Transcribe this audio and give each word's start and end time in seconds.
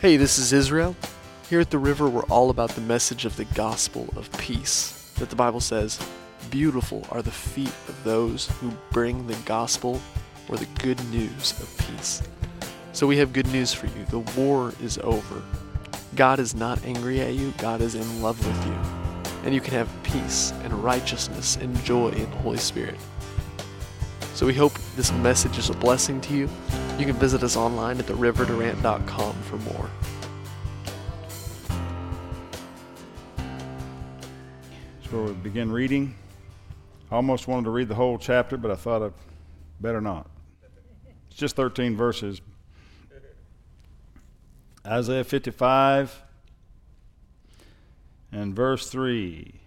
Hey, 0.00 0.16
this 0.16 0.38
is 0.38 0.54
Israel. 0.54 0.96
Here 1.50 1.60
at 1.60 1.68
the 1.68 1.76
river, 1.76 2.08
we're 2.08 2.24
all 2.30 2.48
about 2.48 2.70
the 2.70 2.80
message 2.80 3.26
of 3.26 3.36
the 3.36 3.44
gospel 3.44 4.08
of 4.16 4.32
peace. 4.38 5.12
That 5.18 5.28
the 5.28 5.36
Bible 5.36 5.60
says, 5.60 6.00
Beautiful 6.48 7.06
are 7.10 7.20
the 7.20 7.30
feet 7.30 7.74
of 7.86 8.02
those 8.02 8.48
who 8.48 8.72
bring 8.92 9.26
the 9.26 9.36
gospel 9.44 10.00
or 10.48 10.56
the 10.56 10.64
good 10.82 10.98
news 11.10 11.52
of 11.60 11.86
peace. 11.86 12.22
So 12.94 13.06
we 13.06 13.18
have 13.18 13.34
good 13.34 13.48
news 13.48 13.74
for 13.74 13.88
you. 13.88 14.06
The 14.08 14.20
war 14.40 14.72
is 14.82 14.96
over. 15.02 15.42
God 16.16 16.38
is 16.38 16.54
not 16.54 16.82
angry 16.86 17.20
at 17.20 17.34
you, 17.34 17.52
God 17.58 17.82
is 17.82 17.94
in 17.94 18.22
love 18.22 18.38
with 18.46 18.66
you. 18.66 19.34
And 19.44 19.54
you 19.54 19.60
can 19.60 19.74
have 19.74 19.90
peace 20.02 20.54
and 20.62 20.72
righteousness 20.82 21.56
and 21.56 21.76
joy 21.84 22.08
in 22.08 22.30
the 22.30 22.36
Holy 22.38 22.56
Spirit. 22.56 22.96
So 24.40 24.46
we 24.46 24.54
hope 24.54 24.72
this 24.96 25.12
message 25.12 25.58
is 25.58 25.68
a 25.68 25.74
blessing 25.74 26.18
to 26.22 26.34
you. 26.34 26.48
You 26.98 27.04
can 27.04 27.14
visit 27.16 27.42
us 27.42 27.58
online 27.58 27.98
at 27.98 28.06
theriverdurant.com 28.06 29.34
for 29.42 29.56
more. 29.58 29.90
So 35.04 35.24
we'll 35.24 35.34
begin 35.34 35.70
reading. 35.70 36.14
I 37.10 37.16
almost 37.16 37.48
wanted 37.48 37.64
to 37.64 37.70
read 37.70 37.88
the 37.88 37.94
whole 37.94 38.16
chapter, 38.16 38.56
but 38.56 38.70
I 38.70 38.76
thought 38.76 39.02
I'd 39.02 39.12
better 39.78 40.00
not. 40.00 40.26
It's 41.28 41.38
just 41.38 41.54
13 41.54 41.94
verses. 41.94 42.40
Isaiah 44.86 45.22
55 45.22 46.22
and 48.32 48.56
verse 48.56 48.88
3. 48.88 49.59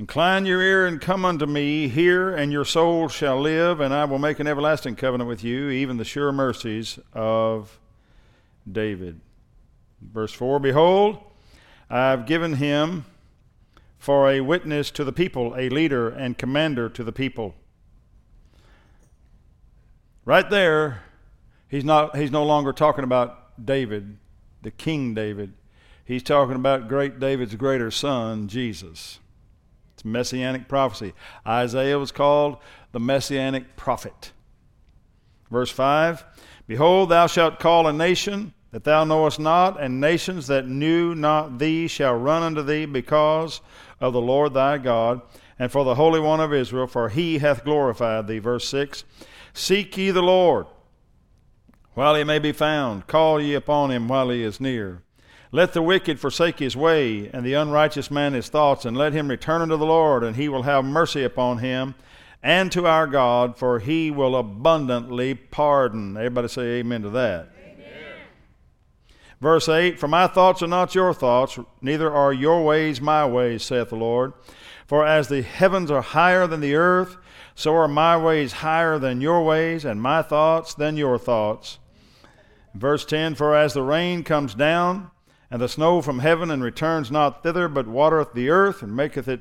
Incline 0.00 0.46
your 0.46 0.62
ear 0.62 0.86
and 0.86 0.98
come 0.98 1.26
unto 1.26 1.44
me, 1.44 1.86
hear, 1.86 2.34
and 2.34 2.50
your 2.50 2.64
soul 2.64 3.06
shall 3.08 3.38
live, 3.38 3.80
and 3.80 3.92
I 3.92 4.06
will 4.06 4.18
make 4.18 4.40
an 4.40 4.46
everlasting 4.46 4.96
covenant 4.96 5.28
with 5.28 5.44
you, 5.44 5.68
even 5.68 5.98
the 5.98 6.06
sure 6.06 6.32
mercies 6.32 6.98
of 7.12 7.78
David. 8.66 9.20
Verse 10.00 10.32
4 10.32 10.58
Behold, 10.58 11.18
I 11.90 12.12
have 12.12 12.24
given 12.24 12.54
him 12.54 13.04
for 13.98 14.30
a 14.30 14.40
witness 14.40 14.90
to 14.92 15.04
the 15.04 15.12
people, 15.12 15.54
a 15.54 15.68
leader 15.68 16.08
and 16.08 16.38
commander 16.38 16.88
to 16.88 17.04
the 17.04 17.12
people. 17.12 17.54
Right 20.24 20.48
there, 20.48 21.02
he's, 21.68 21.84
not, 21.84 22.16
he's 22.16 22.30
no 22.30 22.42
longer 22.42 22.72
talking 22.72 23.04
about 23.04 23.62
David, 23.62 24.16
the 24.62 24.70
King 24.70 25.12
David. 25.12 25.52
He's 26.06 26.22
talking 26.22 26.56
about 26.56 26.88
great 26.88 27.20
David's 27.20 27.54
greater 27.54 27.90
son, 27.90 28.48
Jesus. 28.48 29.19
It's 30.00 30.04
messianic 30.06 30.66
prophecy. 30.66 31.12
Isaiah 31.46 31.98
was 31.98 32.10
called 32.10 32.56
the 32.92 32.98
messianic 32.98 33.76
prophet. 33.76 34.32
Verse 35.50 35.70
5 35.70 36.24
Behold, 36.66 37.10
thou 37.10 37.26
shalt 37.26 37.60
call 37.60 37.86
a 37.86 37.92
nation 37.92 38.54
that 38.70 38.84
thou 38.84 39.04
knowest 39.04 39.38
not, 39.38 39.78
and 39.78 40.00
nations 40.00 40.46
that 40.46 40.66
knew 40.66 41.14
not 41.14 41.58
thee 41.58 41.86
shall 41.86 42.14
run 42.14 42.42
unto 42.42 42.62
thee 42.62 42.86
because 42.86 43.60
of 44.00 44.14
the 44.14 44.22
Lord 44.22 44.54
thy 44.54 44.78
God, 44.78 45.20
and 45.58 45.70
for 45.70 45.84
the 45.84 45.96
Holy 45.96 46.18
One 46.18 46.40
of 46.40 46.54
Israel, 46.54 46.86
for 46.86 47.10
he 47.10 47.36
hath 47.36 47.62
glorified 47.62 48.26
thee. 48.26 48.38
Verse 48.38 48.66
6 48.68 49.04
Seek 49.52 49.94
ye 49.98 50.10
the 50.12 50.22
Lord 50.22 50.64
while 51.92 52.14
he 52.14 52.24
may 52.24 52.38
be 52.38 52.52
found, 52.52 53.06
call 53.06 53.38
ye 53.38 53.52
upon 53.52 53.90
him 53.90 54.08
while 54.08 54.30
he 54.30 54.42
is 54.42 54.62
near. 54.62 55.02
Let 55.52 55.72
the 55.72 55.82
wicked 55.82 56.20
forsake 56.20 56.60
his 56.60 56.76
way, 56.76 57.28
and 57.32 57.44
the 57.44 57.54
unrighteous 57.54 58.10
man 58.10 58.34
his 58.34 58.48
thoughts, 58.48 58.84
and 58.84 58.96
let 58.96 59.12
him 59.12 59.28
return 59.28 59.62
unto 59.62 59.76
the 59.76 59.86
Lord, 59.86 60.22
and 60.22 60.36
he 60.36 60.48
will 60.48 60.62
have 60.62 60.84
mercy 60.84 61.24
upon 61.24 61.58
him, 61.58 61.96
and 62.42 62.70
to 62.72 62.86
our 62.86 63.08
God, 63.08 63.58
for 63.58 63.80
he 63.80 64.10
will 64.10 64.36
abundantly 64.36 65.34
pardon. 65.34 66.16
Everybody 66.16 66.48
say 66.48 66.62
amen 66.78 67.02
to 67.02 67.10
that. 67.10 67.52
Verse 69.40 69.68
8 69.68 69.98
For 69.98 70.06
my 70.06 70.26
thoughts 70.26 70.62
are 70.62 70.68
not 70.68 70.94
your 70.94 71.12
thoughts, 71.12 71.58
neither 71.80 72.12
are 72.12 72.32
your 72.32 72.62
ways 72.62 73.00
my 73.00 73.26
ways, 73.26 73.64
saith 73.64 73.88
the 73.88 73.96
Lord. 73.96 74.32
For 74.86 75.06
as 75.06 75.28
the 75.28 75.42
heavens 75.42 75.90
are 75.90 76.02
higher 76.02 76.46
than 76.46 76.60
the 76.60 76.74
earth, 76.74 77.16
so 77.54 77.74
are 77.74 77.88
my 77.88 78.16
ways 78.16 78.52
higher 78.52 78.98
than 78.98 79.20
your 79.20 79.44
ways, 79.44 79.84
and 79.84 80.00
my 80.00 80.22
thoughts 80.22 80.74
than 80.74 80.96
your 80.96 81.18
thoughts. 81.18 81.78
Verse 82.74 83.04
10 83.04 83.34
For 83.34 83.56
as 83.56 83.74
the 83.74 83.82
rain 83.82 84.22
comes 84.22 84.54
down, 84.54 85.10
and 85.50 85.60
the 85.60 85.68
snow 85.68 86.00
from 86.00 86.20
heaven, 86.20 86.50
and 86.50 86.62
returns 86.62 87.10
not 87.10 87.42
thither, 87.42 87.68
but 87.68 87.86
watereth 87.86 88.32
the 88.34 88.50
earth, 88.50 88.82
and 88.82 88.94
maketh 88.94 89.28
it 89.28 89.40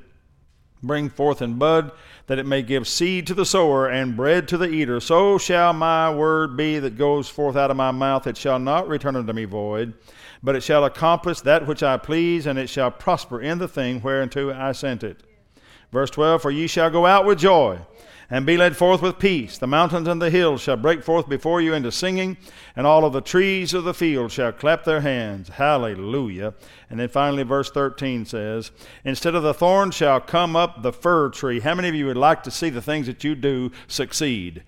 bring 0.82 1.10
forth 1.10 1.42
in 1.42 1.56
bud, 1.56 1.92
that 2.28 2.40
it 2.40 2.46
may 2.46 2.62
give 2.62 2.88
seed 2.88 3.28
to 3.28 3.34
the 3.34 3.46
sower 3.46 3.88
and 3.88 4.16
bread 4.16 4.48
to 4.48 4.58
the 4.58 4.70
eater. 4.70 5.00
So 5.00 5.38
shall 5.38 5.74
my 5.74 6.14
word 6.14 6.56
be 6.56 6.80
that 6.80 6.98
goes 6.98 7.28
forth 7.28 7.56
out 7.56 7.72
of 7.72 7.78
my 7.78 7.92
mouth. 7.92 8.28
It 8.28 8.38
shall 8.38 8.60
not 8.60 8.88
return 8.88 9.16
unto 9.16 9.34
me 9.34 9.46
void, 9.46 9.94
but 10.42 10.56
it 10.56 10.62
shall 10.62 10.86
accomplish 10.86 11.42
that 11.42 11.68
which 11.68 11.84
I 11.84 11.98
please, 11.98 12.46
and 12.46 12.58
it 12.58 12.70
shall 12.70 12.92
prosper 12.92 13.42
in 13.42 13.58
the 13.58 13.68
thing 13.68 14.02
whereunto 14.02 14.54
I 14.54 14.72
sent 14.72 15.04
it. 15.04 15.22
Verse 15.92 16.10
12 16.12 16.42
For 16.42 16.52
ye 16.52 16.68
shall 16.68 16.90
go 16.90 17.06
out 17.06 17.26
with 17.26 17.40
joy 17.40 17.80
and 18.30 18.46
be 18.46 18.58
led 18.58 18.78
forth 18.78 19.02
with 19.02 19.20
peace. 19.20 19.58
The 19.58 19.68
mountains 19.68 20.08
and 20.08 20.22
the 20.22 20.30
hills 20.30 20.62
shall 20.62 20.78
break 20.78 21.04
forth 21.04 21.28
before 21.28 21.62
you 21.62 21.74
into 21.74 21.92
singing, 21.92 22.38
and 22.76 22.86
all 22.86 23.06
of 23.06 23.14
the 23.14 23.22
trees 23.22 23.74
of 23.74 23.84
the 23.84 23.94
field 23.94 24.32
shall 24.32 24.52
clap 24.52 24.84
their 24.84 25.02
hands. 25.02 25.50
Hallelujah. 25.50 26.54
And 26.90 27.00
then 27.00 27.10
finally, 27.10 27.44
verse 27.44 27.72
13 27.72 28.26
says, 28.26 28.72
Instead 29.04 29.36
of 29.36 29.44
the 29.44 29.54
thorn 29.54 29.92
shall 29.92 30.22
come 30.22 30.56
up 30.56 30.84
the 30.84 30.94
fir 30.94 31.30
tree. 31.30 31.60
How 31.60 31.76
many 31.76 31.90
of 31.90 31.96
you 31.96 32.06
would 32.06 32.18
like 32.18 32.44
to 32.44 32.52
see 32.52 32.70
the 32.70 32.82
things 32.82 33.08
that 33.08 33.24
you 33.24 33.36
do 33.36 33.72
succeed? 33.88 34.64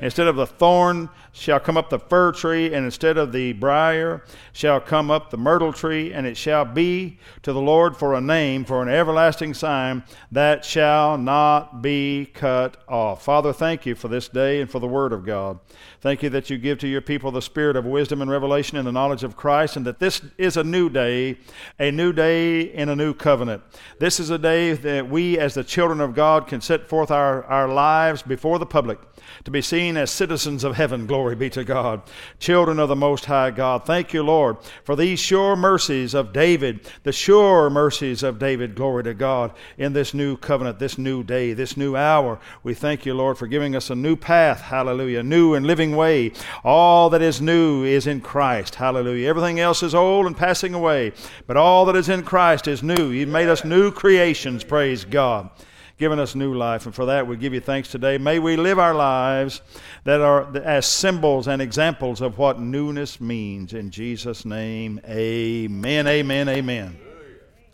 Instead 0.00 0.26
of 0.26 0.36
the 0.36 0.46
thorn 0.46 1.08
shall 1.32 1.60
come 1.60 1.76
up 1.76 1.90
the 1.90 1.98
fir 1.98 2.32
tree, 2.32 2.72
and 2.72 2.84
instead 2.84 3.16
of 3.16 3.32
the 3.32 3.52
brier 3.52 4.24
shall 4.52 4.80
come 4.80 5.10
up 5.10 5.30
the 5.30 5.36
myrtle 5.36 5.72
tree, 5.72 6.12
and 6.12 6.26
it 6.26 6.36
shall 6.36 6.64
be 6.64 7.18
to 7.42 7.52
the 7.52 7.60
Lord 7.60 7.96
for 7.96 8.14
a 8.14 8.20
name, 8.20 8.64
for 8.64 8.82
an 8.82 8.88
everlasting 8.88 9.54
sign 9.54 10.02
that 10.32 10.64
shall 10.64 11.18
not 11.18 11.82
be 11.82 12.26
cut 12.34 12.76
off. 12.88 13.22
Father, 13.22 13.52
thank 13.52 13.86
you 13.86 13.94
for 13.94 14.08
this 14.08 14.28
day 14.28 14.60
and 14.60 14.70
for 14.70 14.78
the 14.78 14.86
Word 14.86 15.12
of 15.12 15.24
God. 15.24 15.58
Thank 16.00 16.22
you 16.22 16.30
that 16.30 16.50
you 16.50 16.58
give 16.58 16.78
to 16.78 16.88
your 16.88 17.00
people 17.00 17.30
the 17.30 17.42
spirit 17.42 17.76
of 17.76 17.84
wisdom 17.84 18.22
and 18.22 18.30
revelation 18.30 18.78
and 18.78 18.86
the 18.86 18.92
knowledge 18.92 19.24
of 19.24 19.36
Christ, 19.36 19.76
and 19.76 19.86
that 19.86 19.98
this 19.98 20.22
is 20.38 20.56
a 20.56 20.64
new 20.64 20.88
day, 20.88 21.38
a 21.78 21.90
new 21.90 22.12
day 22.12 22.60
in 22.60 22.88
a 22.88 22.96
new 22.96 23.12
covenant. 23.12 23.62
This 23.98 24.18
is 24.18 24.30
a 24.30 24.38
day 24.38 24.72
that 24.72 25.08
we, 25.08 25.38
as 25.38 25.54
the 25.54 25.64
children 25.64 26.00
of 26.00 26.14
God, 26.14 26.46
can 26.46 26.60
set 26.60 26.88
forth 26.88 27.10
our, 27.10 27.44
our 27.44 27.68
lives 27.68 28.22
before 28.22 28.58
the 28.58 28.66
public 28.66 28.98
to 29.44 29.50
be 29.50 29.62
seen 29.62 29.85
as 29.94 30.10
citizens 30.10 30.64
of 30.64 30.74
heaven. 30.74 31.06
Glory 31.06 31.36
be 31.36 31.50
to 31.50 31.64
God. 31.64 32.00
Children 32.38 32.78
of 32.78 32.88
the 32.88 32.96
Most 32.96 33.26
High 33.26 33.50
God. 33.50 33.84
Thank 33.84 34.14
you, 34.14 34.22
Lord, 34.22 34.56
for 34.84 34.96
these 34.96 35.20
sure 35.20 35.54
mercies 35.54 36.14
of 36.14 36.32
David, 36.32 36.90
the 37.02 37.12
sure 37.12 37.68
mercies 37.68 38.22
of 38.22 38.38
David. 38.38 38.74
Glory 38.74 39.04
to 39.04 39.12
God 39.12 39.52
in 39.76 39.92
this 39.92 40.14
new 40.14 40.38
covenant, 40.38 40.78
this 40.78 40.96
new 40.96 41.22
day, 41.22 41.52
this 41.52 41.76
new 41.76 41.94
hour. 41.94 42.40
We 42.62 42.72
thank 42.72 43.04
you, 43.04 43.12
Lord, 43.12 43.36
for 43.36 43.46
giving 43.46 43.76
us 43.76 43.90
a 43.90 43.94
new 43.94 44.16
path. 44.16 44.62
Hallelujah. 44.62 45.22
New 45.22 45.52
and 45.52 45.66
living 45.66 45.94
way. 45.94 46.32
All 46.64 47.10
that 47.10 47.20
is 47.20 47.42
new 47.42 47.84
is 47.84 48.06
in 48.06 48.22
Christ. 48.22 48.76
Hallelujah. 48.76 49.28
Everything 49.28 49.60
else 49.60 49.82
is 49.82 49.94
old 49.94 50.24
and 50.24 50.36
passing 50.36 50.72
away, 50.72 51.12
but 51.46 51.58
all 51.58 51.84
that 51.84 51.96
is 51.96 52.08
in 52.08 52.22
Christ 52.22 52.66
is 52.66 52.82
new. 52.82 53.10
You've 53.10 53.28
made 53.28 53.50
us 53.50 53.66
new 53.66 53.90
creations. 53.90 54.64
Praise 54.64 55.04
God 55.04 55.50
given 55.98 56.18
us 56.18 56.34
new 56.34 56.54
life. 56.54 56.86
And 56.86 56.94
for 56.94 57.06
that, 57.06 57.26
we 57.26 57.36
give 57.36 57.54
you 57.54 57.60
thanks 57.60 57.90
today. 57.90 58.18
May 58.18 58.38
we 58.38 58.56
live 58.56 58.78
our 58.78 58.94
lives 58.94 59.62
that 60.04 60.20
are 60.20 60.54
as 60.58 60.86
symbols 60.86 61.48
and 61.48 61.62
examples 61.62 62.20
of 62.20 62.38
what 62.38 62.60
newness 62.60 63.20
means. 63.20 63.72
In 63.72 63.90
Jesus' 63.90 64.44
name, 64.44 65.00
amen, 65.08 66.06
amen, 66.06 66.48
amen. 66.48 66.98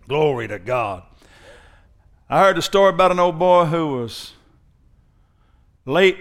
Glory 0.06 0.48
to 0.48 0.58
God. 0.58 1.02
I 2.28 2.40
heard 2.40 2.58
a 2.58 2.62
story 2.62 2.90
about 2.90 3.10
an 3.10 3.18
old 3.18 3.38
boy 3.38 3.66
who 3.66 3.88
was 3.88 4.32
late 5.84 6.18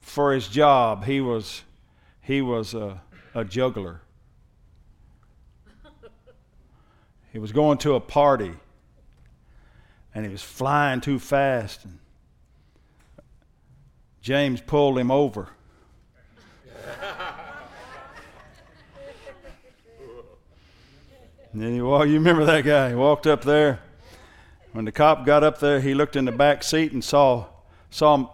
for 0.00 0.32
his 0.32 0.48
job. 0.48 1.04
He 1.04 1.20
was, 1.20 1.62
he 2.20 2.42
was 2.42 2.74
a, 2.74 3.00
a 3.34 3.44
juggler. 3.44 4.02
He 7.32 7.38
was 7.38 7.52
going 7.52 7.78
to 7.78 7.94
a 7.94 8.00
party 8.00 8.54
and 10.16 10.24
he 10.24 10.32
was 10.32 10.42
flying 10.42 11.02
too 11.02 11.18
fast. 11.18 11.84
And 11.84 11.98
James 14.22 14.62
pulled 14.62 14.98
him 14.98 15.10
over. 15.10 15.50
and 21.52 21.62
then 21.62 21.74
he, 21.74 21.82
well, 21.82 22.06
you 22.06 22.14
remember 22.14 22.46
that 22.46 22.64
guy? 22.64 22.88
He 22.88 22.94
walked 22.94 23.26
up 23.26 23.44
there. 23.44 23.80
When 24.72 24.86
the 24.86 24.92
cop 24.92 25.26
got 25.26 25.44
up 25.44 25.60
there, 25.60 25.80
he 25.82 25.92
looked 25.92 26.16
in 26.16 26.24
the 26.24 26.32
back 26.32 26.62
seat 26.62 26.92
and 26.92 27.04
saw 27.04 27.48
saw 27.90 28.30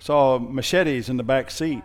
saw 0.00 0.40
machetes 0.40 1.08
in 1.08 1.18
the 1.18 1.22
back 1.22 1.52
seat. 1.52 1.84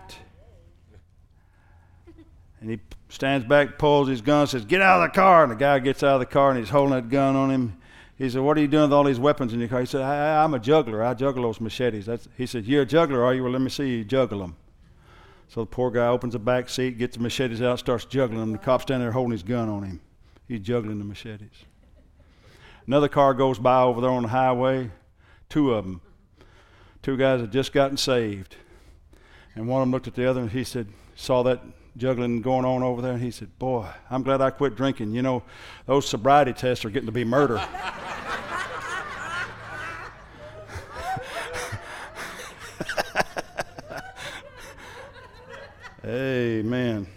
And 2.60 2.72
he 2.72 2.80
stands 3.10 3.46
back, 3.46 3.78
pulls 3.78 4.08
his 4.08 4.22
gun, 4.22 4.48
says, 4.48 4.66
"Get 4.66 4.82
out 4.82 5.04
of 5.04 5.12
the 5.12 5.16
car!" 5.16 5.44
And 5.44 5.52
the 5.52 5.56
guy 5.56 5.78
gets 5.78 6.02
out 6.02 6.16
of 6.16 6.22
the 6.22 6.26
car 6.26 6.50
and 6.50 6.58
he's 6.58 6.70
holding 6.70 6.96
that 6.96 7.10
gun 7.10 7.36
on 7.36 7.52
him. 7.52 7.81
He 8.22 8.30
said, 8.30 8.42
What 8.42 8.56
are 8.56 8.62
you 8.62 8.68
doing 8.68 8.84
with 8.84 8.94
all 8.94 9.04
these 9.04 9.20
weapons 9.20 9.52
in 9.52 9.60
your 9.60 9.68
car? 9.68 9.80
He 9.80 9.88
said, 9.88 10.02
I, 10.02 10.44
am 10.44 10.54
a 10.54 10.60
juggler. 10.60 11.04
I 11.04 11.16
juggle 11.16 11.42
those 11.42 11.60
machetes. 11.60 12.06
That's, 12.06 12.28
he 12.38 12.46
said, 12.46 12.66
You're 12.66 12.84
a 12.84 12.86
juggler, 12.86 13.24
are 13.24 13.34
you? 13.34 13.42
Well, 13.42 13.52
let 13.52 13.62
me 13.62 13.70
see 13.70 13.98
you 13.98 14.04
juggle 14.04 14.42
them. 14.42 14.56
So 15.48 15.62
the 15.62 15.66
poor 15.66 15.90
guy 15.90 16.06
opens 16.06 16.34
the 16.34 16.40
back 16.40 16.70
seat, 16.70 17.00
gets 17.00 17.18
the 17.18 17.24
machetes 17.24 17.64
out, 17.64 17.80
starts 17.80 18.06
juggling 18.06 18.40
them. 18.40 18.52
The 18.52 18.60
cop's 18.60 18.84
standing 18.84 19.06
there 19.06 19.12
holding 19.12 19.32
his 19.32 19.42
gun 19.42 19.70
on 19.70 19.84
him. 19.84 20.02
He's 20.48 20.60
juggling 20.60 21.00
the 21.00 21.04
machetes. 21.04 21.66
Another 22.86 23.08
car 23.08 23.34
goes 23.34 23.58
by 23.58 23.82
over 23.82 24.02
there 24.02 24.12
on 24.12 24.22
the 24.22 24.30
highway, 24.30 24.92
two 25.50 25.74
of 25.74 25.84
them. 25.84 26.02
Two 27.02 27.18
guys 27.18 27.42
had 27.42 27.52
just 27.52 27.74
gotten 27.74 27.98
saved. 27.98 28.56
And 29.56 29.68
one 29.68 29.82
of 29.82 29.88
them 29.88 29.92
looked 29.92 30.08
at 30.08 30.14
the 30.14 30.30
other 30.30 30.42
and 30.42 30.52
he 30.52 30.64
said, 30.64 30.90
saw 31.16 31.42
that 31.42 31.64
juggling 31.98 32.42
going 32.42 32.66
on 32.66 32.84
over 32.84 33.02
there, 33.02 33.14
and 33.14 33.22
he 33.22 33.32
said, 33.32 33.58
Boy, 33.60 33.88
I'm 34.10 34.24
glad 34.24 34.42
I 34.42 34.50
quit 34.50 34.76
drinking. 34.76 35.14
You 35.14 35.22
know, 35.22 35.44
those 35.86 36.08
sobriety 36.08 36.54
tests 36.54 36.86
are 36.86 36.90
getting 36.90 37.08
to 37.08 37.12
be 37.12 37.24
murder. 37.24 37.62
Amen. 46.04 47.08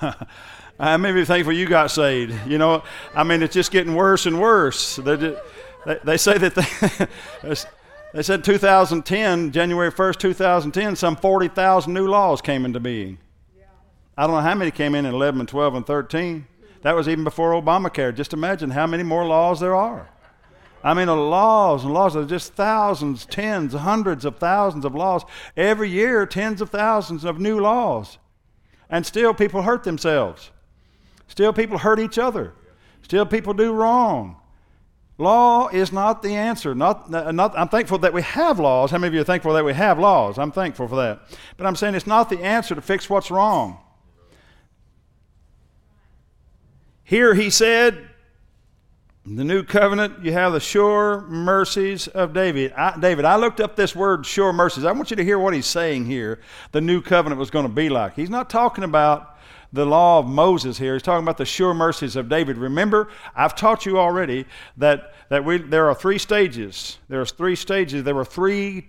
I 0.80 0.96
may 0.96 1.12
be 1.12 1.24
thankful 1.24 1.52
you 1.52 1.66
got 1.66 1.90
saved. 1.90 2.34
You 2.46 2.58
know, 2.58 2.82
I 3.14 3.22
mean, 3.22 3.42
it's 3.42 3.54
just 3.54 3.70
getting 3.70 3.94
worse 3.94 4.26
and 4.26 4.40
worse. 4.40 4.96
They, 4.96 5.16
they, 5.16 5.36
they 6.04 6.16
say 6.16 6.38
that 6.38 6.54
they, 6.54 6.64
they 8.12 8.22
said 8.22 8.44
2010, 8.44 9.52
January 9.52 9.92
1st, 9.92 10.18
2010, 10.18 10.96
some 10.96 11.16
40,000 11.16 11.92
new 11.92 12.06
laws 12.08 12.40
came 12.40 12.64
into 12.64 12.80
being. 12.80 13.18
I 14.16 14.26
don't 14.26 14.36
know 14.36 14.42
how 14.42 14.54
many 14.54 14.70
came 14.70 14.94
in 14.94 15.06
in 15.06 15.14
11 15.14 15.40
and 15.40 15.48
12 15.48 15.74
and 15.76 15.86
13. 15.86 16.46
That 16.82 16.96
was 16.96 17.08
even 17.08 17.24
before 17.24 17.52
Obamacare. 17.52 18.14
Just 18.14 18.32
imagine 18.32 18.70
how 18.70 18.86
many 18.86 19.02
more 19.02 19.24
laws 19.24 19.60
there 19.60 19.74
are. 19.74 20.08
I 20.82 20.94
mean, 20.94 21.08
laws 21.08 21.84
and 21.84 21.92
laws. 21.92 22.14
There's 22.14 22.26
just 22.26 22.54
thousands, 22.54 23.26
tens, 23.26 23.74
hundreds 23.74 24.24
of 24.24 24.38
thousands 24.38 24.84
of 24.84 24.94
laws. 24.94 25.24
Every 25.56 25.90
year, 25.90 26.24
tens 26.26 26.60
of 26.60 26.70
thousands 26.70 27.24
of 27.24 27.38
new 27.38 27.60
laws. 27.60 28.18
And 28.88 29.04
still, 29.04 29.34
people 29.34 29.62
hurt 29.62 29.84
themselves. 29.84 30.50
Still, 31.28 31.52
people 31.52 31.78
hurt 31.78 32.00
each 32.00 32.18
other. 32.18 32.54
Still, 33.02 33.26
people 33.26 33.52
do 33.52 33.72
wrong. 33.72 34.39
Law 35.20 35.68
is 35.68 35.92
not 35.92 36.22
the 36.22 36.34
answer. 36.34 36.74
Not, 36.74 37.10
not, 37.10 37.56
I'm 37.56 37.68
thankful 37.68 37.98
that 37.98 38.14
we 38.14 38.22
have 38.22 38.58
laws. 38.58 38.90
How 38.90 38.96
many 38.96 39.08
of 39.08 39.14
you 39.14 39.20
are 39.20 39.24
thankful 39.24 39.52
that 39.52 39.64
we 39.64 39.74
have 39.74 39.98
laws? 39.98 40.38
I'm 40.38 40.50
thankful 40.50 40.88
for 40.88 40.96
that. 40.96 41.20
But 41.58 41.66
I'm 41.66 41.76
saying 41.76 41.94
it's 41.94 42.06
not 42.06 42.30
the 42.30 42.42
answer 42.42 42.74
to 42.74 42.80
fix 42.80 43.10
what's 43.10 43.30
wrong. 43.30 43.78
Here 47.04 47.34
he 47.34 47.50
said, 47.50 48.08
the 49.26 49.44
new 49.44 49.62
covenant, 49.62 50.24
you 50.24 50.32
have 50.32 50.54
the 50.54 50.60
sure 50.60 51.20
mercies 51.28 52.08
of 52.08 52.32
David. 52.32 52.72
I, 52.72 52.98
David, 52.98 53.26
I 53.26 53.36
looked 53.36 53.60
up 53.60 53.76
this 53.76 53.94
word 53.94 54.24
sure 54.24 54.54
mercies. 54.54 54.86
I 54.86 54.92
want 54.92 55.10
you 55.10 55.16
to 55.16 55.24
hear 55.24 55.38
what 55.38 55.52
he's 55.52 55.66
saying 55.66 56.06
here. 56.06 56.40
The 56.72 56.80
new 56.80 57.02
covenant 57.02 57.38
was 57.38 57.50
going 57.50 57.66
to 57.66 57.72
be 57.72 57.90
like. 57.90 58.14
He's 58.14 58.30
not 58.30 58.48
talking 58.48 58.84
about 58.84 59.36
the 59.72 59.86
law 59.86 60.18
of 60.18 60.26
Moses 60.26 60.78
here. 60.78 60.94
He's 60.94 61.02
talking 61.02 61.24
about 61.24 61.38
the 61.38 61.44
sure 61.44 61.74
mercies 61.74 62.16
of 62.16 62.28
David. 62.28 62.56
Remember, 62.56 63.08
I've 63.34 63.54
taught 63.54 63.86
you 63.86 63.98
already 63.98 64.46
that, 64.76 65.14
that 65.28 65.44
we, 65.44 65.58
there 65.58 65.88
are 65.88 65.94
three 65.94 66.18
stages. 66.18 66.98
There 67.08 67.20
are 67.20 67.26
three 67.26 67.56
stages. 67.56 68.02
There 68.04 68.14
were 68.14 68.24
three 68.24 68.88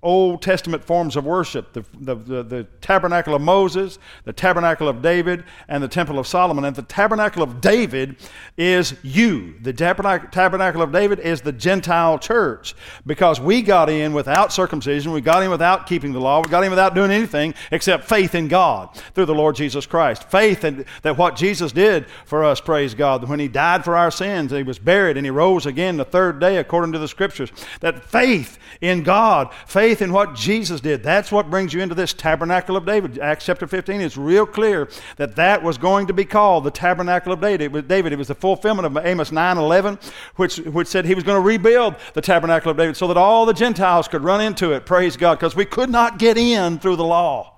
Old 0.00 0.42
Testament 0.42 0.84
forms 0.84 1.16
of 1.16 1.24
worship 1.24 1.72
the, 1.72 1.84
the, 1.98 2.14
the, 2.14 2.42
the, 2.44 2.66
tabernacle 2.80 3.34
of 3.34 3.42
Moses, 3.42 3.98
the 4.24 4.32
tabernacle 4.32 4.88
of 4.88 5.02
David, 5.02 5.42
and 5.66 5.82
the 5.82 5.88
temple 5.88 6.20
of 6.20 6.26
Solomon. 6.26 6.64
And 6.64 6.76
the 6.76 6.82
tabernacle 6.82 7.42
of 7.42 7.60
David 7.60 8.14
is 8.56 8.94
you. 9.02 9.54
The 9.60 9.72
tabernacle 9.72 10.82
of 10.82 10.92
David 10.92 11.18
is 11.18 11.40
the 11.40 11.50
Gentile 11.50 12.16
church 12.16 12.76
because 13.06 13.40
we 13.40 13.60
got 13.60 13.90
in 13.90 14.12
without 14.12 14.52
circumcision, 14.52 15.10
we 15.10 15.20
got 15.20 15.42
in 15.42 15.50
without 15.50 15.88
keeping 15.88 16.12
the 16.12 16.20
law, 16.20 16.42
we 16.42 16.48
got 16.48 16.62
in 16.62 16.70
without 16.70 16.94
doing 16.94 17.10
anything 17.10 17.52
except 17.72 18.04
faith 18.04 18.36
in 18.36 18.46
God 18.46 18.94
through 19.14 19.26
the 19.26 19.34
Lord 19.34 19.56
Jesus 19.56 19.84
Christ. 19.84 20.30
Faith 20.30 20.62
in 20.62 20.86
that 21.02 21.18
what 21.18 21.34
Jesus 21.34 21.72
did 21.72 22.06
for 22.24 22.44
us, 22.44 22.60
praise 22.60 22.94
God, 22.94 23.28
when 23.28 23.40
He 23.40 23.48
died 23.48 23.84
for 23.84 23.96
our 23.96 24.12
sins, 24.12 24.52
He 24.52 24.62
was 24.62 24.78
buried, 24.78 25.16
and 25.16 25.26
He 25.26 25.30
rose 25.30 25.66
again 25.66 25.96
the 25.96 26.04
third 26.04 26.38
day 26.38 26.58
according 26.58 26.92
to 26.92 27.00
the 27.00 27.08
Scriptures. 27.08 27.50
That 27.80 28.04
faith 28.04 28.58
in 28.80 29.02
God, 29.02 29.52
faith 29.66 29.87
faith 29.88 30.02
in 30.02 30.12
what 30.12 30.34
Jesus 30.34 30.82
did. 30.82 31.02
That's 31.02 31.32
what 31.32 31.48
brings 31.48 31.72
you 31.72 31.80
into 31.80 31.94
this 31.94 32.12
tabernacle 32.12 32.76
of 32.76 32.84
David. 32.84 33.18
Acts 33.18 33.46
chapter 33.46 33.66
15 33.66 34.02
is 34.02 34.18
real 34.18 34.44
clear 34.44 34.86
that 35.16 35.34
that 35.36 35.62
was 35.62 35.78
going 35.78 36.06
to 36.08 36.12
be 36.12 36.26
called 36.26 36.64
the 36.64 36.70
tabernacle 36.70 37.32
of 37.32 37.40
David. 37.40 37.62
It 37.62 37.72
was, 37.72 37.84
David. 37.84 38.12
It 38.12 38.18
was 38.18 38.28
the 38.28 38.34
fulfillment 38.34 38.84
of 38.84 39.06
Amos 39.06 39.30
9:11, 39.30 39.98
which, 40.36 40.58
which 40.58 40.88
said 40.88 41.06
he 41.06 41.14
was 41.14 41.24
going 41.24 41.40
to 41.40 41.46
rebuild 41.46 41.94
the 42.12 42.20
tabernacle 42.20 42.70
of 42.70 42.76
David 42.76 42.98
so 42.98 43.08
that 43.08 43.16
all 43.16 43.46
the 43.46 43.54
Gentiles 43.54 44.08
could 44.08 44.22
run 44.22 44.42
into 44.42 44.72
it. 44.72 44.84
Praise 44.84 45.16
God, 45.16 45.36
because 45.38 45.56
we 45.56 45.64
could 45.64 45.88
not 45.88 46.18
get 46.18 46.36
in 46.36 46.78
through 46.78 46.96
the 46.96 47.04
law. 47.04 47.54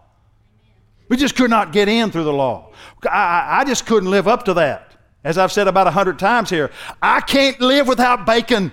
We 1.09 1.17
just 1.17 1.35
could 1.35 1.51
not 1.51 1.73
get 1.73 1.89
in 1.89 2.13
through 2.13 2.25
the 2.25 2.33
law. 2.33 2.71
I, 3.11 3.63
I 3.63 3.65
just 3.65 3.87
couldn't 3.87 4.09
live 4.09 4.29
up 4.29 4.45
to 4.45 4.55
that. 4.55 4.93
As 5.25 5.37
I've 5.37 5.51
said 5.51 5.67
about 5.67 5.89
a 5.89 5.91
hundred 5.91 6.21
times 6.21 6.49
here, 6.49 6.71
I 7.03 7.23
can't 7.23 7.61
live 7.61 7.89
without 7.89 8.25
bacon. 8.25 8.71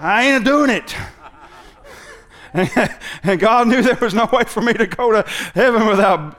I 0.00 0.30
ain't 0.30 0.44
doing 0.44 0.70
it. 0.70 0.94
And 2.56 3.40
God 3.40 3.68
knew 3.68 3.82
there 3.82 3.98
was 4.00 4.14
no 4.14 4.28
way 4.32 4.44
for 4.44 4.62
me 4.62 4.72
to 4.74 4.86
go 4.86 5.12
to 5.12 5.22
heaven 5.54 5.86
without 5.86 6.38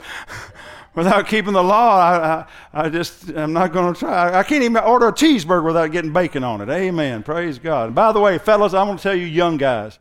without 0.94 1.28
keeping 1.28 1.52
the 1.52 1.62
law. 1.62 1.98
I, 1.98 2.80
I, 2.80 2.86
I 2.86 2.88
just 2.88 3.30
I'm 3.30 3.52
not 3.52 3.72
going 3.72 3.94
to 3.94 3.98
try. 3.98 4.38
I 4.38 4.42
can't 4.42 4.64
even 4.64 4.76
order 4.78 5.08
a 5.08 5.12
cheeseburger 5.12 5.64
without 5.64 5.92
getting 5.92 6.12
bacon 6.12 6.42
on 6.44 6.60
it. 6.60 6.68
Amen. 6.68 7.22
Praise 7.22 7.58
God. 7.58 7.86
And 7.86 7.94
by 7.94 8.12
the 8.12 8.20
way, 8.20 8.38
fellas, 8.38 8.74
I'm 8.74 8.86
going 8.86 8.98
to 8.98 9.02
tell 9.02 9.14
you, 9.14 9.26
young 9.26 9.56
guys, 9.56 9.98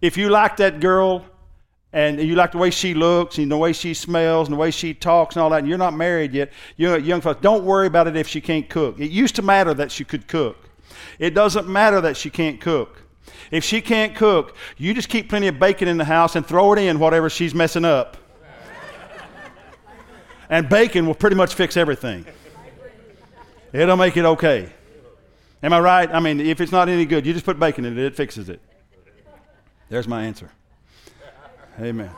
if 0.00 0.16
you 0.16 0.28
like 0.30 0.56
that 0.58 0.80
girl 0.80 1.24
and 1.92 2.20
you 2.20 2.34
like 2.34 2.52
the 2.52 2.58
way 2.58 2.70
she 2.70 2.94
looks 2.94 3.38
and 3.38 3.50
the 3.50 3.56
way 3.56 3.72
she 3.72 3.94
smells 3.94 4.48
and 4.48 4.54
the 4.54 4.58
way 4.58 4.70
she 4.70 4.94
talks 4.94 5.34
and 5.34 5.42
all 5.42 5.50
that, 5.50 5.60
and 5.60 5.68
you're 5.68 5.78
not 5.78 5.94
married 5.94 6.32
yet, 6.32 6.52
you 6.76 6.96
young 6.98 7.20
folks, 7.20 7.40
don't 7.40 7.64
worry 7.64 7.86
about 7.86 8.06
it 8.06 8.16
if 8.16 8.28
she 8.28 8.40
can't 8.40 8.68
cook. 8.68 9.00
It 9.00 9.10
used 9.10 9.34
to 9.36 9.42
matter 9.42 9.74
that 9.74 9.90
she 9.90 10.04
could 10.04 10.28
cook. 10.28 10.68
It 11.18 11.34
doesn't 11.34 11.68
matter 11.68 12.00
that 12.02 12.16
she 12.16 12.30
can't 12.30 12.60
cook. 12.60 13.02
If 13.50 13.64
she 13.64 13.80
can't 13.80 14.14
cook, 14.14 14.56
you 14.76 14.94
just 14.94 15.08
keep 15.08 15.28
plenty 15.28 15.46
of 15.48 15.58
bacon 15.58 15.88
in 15.88 15.98
the 15.98 16.04
house 16.04 16.36
and 16.36 16.46
throw 16.46 16.72
it 16.72 16.78
in 16.78 16.98
whatever 16.98 17.30
she's 17.30 17.54
messing 17.54 17.84
up. 17.84 18.16
and 20.48 20.68
bacon 20.68 21.06
will 21.06 21.14
pretty 21.14 21.36
much 21.36 21.54
fix 21.54 21.76
everything. 21.76 22.26
It'll 23.72 23.96
make 23.96 24.16
it 24.16 24.24
okay. 24.24 24.72
Am 25.62 25.72
I 25.72 25.80
right? 25.80 26.10
I 26.10 26.20
mean, 26.20 26.40
if 26.40 26.60
it's 26.60 26.72
not 26.72 26.88
any 26.88 27.04
good, 27.04 27.26
you 27.26 27.32
just 27.32 27.44
put 27.44 27.58
bacon 27.58 27.84
in 27.84 27.98
it, 27.98 28.04
it 28.04 28.16
fixes 28.16 28.48
it. 28.48 28.60
There's 29.88 30.08
my 30.08 30.24
answer. 30.24 30.50
Amen. 31.80 32.10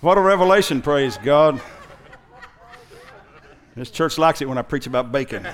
What 0.00 0.18
a 0.18 0.20
revelation, 0.20 0.82
praise 0.82 1.16
God. 1.18 1.60
This 3.76 3.90
church 3.90 4.18
likes 4.18 4.42
it 4.42 4.48
when 4.48 4.58
I 4.58 4.62
preach 4.62 4.86
about 4.86 5.12
bacon. 5.12 5.46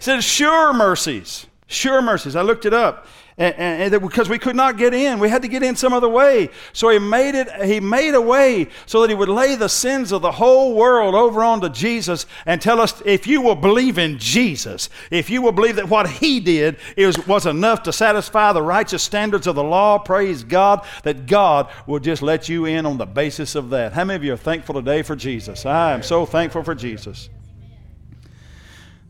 Said, 0.00 0.24
sure 0.24 0.72
mercies. 0.72 1.46
Sure 1.66 2.02
mercies. 2.02 2.34
I 2.34 2.42
looked 2.42 2.64
it 2.64 2.74
up. 2.74 3.06
And, 3.38 3.54
and, 3.56 3.94
and, 3.94 4.02
because 4.02 4.28
we 4.28 4.38
could 4.38 4.56
not 4.56 4.76
get 4.76 4.92
in, 4.92 5.18
we 5.18 5.28
had 5.28 5.42
to 5.42 5.48
get 5.48 5.62
in 5.62 5.76
some 5.76 5.92
other 5.92 6.08
way. 6.08 6.50
So 6.72 6.90
he 6.90 6.98
made 6.98 7.34
it. 7.34 7.48
He 7.64 7.80
made 7.80 8.14
a 8.14 8.20
way 8.20 8.68
so 8.86 9.00
that 9.00 9.08
he 9.08 9.14
would 9.14 9.28
lay 9.28 9.54
the 9.54 9.68
sins 9.68 10.10
of 10.12 10.20
the 10.20 10.32
whole 10.32 10.74
world 10.74 11.14
over 11.14 11.42
onto 11.42 11.68
Jesus 11.68 12.26
and 12.44 12.60
tell 12.60 12.80
us, 12.80 13.00
if 13.06 13.26
you 13.26 13.40
will 13.40 13.54
believe 13.54 13.98
in 13.98 14.18
Jesus, 14.18 14.90
if 15.10 15.30
you 15.30 15.40
will 15.40 15.52
believe 15.52 15.76
that 15.76 15.88
what 15.88 16.08
he 16.08 16.40
did 16.40 16.76
is 16.96 17.26
was 17.26 17.46
enough 17.46 17.82
to 17.84 17.92
satisfy 17.92 18.52
the 18.52 18.62
righteous 18.62 19.02
standards 19.02 19.46
of 19.46 19.54
the 19.54 19.64
law, 19.64 19.98
praise 19.98 20.44
God, 20.44 20.84
that 21.04 21.26
God 21.26 21.70
will 21.86 22.00
just 22.00 22.20
let 22.20 22.48
you 22.48 22.66
in 22.66 22.84
on 22.84 22.98
the 22.98 23.06
basis 23.06 23.54
of 23.54 23.70
that. 23.70 23.92
How 23.92 24.04
many 24.04 24.16
of 24.16 24.24
you 24.24 24.34
are 24.34 24.38
thankful 24.38 24.74
today 24.74 25.02
for 25.02 25.16
Jesus? 25.16 25.64
I 25.64 25.92
am 25.92 26.02
so 26.02 26.26
thankful 26.26 26.62
for 26.62 26.74
Jesus. 26.74 27.30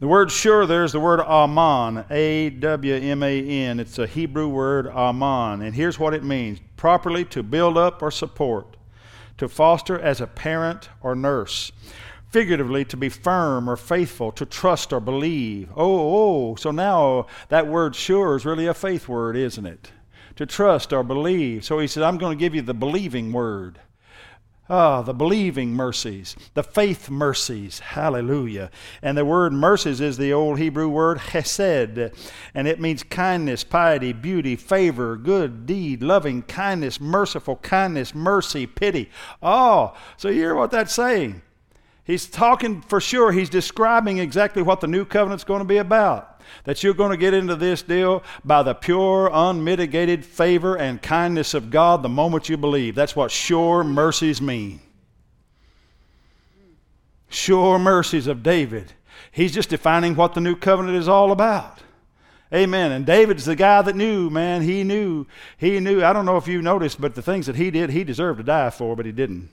The 0.01 0.09
word 0.09 0.33
sure 0.33 0.65
there's 0.65 0.93
the 0.93 1.01
word 1.01 1.21
aman, 1.21 2.07
A 2.09 2.49
W 2.49 2.95
M 2.95 3.23
A 3.23 3.47
N. 3.47 3.79
It's 3.79 3.99
a 3.99 4.07
Hebrew 4.07 4.49
word 4.49 4.87
aman. 4.87 5.61
And 5.61 5.75
here's 5.75 5.99
what 5.99 6.15
it 6.15 6.25
means 6.25 6.59
properly 6.79 7.27
to 7.27 7.43
build 7.43 7.77
up 7.77 8.03
or 8.03 8.11
support, 8.11 8.79
to 9.37 9.47
foster 9.47 10.01
as 10.01 10.23
a 10.23 10.27
parent 10.27 10.89
or 11.03 11.15
nurse. 11.15 11.71
Figuratively, 12.31 12.83
to 12.87 12.97
be 12.97 13.11
firm 13.11 13.69
or 13.69 13.77
faithful, 13.77 14.33
to 14.33 14.47
trust 14.47 14.91
or 14.95 15.01
believe. 15.01 15.69
Oh, 15.77 15.99
oh, 15.99 16.51
oh 16.53 16.55
so 16.55 16.71
now 16.71 17.27
that 17.51 17.67
word 17.67 17.95
sure 17.95 18.37
is 18.37 18.47
really 18.47 18.69
a 18.69 18.73
faith 18.73 19.07
word, 19.07 19.37
isn't 19.37 19.67
it? 19.67 19.93
To 20.37 20.47
trust 20.47 20.95
or 20.95 21.03
believe. 21.03 21.63
So 21.63 21.79
he 21.79 21.87
said, 21.87 22.05
I'm 22.05 22.17
going 22.17 22.39
to 22.39 22.41
give 22.41 22.55
you 22.55 22.63
the 22.63 22.73
believing 22.73 23.33
word. 23.33 23.79
Ah, 24.73 25.03
the 25.03 25.13
believing 25.13 25.73
mercies, 25.73 26.37
the 26.55 26.63
faith 26.63 27.11
mercies. 27.11 27.81
Hallelujah. 27.81 28.71
And 29.03 29.19
the 29.19 29.25
word 29.25 29.53
mercies 29.53 30.01
is 30.01 30.17
the 30.17 30.33
old 30.33 30.61
Hebrew 30.61 30.89
word 30.89 31.19
chesed, 31.19 32.15
and 32.55 32.69
it 32.69 32.81
means 32.81 33.03
kindness, 33.03 33.65
piety, 33.65 34.13
beauty, 34.13 34.55
favor, 34.55 35.17
good 35.17 35.67
deed, 35.67 36.05
loving 36.05 36.43
kindness, 36.43 37.01
merciful 37.01 37.57
kindness, 37.57 38.15
mercy, 38.15 38.65
pity. 38.65 39.11
Oh, 39.43 39.97
so 40.17 40.29
you 40.29 40.37
hear 40.37 40.55
what 40.55 40.71
that's 40.71 40.95
saying? 40.95 41.43
He's 42.11 42.27
talking 42.27 42.81
for 42.81 43.01
sure, 43.01 43.31
he's 43.31 43.49
describing 43.49 44.19
exactly 44.19 44.63
what 44.63 44.81
the 44.81 44.89
new 44.89 45.05
covenant's 45.05 45.45
going 45.45 45.61
to 45.61 45.65
be 45.65 45.77
about 45.77 46.43
that 46.65 46.83
you're 46.83 46.93
going 46.93 47.13
to 47.13 47.17
get 47.17 47.33
into 47.33 47.55
this 47.55 47.83
deal 47.83 48.25
by 48.45 48.65
the 48.65 48.75
pure, 48.75 49.31
unmitigated 49.33 50.27
favor 50.27 50.77
and 50.77 51.01
kindness 51.01 51.55
of 51.55 51.71
God 51.71 52.03
the 52.03 52.09
moment 52.09 52.49
you 52.49 52.57
believe. 52.57 52.97
That's 52.97 53.15
what 53.15 53.31
sure 53.31 53.85
mercies 53.85 54.43
mean. 54.43 54.81
Sure 57.29 57.79
mercies 57.79 58.27
of 58.27 58.43
David. 58.43 58.93
He's 59.31 59.55
just 59.55 59.69
defining 59.69 60.17
what 60.17 60.35
the 60.35 60.41
new 60.41 60.57
covenant 60.57 60.97
is 60.97 61.07
all 61.07 61.31
about. 61.31 61.79
Amen. 62.53 62.91
And 62.91 63.07
David's 63.07 63.45
the 63.45 63.55
guy 63.55 63.83
that 63.83 63.95
knew, 63.95 64.29
man. 64.29 64.63
He 64.63 64.83
knew. 64.83 65.29
He 65.57 65.79
knew. 65.79 66.03
I 66.03 66.13
don't 66.13 66.27
know 66.27 66.39
if 66.39 66.49
you 66.49 66.61
noticed, 66.61 67.01
but 67.01 67.15
the 67.15 67.23
things 67.23 67.47
that 67.47 67.55
he 67.55 67.71
did, 67.71 67.91
he 67.91 68.03
deserved 68.03 68.39
to 68.39 68.43
die 68.43 68.71
for, 68.71 68.97
but 68.97 69.07
he 69.07 69.13
didn't. 69.13 69.51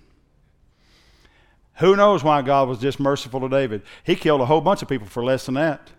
Who 1.77 1.95
knows 1.95 2.23
why 2.23 2.41
God 2.41 2.67
was 2.67 2.79
just 2.79 2.99
merciful 2.99 3.39
to 3.41 3.49
David? 3.49 3.83
He 4.03 4.15
killed 4.15 4.41
a 4.41 4.45
whole 4.45 4.61
bunch 4.61 4.81
of 4.81 4.87
people 4.87 5.07
for 5.07 5.23
less 5.23 5.45
than 5.45 5.55
that. 5.55 5.91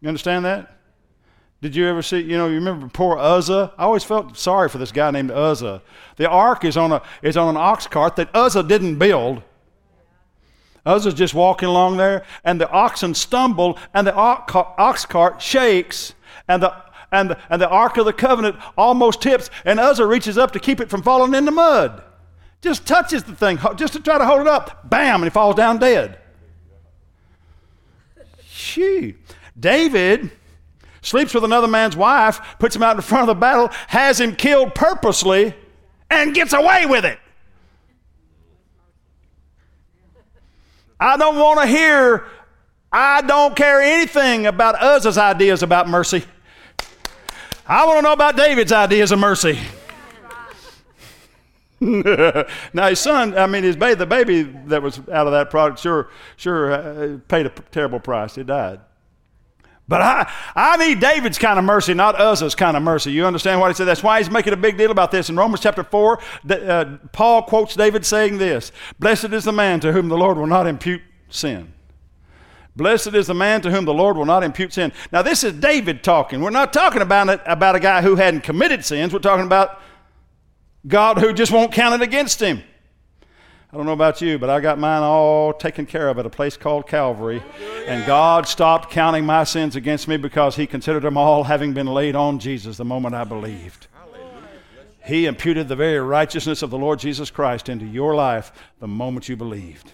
You 0.00 0.08
understand 0.08 0.44
that? 0.44 0.76
Did 1.60 1.76
you 1.76 1.86
ever 1.86 2.02
see, 2.02 2.20
you 2.20 2.38
know, 2.38 2.48
you 2.48 2.54
remember 2.54 2.88
poor 2.88 3.18
Uzzah? 3.18 3.74
I 3.76 3.84
always 3.84 4.04
felt 4.04 4.38
sorry 4.38 4.68
for 4.68 4.78
this 4.78 4.92
guy 4.92 5.10
named 5.10 5.30
Uzzah. 5.30 5.82
The 6.16 6.28
ark 6.28 6.64
is 6.64 6.76
on, 6.76 6.92
a, 6.92 7.02
is 7.20 7.36
on 7.36 7.48
an 7.48 7.56
ox 7.56 7.86
cart 7.86 8.16
that 8.16 8.34
Uzzah 8.34 8.62
didn't 8.62 8.98
build. 8.98 9.42
Uzzah's 10.86 11.14
just 11.14 11.34
walking 11.34 11.68
along 11.68 11.98
there, 11.98 12.24
and 12.44 12.58
the 12.58 12.70
oxen 12.70 13.14
stumble, 13.14 13.78
and 13.92 14.06
the 14.06 14.14
ox 14.14 15.04
cart 15.04 15.42
shakes, 15.42 16.14
and 16.48 16.62
the, 16.62 16.74
and, 17.12 17.30
the, 17.30 17.38
and 17.50 17.60
the 17.60 17.68
Ark 17.68 17.98
of 17.98 18.06
the 18.06 18.14
Covenant 18.14 18.56
almost 18.78 19.20
tips, 19.20 19.50
and 19.66 19.78
Uzzah 19.78 20.06
reaches 20.06 20.38
up 20.38 20.52
to 20.52 20.60
keep 20.60 20.80
it 20.80 20.88
from 20.88 21.02
falling 21.02 21.34
in 21.34 21.44
the 21.44 21.50
mud. 21.50 22.02
Just 22.60 22.86
touches 22.86 23.24
the 23.24 23.34
thing, 23.34 23.58
just 23.76 23.94
to 23.94 24.00
try 24.00 24.18
to 24.18 24.26
hold 24.26 24.42
it 24.42 24.46
up. 24.46 24.88
Bam, 24.88 25.16
and 25.16 25.24
he 25.24 25.30
falls 25.30 25.54
down 25.54 25.78
dead. 25.78 26.18
Shee. 28.46 29.16
David 29.58 30.30
sleeps 31.02 31.32
with 31.32 31.44
another 31.44 31.66
man's 31.66 31.96
wife, 31.96 32.40
puts 32.58 32.76
him 32.76 32.82
out 32.82 32.96
in 32.96 33.02
front 33.02 33.22
of 33.22 33.34
the 33.34 33.40
battle, 33.40 33.68
has 33.88 34.20
him 34.20 34.36
killed 34.36 34.74
purposely, 34.74 35.54
and 36.10 36.34
gets 36.34 36.52
away 36.52 36.84
with 36.86 37.04
it. 37.04 37.18
I 40.98 41.16
don't 41.16 41.38
want 41.38 41.60
to 41.60 41.66
hear, 41.66 42.26
I 42.92 43.22
don't 43.22 43.56
care 43.56 43.80
anything 43.80 44.44
about 44.44 44.74
Uzzah's 44.76 45.16
ideas 45.16 45.62
about 45.62 45.88
mercy. 45.88 46.24
I 47.66 47.86
want 47.86 47.98
to 47.98 48.02
know 48.02 48.12
about 48.12 48.36
David's 48.36 48.72
ideas 48.72 49.12
of 49.12 49.18
mercy. 49.18 49.58
now 52.74 52.88
his 52.88 53.00
son, 53.00 53.36
I 53.36 53.46
mean 53.46 53.64
his 53.64 53.76
baby, 53.76 53.94
the 53.94 54.06
baby 54.06 54.42
that 54.66 54.82
was 54.82 54.98
out 55.10 55.26
of 55.26 55.32
that 55.32 55.50
product, 55.50 55.80
sure, 55.80 56.10
sure 56.36 56.72
uh, 56.72 57.18
paid 57.28 57.46
a 57.46 57.50
terrible 57.70 58.00
price. 58.00 58.34
He 58.34 58.42
died. 58.42 58.80
But 59.88 60.02
I, 60.02 60.32
I 60.54 60.76
need 60.76 61.00
David's 61.00 61.36
kind 61.38 61.58
of 61.58 61.64
mercy, 61.64 61.94
not 61.94 62.14
Uzzah's 62.14 62.54
kind 62.54 62.76
of 62.76 62.82
mercy. 62.82 63.10
You 63.10 63.26
understand 63.26 63.60
what 63.60 63.68
he 63.68 63.74
said? 63.74 63.86
That's 63.86 64.04
why 64.04 64.18
he's 64.18 64.30
making 64.30 64.52
a 64.52 64.56
big 64.56 64.76
deal 64.76 64.92
about 64.92 65.10
this. 65.10 65.28
In 65.30 65.36
Romans 65.36 65.60
chapter 65.60 65.82
4, 65.82 66.20
the, 66.44 66.68
uh, 66.72 66.96
Paul 67.12 67.42
quotes 67.42 67.74
David 67.74 68.06
saying 68.06 68.38
this 68.38 68.70
Blessed 69.00 69.32
is 69.32 69.42
the 69.42 69.52
man 69.52 69.80
to 69.80 69.92
whom 69.92 70.08
the 70.08 70.16
Lord 70.16 70.36
will 70.36 70.46
not 70.46 70.68
impute 70.68 71.02
sin. 71.28 71.72
Blessed 72.76 73.14
is 73.14 73.26
the 73.26 73.34
man 73.34 73.62
to 73.62 73.70
whom 73.72 73.84
the 73.84 73.92
Lord 73.92 74.16
will 74.16 74.26
not 74.26 74.44
impute 74.44 74.72
sin. 74.72 74.92
Now, 75.10 75.22
this 75.22 75.42
is 75.42 75.54
David 75.54 76.04
talking. 76.04 76.40
We're 76.40 76.50
not 76.50 76.72
talking 76.72 77.02
about, 77.02 77.28
it, 77.28 77.40
about 77.44 77.74
a 77.74 77.80
guy 77.80 78.00
who 78.00 78.14
hadn't 78.14 78.42
committed 78.42 78.84
sins. 78.84 79.12
We're 79.12 79.18
talking 79.18 79.46
about 79.46 79.80
God 80.86 81.18
who 81.18 81.32
just 81.32 81.52
won't 81.52 81.72
count 81.72 82.00
it 82.00 82.04
against 82.04 82.40
him. 82.40 82.62
I 83.72 83.76
don't 83.76 83.86
know 83.86 83.92
about 83.92 84.20
you, 84.20 84.36
but 84.36 84.50
I 84.50 84.58
got 84.58 84.80
mine 84.80 85.02
all 85.02 85.52
taken 85.52 85.86
care 85.86 86.08
of 86.08 86.18
at 86.18 86.26
a 86.26 86.30
place 86.30 86.56
called 86.56 86.88
Calvary. 86.88 87.40
And 87.86 88.04
God 88.04 88.48
stopped 88.48 88.90
counting 88.90 89.24
my 89.24 89.44
sins 89.44 89.76
against 89.76 90.08
me 90.08 90.16
because 90.16 90.56
He 90.56 90.66
considered 90.66 91.04
them 91.04 91.16
all 91.16 91.44
having 91.44 91.72
been 91.72 91.86
laid 91.86 92.16
on 92.16 92.40
Jesus 92.40 92.78
the 92.78 92.84
moment 92.84 93.14
I 93.14 93.22
believed. 93.22 93.86
He 95.04 95.26
imputed 95.26 95.68
the 95.68 95.76
very 95.76 96.00
righteousness 96.00 96.62
of 96.62 96.70
the 96.70 96.78
Lord 96.78 96.98
Jesus 96.98 97.30
Christ 97.30 97.68
into 97.68 97.86
your 97.86 98.14
life 98.14 98.52
the 98.80 98.88
moment 98.88 99.28
you 99.28 99.36
believed. 99.36 99.92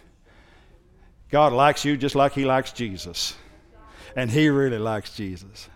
God 1.30 1.52
likes 1.52 1.84
you 1.84 1.98
just 1.98 2.14
like 2.14 2.32
He 2.32 2.46
likes 2.46 2.72
Jesus. 2.72 3.36
And 4.16 4.30
He 4.30 4.48
really 4.48 4.78
likes 4.78 5.14
Jesus. 5.14 5.68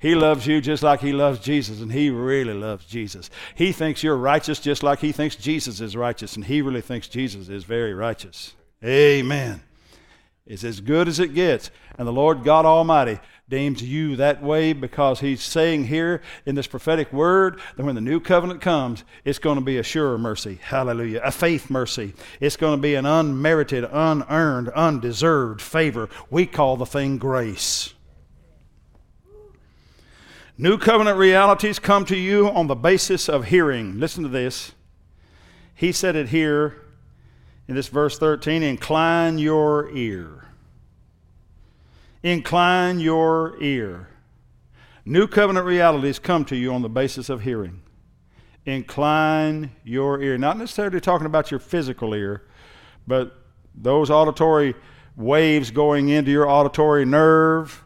He 0.00 0.14
loves 0.14 0.46
you 0.46 0.60
just 0.60 0.82
like 0.82 1.00
he 1.00 1.12
loves 1.12 1.38
Jesus, 1.40 1.80
and 1.80 1.92
he 1.92 2.10
really 2.10 2.54
loves 2.54 2.86
Jesus. 2.86 3.28
He 3.54 3.70
thinks 3.70 4.02
you're 4.02 4.16
righteous 4.16 4.58
just 4.58 4.82
like 4.82 5.00
he 5.00 5.12
thinks 5.12 5.36
Jesus 5.36 5.80
is 5.80 5.94
righteous, 5.94 6.36
and 6.36 6.44
he 6.44 6.62
really 6.62 6.80
thinks 6.80 7.06
Jesus 7.06 7.48
is 7.48 7.64
very 7.64 7.92
righteous. 7.92 8.54
Amen. 8.82 9.62
It's 10.46 10.64
as 10.64 10.80
good 10.80 11.06
as 11.06 11.20
it 11.20 11.34
gets. 11.34 11.70
And 11.98 12.08
the 12.08 12.12
Lord 12.12 12.42
God 12.42 12.64
Almighty 12.64 13.20
deems 13.48 13.82
you 13.82 14.16
that 14.16 14.42
way 14.42 14.72
because 14.72 15.20
He's 15.20 15.42
saying 15.42 15.84
here 15.84 16.22
in 16.46 16.54
this 16.54 16.66
prophetic 16.66 17.12
word 17.12 17.60
that 17.76 17.84
when 17.84 17.94
the 17.94 18.00
new 18.00 18.20
covenant 18.20 18.60
comes, 18.60 19.04
it's 19.24 19.38
going 19.38 19.58
to 19.58 19.64
be 19.64 19.76
a 19.76 19.82
sure 19.82 20.16
mercy. 20.16 20.58
Hallelujah. 20.62 21.20
A 21.22 21.30
faith 21.30 21.68
mercy. 21.68 22.14
It's 22.40 22.56
going 22.56 22.78
to 22.78 22.82
be 22.82 22.94
an 22.94 23.06
unmerited, 23.06 23.84
unearned, 23.84 24.70
undeserved 24.70 25.60
favor. 25.60 26.08
We 26.30 26.46
call 26.46 26.76
the 26.76 26.86
thing 26.86 27.18
grace. 27.18 27.92
New 30.60 30.76
covenant 30.76 31.16
realities 31.16 31.78
come 31.78 32.04
to 32.04 32.14
you 32.14 32.46
on 32.46 32.66
the 32.66 32.74
basis 32.74 33.30
of 33.30 33.46
hearing. 33.46 33.98
Listen 33.98 34.22
to 34.24 34.28
this. 34.28 34.72
He 35.74 35.90
said 35.90 36.16
it 36.16 36.28
here 36.28 36.84
in 37.66 37.74
this 37.76 37.88
verse 37.88 38.18
13 38.18 38.62
incline 38.62 39.38
your 39.38 39.88
ear. 39.96 40.48
Incline 42.22 43.00
your 43.00 43.56
ear. 43.62 44.10
New 45.06 45.26
covenant 45.26 45.64
realities 45.64 46.18
come 46.18 46.44
to 46.44 46.56
you 46.56 46.74
on 46.74 46.82
the 46.82 46.90
basis 46.90 47.30
of 47.30 47.40
hearing. 47.40 47.80
Incline 48.66 49.70
your 49.82 50.20
ear. 50.20 50.36
Not 50.36 50.58
necessarily 50.58 51.00
talking 51.00 51.26
about 51.26 51.50
your 51.50 51.60
physical 51.60 52.12
ear, 52.12 52.46
but 53.06 53.34
those 53.74 54.10
auditory 54.10 54.74
waves 55.16 55.70
going 55.70 56.10
into 56.10 56.30
your 56.30 56.50
auditory 56.50 57.06
nerve 57.06 57.82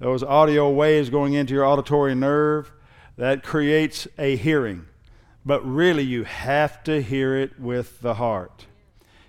those 0.00 0.22
audio 0.22 0.68
waves 0.70 1.10
going 1.10 1.34
into 1.34 1.54
your 1.54 1.64
auditory 1.64 2.14
nerve, 2.14 2.72
that 3.16 3.42
creates 3.42 4.08
a 4.18 4.34
hearing. 4.34 4.86
But 5.44 5.64
really, 5.64 6.02
you 6.02 6.24
have 6.24 6.82
to 6.84 7.02
hear 7.02 7.36
it 7.36 7.60
with 7.60 8.00
the 8.00 8.14
heart. 8.14 8.66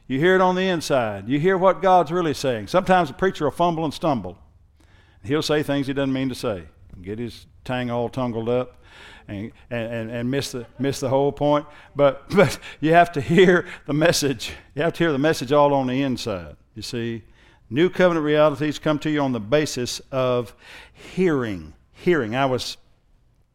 You 0.08 0.18
hear 0.20 0.36
it 0.36 0.42
on 0.42 0.56
the 0.56 0.68
inside. 0.68 1.28
You 1.30 1.40
hear 1.40 1.58
what 1.58 1.82
God's 1.82 2.12
really 2.12 2.34
saying. 2.34 2.68
Sometimes 2.68 3.10
a 3.10 3.14
preacher 3.14 3.46
will 3.46 3.52
fumble 3.52 3.84
and 3.86 3.94
stumble. 3.94 4.38
He'll 5.24 5.42
say 5.42 5.62
things 5.62 5.88
he 5.88 5.94
doesn't 5.94 6.14
mean 6.14 6.30
to 6.30 6.36
say, 6.36 6.64
get 7.02 7.20
his 7.20 7.46
tang 7.64 7.92
all 7.92 8.10
tangled 8.10 8.50
up. 8.50 8.78
And, 9.28 9.52
and, 9.70 10.12
and 10.12 10.30
miss, 10.30 10.52
the, 10.52 10.66
miss 10.80 11.00
the 11.00 11.08
whole 11.08 11.32
point. 11.32 11.66
But, 11.96 12.30
but 12.36 12.60
you 12.82 12.94
have 12.94 13.12
to 13.14 13.22
hear 13.22 13.66
the 13.86 13.94
message. 13.94 14.52
You 14.76 14.82
have 14.82 14.94
to 14.94 15.04
hear 15.04 15.12
the 15.12 15.20
message 15.20 15.52
all 15.52 15.74
on 15.74 15.88
the 15.88 16.02
inside, 16.02 16.58
you 16.76 16.82
see. 16.82 17.24
New 17.74 17.90
covenant 17.90 18.26
realities 18.26 18.80
come 18.80 19.00
to 19.00 19.10
you 19.10 19.22
on 19.22 19.32
the 19.32 19.40
basis 19.40 20.02
of 20.12 20.54
hearing. 20.92 21.74
Hearing. 21.94 22.36
I 22.36 22.46
was, 22.46 22.76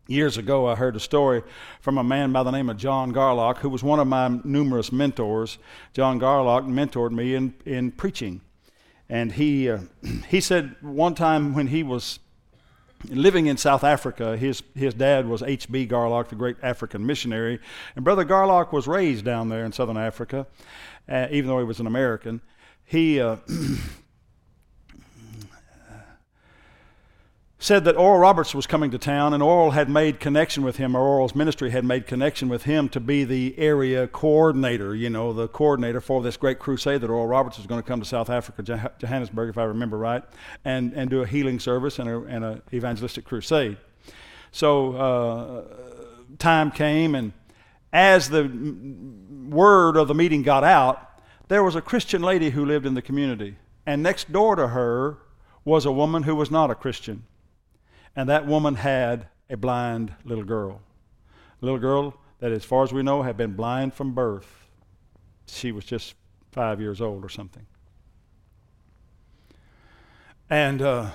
years 0.06 0.38
ago, 0.38 0.66
I 0.66 0.75
heard 0.75 0.96
a 0.96 1.00
story 1.00 1.42
from 1.82 1.99
a 1.99 2.02
man 2.02 2.32
by 2.32 2.42
the 2.42 2.50
name 2.50 2.70
of 2.70 2.78
John 2.78 3.12
Garlock, 3.12 3.58
who 3.58 3.68
was 3.68 3.82
one 3.82 4.00
of 4.00 4.06
my 4.06 4.40
numerous 4.42 4.90
mentors. 4.90 5.58
John 5.92 6.18
Garlock 6.18 6.66
mentored 6.66 7.11
me 7.11 7.35
in, 7.35 7.52
in 7.66 7.90
preaching. 7.90 8.40
And 9.11 9.32
he, 9.32 9.68
uh, 9.68 9.80
he 10.28 10.40
said 10.40 10.76
one 10.80 11.14
time 11.14 11.52
when 11.52 11.66
he 11.66 11.82
was 11.82 12.18
living 13.11 13.49
in 13.49 13.58
South 13.58 13.85
Africa, 13.85 14.35
his, 14.35 14.62
his 14.75 14.94
dad 14.94 15.28
was 15.28 15.42
H.B. 15.42 15.88
Garlock, 15.88 16.28
the 16.28 16.37
great 16.37 16.56
African 16.62 17.04
missionary. 17.04 17.61
And 17.96 18.02
Brother 18.02 18.25
Garlock 18.25 18.73
was 18.73 18.88
raised 18.88 19.26
down 19.26 19.50
there 19.50 19.66
in 19.66 19.73
southern 19.73 19.99
Africa, 19.99 20.46
uh, 21.06 21.26
even 21.30 21.49
though 21.49 21.58
he 21.58 21.66
was 21.66 21.80
an 21.80 21.87
American. 21.87 22.40
He. 22.82 23.20
Uh, 23.20 23.37
said 27.66 27.82
that 27.82 27.96
Oral 27.96 28.20
Roberts 28.20 28.54
was 28.54 28.64
coming 28.64 28.92
to 28.92 28.99
town, 28.99 29.35
and 29.35 29.42
Oral 29.42 29.73
had 29.73 29.88
made 29.88 30.20
connection 30.20 30.62
with 30.62 30.76
him, 30.76 30.94
or 30.94 31.00
Oral's 31.00 31.35
ministry 31.35 31.70
had 31.70 31.85
made 31.85 32.06
connection 32.06 32.49
with 32.49 32.62
him 32.62 32.88
to 32.90 33.00
be 33.00 33.25
the 33.25 33.58
area 33.58 34.06
coordinator, 34.06 34.94
you 34.94 35.11
know, 35.11 35.32
the 35.32 35.49
coordinator 35.49 36.00
for 36.00 36.23
this 36.23 36.37
great 36.37 36.61
crusade 36.61 37.00
that 37.00 37.11
Oral 37.11 37.26
Roberts 37.26 37.56
was 37.56 37.66
going 37.66 37.82
to 37.82 37.87
come 37.87 37.99
to 37.99 38.06
South 38.06 38.30
Africa, 38.30 38.92
Johannesburg, 39.00 39.50
if 39.50 39.58
I 39.58 39.64
remember 39.64 39.99
right, 39.99 40.23
and, 40.64 40.92
and 40.92 41.11
do 41.11 41.23
a 41.23 41.26
healing 41.26 41.58
service 41.58 41.99
and 41.99 42.08
an 42.08 42.44
a 42.44 42.62
evangelistic 42.73 43.25
crusade. 43.25 43.76
So 44.52 44.94
uh, 44.94 45.64
time 46.38 46.70
came, 46.70 47.16
and, 47.16 47.32
as 47.92 48.28
the 48.30 48.44
word 49.49 49.96
of 49.96 50.06
the 50.06 50.14
meeting 50.14 50.42
got 50.42 50.62
out, 50.62 51.20
there 51.49 51.64
was 51.64 51.75
a 51.75 51.80
Christian 51.80 52.23
lady 52.23 52.50
who 52.50 52.64
lived 52.64 52.87
in 52.87 52.94
the 52.94 53.02
community. 53.02 53.56
And 53.85 54.04
next 54.04 54.30
door 54.30 54.54
to 54.54 54.68
her 54.68 55.18
was 55.64 55.85
a 55.85 55.90
woman 55.90 56.23
who 56.23 56.37
was 56.37 56.49
not 56.49 56.70
a 56.70 56.76
Christian. 56.76 57.25
And 58.16 58.28
that 58.30 58.46
woman 58.46 58.76
had 58.76 59.28
a 59.50 59.56
blind 59.56 60.14
little 60.25 60.44
girl. 60.44 60.80
A 61.61 61.64
little 61.64 61.78
girl 61.78 62.18
that, 62.40 62.50
as 62.50 62.64
far 62.64 62.82
as 62.82 62.92
we 62.92 63.02
know, 63.02 63.23
had 63.23 63.37
been 63.37 63.52
blind 63.52 63.92
from 63.94 64.14
birth. 64.14 64.66
She 65.46 65.70
was 65.70 65.85
just 65.85 66.14
five 66.50 66.80
years 66.80 67.00
old 67.00 67.25
or 67.25 67.28
something. 67.28 67.66
And 70.49 70.80
uh, 70.80 71.11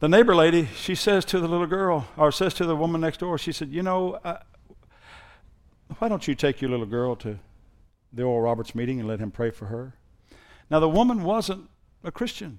the 0.00 0.08
neighbor 0.08 0.34
lady, 0.34 0.68
she 0.76 0.94
says 0.94 1.24
to 1.26 1.40
the 1.40 1.48
little 1.48 1.66
girl, 1.66 2.08
or 2.16 2.30
says 2.30 2.52
to 2.54 2.66
the 2.66 2.76
woman 2.76 3.00
next 3.00 3.20
door, 3.20 3.38
she 3.38 3.52
said, 3.52 3.70
You 3.70 3.82
know, 3.82 4.14
uh, 4.22 4.38
why 5.98 6.08
don't 6.08 6.28
you 6.28 6.34
take 6.34 6.60
your 6.60 6.70
little 6.70 6.86
girl 6.86 7.16
to 7.16 7.38
the 8.12 8.22
Oral 8.22 8.42
Roberts 8.42 8.74
meeting 8.74 8.98
and 8.98 9.08
let 9.08 9.20
him 9.20 9.30
pray 9.30 9.50
for 9.50 9.66
her? 9.66 9.94
Now, 10.68 10.80
the 10.80 10.88
woman 10.88 11.22
wasn't 11.22 11.70
a 12.04 12.10
Christian. 12.10 12.58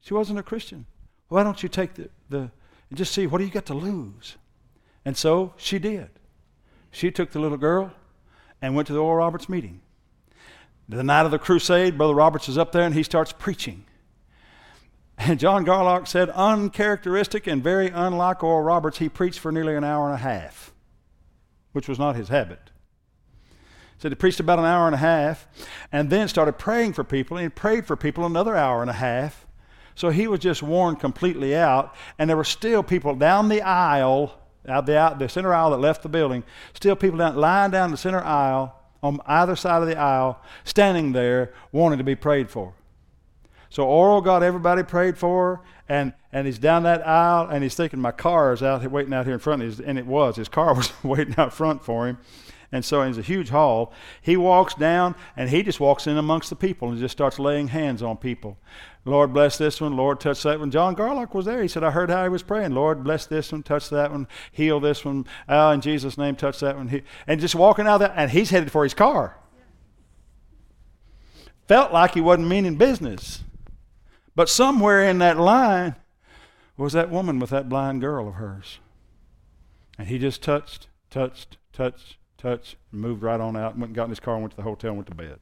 She 0.00 0.14
wasn't 0.14 0.38
a 0.38 0.42
Christian. 0.42 0.86
Why 1.28 1.42
don't 1.42 1.62
you 1.62 1.68
take 1.68 1.94
the, 1.94 2.08
the 2.28 2.50
and 2.88 2.96
just 2.96 3.12
see 3.12 3.26
what 3.26 3.38
do 3.38 3.44
you 3.44 3.50
got 3.50 3.66
to 3.66 3.74
lose? 3.74 4.36
And 5.04 5.16
so 5.16 5.54
she 5.56 5.78
did. 5.78 6.10
She 6.90 7.10
took 7.10 7.30
the 7.30 7.40
little 7.40 7.58
girl 7.58 7.92
and 8.62 8.74
went 8.74 8.86
to 8.88 8.92
the 8.92 9.00
Oral 9.00 9.18
Roberts 9.18 9.48
meeting. 9.48 9.80
The 10.88 11.02
night 11.02 11.24
of 11.26 11.32
the 11.32 11.38
crusade, 11.38 11.98
Brother 11.98 12.14
Roberts 12.14 12.48
is 12.48 12.56
up 12.56 12.72
there 12.72 12.84
and 12.84 12.94
he 12.94 13.02
starts 13.02 13.32
preaching. 13.32 13.84
And 15.18 15.40
John 15.40 15.64
Garlock 15.64 16.06
said, 16.06 16.28
uncharacteristic 16.30 17.46
and 17.46 17.62
very 17.62 17.88
unlike 17.88 18.44
Oral 18.44 18.62
Roberts, 18.62 18.98
he 18.98 19.08
preached 19.08 19.38
for 19.38 19.50
nearly 19.50 19.74
an 19.74 19.82
hour 19.82 20.06
and 20.06 20.14
a 20.14 20.18
half, 20.18 20.72
which 21.72 21.88
was 21.88 21.98
not 21.98 22.16
his 22.16 22.28
habit. 22.28 22.70
Said 23.98 24.12
he 24.12 24.14
preached 24.14 24.40
about 24.40 24.58
an 24.58 24.66
hour 24.66 24.86
and 24.86 24.94
a 24.94 24.98
half 24.98 25.48
and 25.90 26.10
then 26.10 26.28
started 26.28 26.58
praying 26.58 26.92
for 26.92 27.02
people, 27.02 27.38
and 27.38 27.54
prayed 27.54 27.86
for 27.86 27.96
people 27.96 28.26
another 28.26 28.54
hour 28.54 28.82
and 28.82 28.90
a 28.90 28.94
half. 28.94 29.45
So 29.96 30.10
he 30.10 30.28
was 30.28 30.40
just 30.40 30.62
worn 30.62 30.94
completely 30.96 31.56
out, 31.56 31.94
and 32.18 32.30
there 32.30 32.36
were 32.36 32.44
still 32.44 32.82
people 32.82 33.14
down 33.14 33.48
the 33.48 33.62
aisle, 33.62 34.38
out 34.68 34.86
the, 34.86 34.96
out 34.96 35.18
the 35.18 35.28
center 35.28 35.52
aisle 35.52 35.70
that 35.70 35.78
left 35.78 36.02
the 36.02 36.08
building, 36.08 36.44
still 36.74 36.94
people 36.94 37.18
down, 37.18 37.34
lying 37.34 37.70
down 37.70 37.90
the 37.90 37.96
center 37.96 38.22
aisle 38.22 38.78
on 39.02 39.20
either 39.26 39.56
side 39.56 39.82
of 39.82 39.88
the 39.88 39.96
aisle, 39.96 40.38
standing 40.64 41.12
there 41.12 41.54
wanting 41.72 41.98
to 41.98 42.04
be 42.04 42.14
prayed 42.14 42.50
for. 42.50 42.74
So 43.70 43.84
Oral 43.84 44.20
got 44.20 44.42
everybody 44.42 44.82
prayed 44.82 45.16
for, 45.16 45.62
and, 45.88 46.12
and 46.30 46.46
he's 46.46 46.58
down 46.58 46.82
that 46.82 47.06
aisle, 47.06 47.48
and 47.48 47.62
he's 47.62 47.74
thinking, 47.74 47.98
my 47.98 48.12
car 48.12 48.52
is 48.52 48.62
out 48.62 48.82
here 48.82 48.90
waiting 48.90 49.14
out 49.14 49.24
here 49.24 49.34
in 49.34 49.40
front 49.40 49.62
of 49.62 49.78
him. 49.78 49.84
And 49.88 49.98
it 49.98 50.06
was. 50.06 50.36
His 50.36 50.48
car 50.48 50.74
was 50.76 50.92
waiting 51.02 51.34
out 51.38 51.54
front 51.54 51.82
for 51.82 52.06
him. 52.06 52.18
And 52.72 52.84
so 52.84 53.02
it's 53.02 53.18
a 53.18 53.22
huge 53.22 53.50
hall. 53.50 53.92
He 54.20 54.36
walks 54.36 54.74
down, 54.74 55.14
and 55.36 55.50
he 55.50 55.62
just 55.62 55.80
walks 55.80 56.06
in 56.06 56.18
amongst 56.18 56.50
the 56.50 56.56
people 56.56 56.88
and 56.90 56.98
just 56.98 57.12
starts 57.12 57.38
laying 57.38 57.68
hands 57.68 58.02
on 58.02 58.16
people. 58.16 58.58
Lord, 59.04 59.32
bless 59.32 59.56
this 59.56 59.80
one. 59.80 59.96
Lord, 59.96 60.18
touch 60.18 60.42
that 60.42 60.58
one. 60.58 60.72
John 60.72 60.96
Garlock 60.96 61.32
was 61.32 61.46
there. 61.46 61.62
He 61.62 61.68
said, 61.68 61.84
I 61.84 61.92
heard 61.92 62.10
how 62.10 62.24
he 62.24 62.28
was 62.28 62.42
praying. 62.42 62.72
Lord, 62.72 63.04
bless 63.04 63.26
this 63.26 63.52
one, 63.52 63.62
touch 63.62 63.88
that 63.90 64.10
one, 64.10 64.26
heal 64.50 64.80
this 64.80 65.04
one. 65.04 65.26
Oh, 65.48 65.70
in 65.70 65.80
Jesus' 65.80 66.18
name, 66.18 66.34
touch 66.34 66.58
that 66.60 66.76
one. 66.76 67.02
And 67.26 67.40
just 67.40 67.54
walking 67.54 67.86
out 67.86 67.98
there, 67.98 68.12
and 68.16 68.32
he's 68.32 68.50
headed 68.50 68.72
for 68.72 68.82
his 68.82 68.94
car. 68.94 69.36
Felt 71.68 71.92
like 71.92 72.14
he 72.14 72.20
wasn't 72.20 72.48
meaning 72.48 72.76
business. 72.76 73.44
But 74.34 74.48
somewhere 74.48 75.08
in 75.08 75.18
that 75.18 75.38
line 75.38 75.96
was 76.76 76.92
that 76.92 77.10
woman 77.10 77.38
with 77.38 77.50
that 77.50 77.68
blind 77.68 78.00
girl 78.00 78.28
of 78.28 78.34
hers. 78.34 78.80
And 79.98 80.08
he 80.08 80.18
just 80.18 80.42
touched, 80.42 80.88
touched, 81.10 81.56
touched, 81.72 82.16
touched, 82.38 82.76
and 82.92 83.00
moved 83.00 83.22
right 83.22 83.40
on 83.40 83.56
out 83.56 83.72
and 83.72 83.80
went 83.80 83.90
and 83.90 83.96
got 83.96 84.04
in 84.04 84.10
his 84.10 84.20
car 84.20 84.34
and 84.34 84.42
went 84.42 84.52
to 84.52 84.56
the 84.56 84.62
hotel 84.62 84.90
and 84.90 84.98
went 84.98 85.08
to 85.08 85.14
bed. 85.14 85.38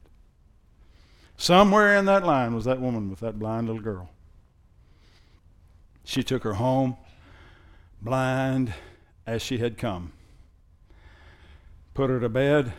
Somewhere 1.37 1.95
in 1.97 2.05
that 2.05 2.25
line 2.25 2.55
was 2.55 2.65
that 2.65 2.79
woman 2.79 3.09
with 3.09 3.19
that 3.19 3.37
blind 3.37 3.67
little 3.67 3.81
girl. 3.81 4.09
She 6.03 6.23
took 6.23 6.43
her 6.43 6.53
home, 6.53 6.97
blind 8.01 8.73
as 9.27 9.41
she 9.41 9.57
had 9.57 9.77
come, 9.77 10.13
put 11.93 12.09
her 12.09 12.19
to 12.19 12.29
bed, 12.29 12.73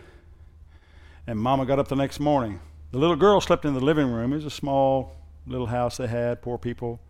and 1.26 1.38
Mama 1.38 1.66
got 1.66 1.78
up 1.78 1.88
the 1.88 1.96
next 1.96 2.20
morning. 2.20 2.60
The 2.92 2.98
little 2.98 3.16
girl 3.16 3.40
slept 3.40 3.64
in 3.64 3.74
the 3.74 3.80
living 3.80 4.10
room. 4.10 4.32
It 4.32 4.36
was 4.36 4.44
a 4.44 4.50
small 4.50 5.16
little 5.46 5.66
house 5.66 5.96
they 5.96 6.06
had, 6.06 6.40
poor 6.40 6.56
people. 6.56 7.00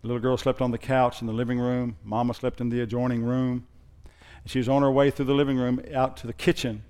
The 0.00 0.08
little 0.08 0.22
girl 0.22 0.38
slept 0.38 0.62
on 0.62 0.70
the 0.70 0.78
couch 0.78 1.20
in 1.20 1.26
the 1.26 1.32
living 1.32 1.58
room. 1.58 1.96
Mama 2.02 2.32
slept 2.32 2.60
in 2.60 2.70
the 2.70 2.80
adjoining 2.80 3.22
room. 3.22 3.66
She 4.46 4.58
was 4.58 4.68
on 4.68 4.82
her 4.82 4.90
way 4.90 5.10
through 5.10 5.26
the 5.26 5.34
living 5.34 5.58
room 5.58 5.80
out 5.94 6.16
to 6.18 6.26
the 6.26 6.32
kitchen. 6.32 6.82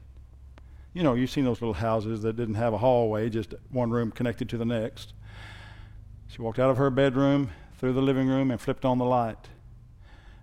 You 0.92 1.02
know, 1.02 1.14
you've 1.14 1.30
seen 1.30 1.44
those 1.44 1.60
little 1.60 1.74
houses 1.74 2.22
that 2.22 2.36
didn't 2.36 2.54
have 2.54 2.72
a 2.72 2.78
hallway, 2.78 3.28
just 3.28 3.54
one 3.70 3.90
room 3.90 4.10
connected 4.10 4.48
to 4.50 4.58
the 4.58 4.64
next. 4.64 5.12
She 6.28 6.42
walked 6.42 6.58
out 6.58 6.70
of 6.70 6.76
her 6.76 6.90
bedroom, 6.90 7.50
through 7.78 7.94
the 7.94 8.02
living 8.02 8.28
room, 8.28 8.50
and 8.50 8.60
flipped 8.60 8.84
on 8.84 8.98
the 8.98 9.04
light. 9.04 9.48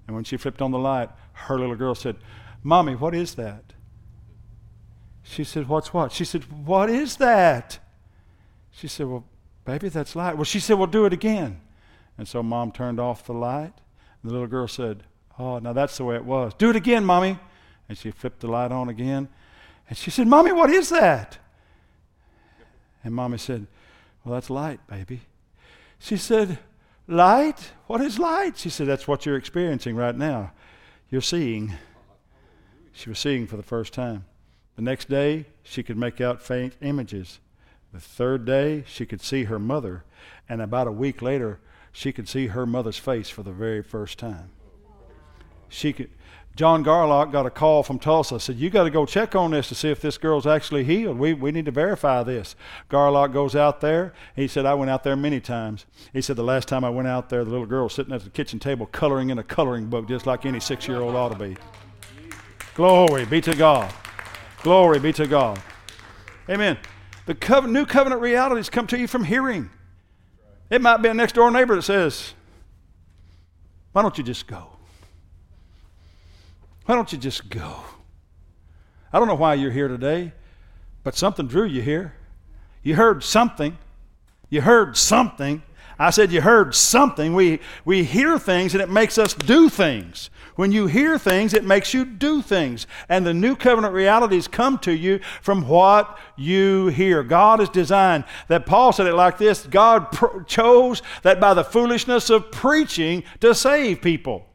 And 0.07 0.15
when 0.15 0.23
she 0.23 0.37
flipped 0.37 0.61
on 0.61 0.71
the 0.71 0.79
light, 0.79 1.09
her 1.33 1.59
little 1.59 1.75
girl 1.75 1.93
said, 1.93 2.15
Mommy, 2.63 2.95
what 2.95 3.13
is 3.13 3.35
that? 3.35 3.73
She 5.21 5.43
said, 5.43 5.67
What's 5.67 5.93
what? 5.93 6.11
She 6.11 6.25
said, 6.25 6.43
What 6.65 6.89
is 6.89 7.17
that? 7.17 7.79
She 8.71 8.87
said, 8.87 9.07
Well, 9.07 9.25
Baby, 9.67 9.89
that's 9.89 10.15
light. 10.15 10.37
Well, 10.37 10.45
she 10.45 10.61
said, 10.61 10.77
Well, 10.77 10.87
do 10.87 11.05
it 11.05 11.11
again. 11.11 11.59
And 12.17 12.25
so 12.25 12.41
mom 12.41 12.71
turned 12.71 13.01
off 13.01 13.25
the 13.25 13.33
light. 13.33 13.73
And 14.21 14.29
the 14.29 14.31
little 14.31 14.47
girl 14.47 14.67
said, 14.67 15.03
Oh, 15.39 15.59
now 15.59 15.73
that's 15.73 15.97
the 15.97 16.03
way 16.03 16.15
it 16.15 16.25
was. 16.25 16.53
Do 16.53 16.69
it 16.69 16.75
again, 16.75 17.05
mommy. 17.05 17.39
And 17.87 17.97
she 17.97 18.11
flipped 18.11 18.39
the 18.39 18.47
light 18.47 18.71
on 18.71 18.89
again. 18.89 19.29
And 19.89 19.97
she 19.97 20.11
said, 20.11 20.27
Mommy, 20.27 20.51
what 20.51 20.69
is 20.69 20.89
that? 20.89 21.37
And 23.03 23.13
mommy 23.13 23.37
said, 23.37 23.67
Well, 24.23 24.33
that's 24.33 24.49
light, 24.49 24.85
baby. 24.87 25.21
She 25.99 26.17
said, 26.17 26.59
Light? 27.07 27.71
What 27.87 28.01
is 28.01 28.19
light? 28.19 28.57
She 28.57 28.69
said, 28.69 28.87
That's 28.87 29.07
what 29.07 29.25
you're 29.25 29.37
experiencing 29.37 29.95
right 29.95 30.15
now. 30.15 30.51
You're 31.09 31.21
seeing. 31.21 31.73
She 32.91 33.09
was 33.09 33.19
seeing 33.19 33.47
for 33.47 33.55
the 33.55 33.63
first 33.63 33.93
time. 33.93 34.25
The 34.75 34.81
next 34.81 35.09
day, 35.09 35.45
she 35.63 35.83
could 35.83 35.97
make 35.97 36.19
out 36.19 36.41
faint 36.41 36.75
images. 36.81 37.39
The 37.93 37.99
third 37.99 38.45
day, 38.45 38.83
she 38.87 39.05
could 39.05 39.21
see 39.21 39.45
her 39.45 39.59
mother, 39.59 40.03
and 40.49 40.61
about 40.61 40.87
a 40.87 40.91
week 40.91 41.21
later, 41.21 41.59
she 41.91 42.11
could 42.11 42.27
see 42.27 42.47
her 42.47 42.65
mother's 42.65 42.97
face 42.97 43.29
for 43.29 43.43
the 43.43 43.51
very 43.51 43.81
first 43.81 44.19
time. 44.19 44.49
She 45.69 45.93
could. 45.93 46.09
John 46.55 46.83
Garlock 46.83 47.31
got 47.31 47.45
a 47.45 47.51
call 47.51 47.83
from 47.83 47.99
Tulsa. 47.99 48.39
Said, 48.39 48.55
"You 48.55 48.71
got 48.71 48.85
to 48.85 48.89
go 48.89 49.05
check 49.05 49.35
on 49.35 49.51
this 49.51 49.69
to 49.69 49.75
see 49.75 49.89
if 49.89 50.01
this 50.01 50.17
girl's 50.17 50.47
actually 50.47 50.83
healed. 50.83 51.19
We 51.19 51.33
we 51.33 51.51
need 51.51 51.65
to 51.65 51.71
verify 51.71 52.23
this." 52.23 52.55
Garlock 52.89 53.31
goes 53.31 53.55
out 53.55 53.79
there. 53.79 54.13
He 54.35 54.47
said, 54.47 54.65
"I 54.65 54.73
went 54.73 54.89
out 54.89 55.03
there 55.03 55.15
many 55.15 55.39
times." 55.39 55.85
He 56.13 56.21
said, 56.21 56.35
"The 56.35 56.43
last 56.43 56.67
time 56.67 56.83
I 56.83 56.89
went 56.89 57.07
out 57.07 57.29
there, 57.29 57.43
the 57.43 57.51
little 57.51 57.67
girl 57.67 57.83
was 57.83 57.93
sitting 57.93 58.13
at 58.13 58.23
the 58.23 58.31
kitchen 58.31 58.57
table 58.57 58.87
coloring 58.87 59.29
in 59.29 59.37
a 59.37 59.43
coloring 59.43 59.85
book, 59.85 60.07
just 60.07 60.25
like 60.25 60.45
any 60.45 60.59
six-year-old 60.59 61.15
ought 61.15 61.29
to 61.29 61.37
be." 61.37 61.57
Glory 62.73 63.25
be 63.25 63.41
to 63.41 63.55
God. 63.55 63.93
Glory 64.63 64.99
be 64.99 65.13
to 65.13 65.27
God. 65.27 65.59
Amen. 66.49 66.77
The 67.25 67.35
covenant, 67.35 67.73
new 67.73 67.85
covenant 67.85 68.21
realities 68.21 68.69
come 68.69 68.87
to 68.87 68.97
you 68.97 69.07
from 69.07 69.25
hearing. 69.25 69.69
It 70.69 70.81
might 70.81 70.97
be 70.97 71.09
a 71.09 71.13
next 71.13 71.33
door 71.33 71.51
neighbor 71.51 71.75
that 71.75 71.81
says, 71.81 72.33
Why 73.91 74.01
don't 74.01 74.17
you 74.17 74.23
just 74.23 74.47
go? 74.47 74.76
Why 76.87 76.95
don't 76.95 77.11
you 77.11 77.17
just 77.17 77.49
go? 77.49 77.81
I 79.11 79.19
don't 79.19 79.27
know 79.27 79.35
why 79.35 79.55
you're 79.55 79.71
here 79.71 79.89
today, 79.89 80.31
but 81.03 81.15
something 81.17 81.45
drew 81.45 81.65
you 81.65 81.81
here. 81.81 82.13
You 82.81 82.95
heard 82.95 83.25
something. 83.25 83.77
You 84.49 84.61
heard 84.61 84.95
something. 84.95 85.63
I 85.99 86.11
said 86.11 86.31
you 86.31 86.39
heard 86.39 86.73
something. 86.73 87.33
We, 87.33 87.59
we 87.83 88.05
hear 88.05 88.39
things 88.39 88.73
and 88.73 88.81
it 88.81 88.89
makes 88.89 89.17
us 89.17 89.33
do 89.33 89.67
things. 89.67 90.29
When 90.55 90.71
you 90.71 90.87
hear 90.87 91.19
things, 91.19 91.53
it 91.53 91.65
makes 91.65 91.93
you 91.93 92.05
do 92.05 92.41
things. 92.41 92.87
And 93.09 93.25
the 93.25 93.33
new 93.33 93.57
covenant 93.57 93.93
realities 93.93 94.47
come 94.47 94.77
to 94.79 94.93
you 94.93 95.19
from 95.41 95.67
what 95.67 96.17
you 96.37 96.87
hear. 96.87 97.21
God 97.21 97.59
is 97.59 97.67
designed 97.67 98.23
that 98.47 98.65
Paul 98.65 98.93
said 98.93 99.07
it 99.07 99.13
like 99.13 99.37
this 99.37 99.67
God 99.67 100.09
pr- 100.13 100.43
chose 100.43 101.01
that 101.23 101.41
by 101.41 101.53
the 101.53 101.65
foolishness 101.65 102.29
of 102.29 102.49
preaching 102.49 103.25
to 103.41 103.53
save 103.53 104.01
people. 104.01 104.46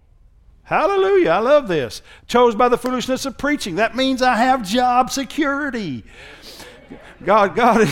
Hallelujah. 0.73 1.29
I 1.29 1.39
love 1.41 1.69
this. 1.69 2.01
Chose 2.27 2.55
by 2.55 2.71
the 2.71 2.79
foolishness 2.79 3.27
of 3.27 3.37
preaching. 3.37 3.75
That 3.75 3.95
means 3.95 4.23
I 4.23 4.37
have 4.37 4.67
job 4.67 5.11
security. 5.11 6.03
God, 7.25 7.55
God, 7.55 7.89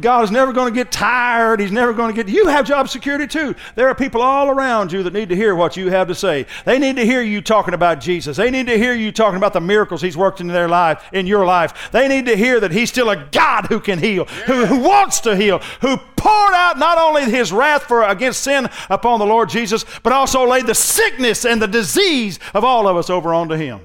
God 0.00 0.24
is 0.24 0.30
never 0.30 0.52
going 0.52 0.72
to 0.72 0.74
get 0.74 0.92
tired. 0.92 1.60
He's 1.60 1.72
never 1.72 1.92
going 1.92 2.14
to 2.14 2.22
get. 2.22 2.32
You 2.32 2.46
have 2.48 2.66
job 2.66 2.88
security 2.88 3.26
too. 3.26 3.54
There 3.74 3.88
are 3.88 3.94
people 3.94 4.20
all 4.20 4.50
around 4.50 4.92
you 4.92 5.02
that 5.02 5.12
need 5.12 5.30
to 5.30 5.36
hear 5.36 5.54
what 5.54 5.76
you 5.76 5.90
have 5.90 6.08
to 6.08 6.14
say. 6.14 6.46
They 6.64 6.78
need 6.78 6.96
to 6.96 7.06
hear 7.06 7.22
you 7.22 7.40
talking 7.40 7.74
about 7.74 8.00
Jesus. 8.00 8.36
They 8.36 8.50
need 8.50 8.66
to 8.66 8.76
hear 8.76 8.94
you 8.94 9.10
talking 9.10 9.36
about 9.36 9.52
the 9.52 9.60
miracles 9.60 10.02
He's 10.02 10.16
worked 10.16 10.40
in 10.40 10.46
their 10.46 10.68
life, 10.68 11.02
in 11.12 11.26
your 11.26 11.44
life. 11.44 11.90
They 11.90 12.06
need 12.06 12.26
to 12.26 12.36
hear 12.36 12.60
that 12.60 12.70
He's 12.70 12.90
still 12.90 13.10
a 13.10 13.16
God 13.32 13.66
who 13.66 13.80
can 13.80 13.98
heal, 13.98 14.26
who, 14.46 14.66
who 14.66 14.80
wants 14.80 15.20
to 15.20 15.34
heal, 15.34 15.58
who 15.80 15.96
poured 16.16 16.54
out 16.54 16.78
not 16.78 16.98
only 16.98 17.24
His 17.24 17.52
wrath 17.52 17.84
for 17.84 18.02
against 18.02 18.42
sin 18.42 18.68
upon 18.90 19.18
the 19.18 19.26
Lord 19.26 19.48
Jesus, 19.48 19.84
but 20.02 20.12
also 20.12 20.46
laid 20.46 20.66
the 20.66 20.74
sickness 20.74 21.44
and 21.44 21.60
the 21.60 21.66
disease 21.66 22.38
of 22.54 22.62
all 22.62 22.86
of 22.86 22.96
us 22.96 23.10
over 23.10 23.32
onto 23.32 23.54
Him. 23.54 23.80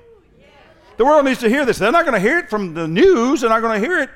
The 0.98 1.06
world 1.06 1.26
needs 1.26 1.40
to 1.40 1.50
hear 1.50 1.66
this. 1.66 1.80
They're 1.80 1.92
not 1.92 2.06
going 2.06 2.14
to 2.14 2.20
hear 2.20 2.38
it 2.38 2.50
from 2.50 2.76
the 2.76 2.88
news. 2.88 3.42
They're 3.42 3.50
not 3.50 3.62
going 3.62 3.82
to 3.82 3.88
hear 3.88 4.00
it 4.00 4.10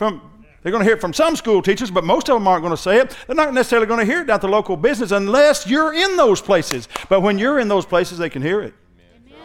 from 0.00 0.22
they're 0.62 0.72
going 0.72 0.80
to 0.80 0.86
hear 0.86 0.96
it 0.96 1.00
from 1.00 1.12
some 1.12 1.36
school 1.36 1.60
teachers, 1.60 1.90
but 1.90 2.04
most 2.04 2.30
of 2.30 2.34
them 2.34 2.48
aren't 2.48 2.62
going 2.62 2.74
to 2.74 2.82
say 2.82 3.00
it. 3.00 3.14
They're 3.26 3.36
not 3.36 3.52
necessarily 3.52 3.86
going 3.86 4.00
to 4.00 4.06
hear 4.06 4.22
it 4.22 4.28
down 4.28 4.36
at 4.36 4.40
the 4.40 4.48
local 4.48 4.78
business 4.78 5.10
unless 5.10 5.66
you're 5.66 5.92
in 5.92 6.16
those 6.16 6.40
places. 6.40 6.88
But 7.10 7.20
when 7.20 7.38
you're 7.38 7.58
in 7.58 7.68
those 7.68 7.84
places, 7.84 8.16
they 8.16 8.30
can 8.30 8.40
hear 8.40 8.62
it. 8.62 8.72
Amen. 9.26 9.38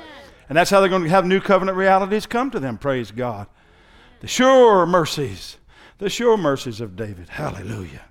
And 0.47 0.57
that's 0.57 0.69
how 0.69 0.79
they're 0.79 0.87
going 0.87 1.03
to 1.03 1.09
have 1.09 1.25
new 1.25 1.41
covenant 1.41 1.77
realities 1.77 2.25
come 2.25 2.51
to 2.51 2.59
them. 2.61 2.77
Praise 2.77 3.11
God. 3.11 3.47
The 4.21 4.27
sure 4.27 4.85
mercies, 4.85 5.57
the 5.97 6.09
sure 6.09 6.37
mercies 6.37 6.79
of 6.79 6.95
David. 6.95 7.27
Hallelujah. 7.27 8.05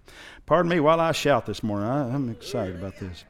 Pardon 0.44 0.68
me 0.68 0.80
while 0.80 1.00
I 1.00 1.12
shout 1.12 1.46
this 1.46 1.62
morning. 1.62 1.88
I, 1.88 2.14
I'm 2.14 2.28
excited 2.28 2.76
about 2.76 2.98
this. 2.98 3.24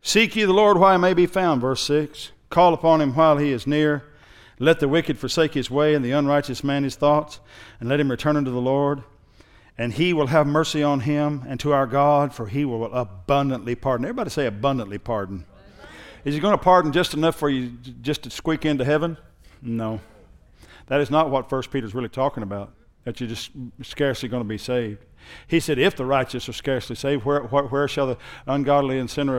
Seek 0.00 0.36
ye 0.36 0.44
the 0.44 0.52
Lord 0.52 0.78
while 0.78 0.92
he 0.92 0.98
may 1.00 1.14
be 1.14 1.26
found, 1.26 1.60
verse 1.60 1.82
6. 1.82 2.30
Call 2.52 2.74
upon 2.74 3.00
him 3.00 3.14
while 3.14 3.38
he 3.38 3.50
is 3.50 3.66
near. 3.66 4.04
Let 4.58 4.78
the 4.78 4.86
wicked 4.86 5.18
forsake 5.18 5.54
his 5.54 5.70
way, 5.70 5.94
and 5.94 6.04
the 6.04 6.10
unrighteous 6.10 6.62
man 6.62 6.84
his 6.84 6.96
thoughts, 6.96 7.40
and 7.80 7.88
let 7.88 7.98
him 7.98 8.10
return 8.10 8.36
unto 8.36 8.50
the 8.50 8.60
Lord. 8.60 9.02
And 9.78 9.94
he 9.94 10.12
will 10.12 10.26
have 10.26 10.46
mercy 10.46 10.82
on 10.82 11.00
him 11.00 11.44
and 11.48 11.58
to 11.60 11.72
our 11.72 11.86
God, 11.86 12.34
for 12.34 12.48
he 12.48 12.66
will 12.66 12.92
abundantly 12.92 13.74
pardon. 13.74 14.04
Everybody 14.04 14.28
say 14.28 14.44
abundantly 14.44 14.98
pardon. 14.98 15.46
Is 16.26 16.34
he 16.34 16.40
going 16.40 16.52
to 16.52 16.62
pardon 16.62 16.92
just 16.92 17.14
enough 17.14 17.36
for 17.36 17.48
you 17.48 17.70
just 18.02 18.24
to 18.24 18.30
squeak 18.30 18.66
into 18.66 18.84
heaven? 18.84 19.16
No. 19.62 20.00
That 20.88 21.00
is 21.00 21.10
not 21.10 21.30
what 21.30 21.48
First 21.48 21.70
Peter 21.70 21.86
is 21.86 21.94
really 21.94 22.10
talking 22.10 22.42
about, 22.42 22.74
that 23.04 23.18
you're 23.18 23.30
just 23.30 23.50
scarcely 23.82 24.28
going 24.28 24.42
to 24.42 24.48
be 24.48 24.58
saved. 24.58 25.02
He 25.48 25.58
said, 25.58 25.78
if 25.78 25.96
the 25.96 26.04
righteous 26.04 26.50
are 26.50 26.52
scarcely 26.52 26.96
saved, 26.96 27.24
where, 27.24 27.44
where, 27.44 27.64
where 27.64 27.88
shall 27.88 28.08
the 28.08 28.18
ungodly 28.46 28.98
and 28.98 29.08
sinner 29.08 29.38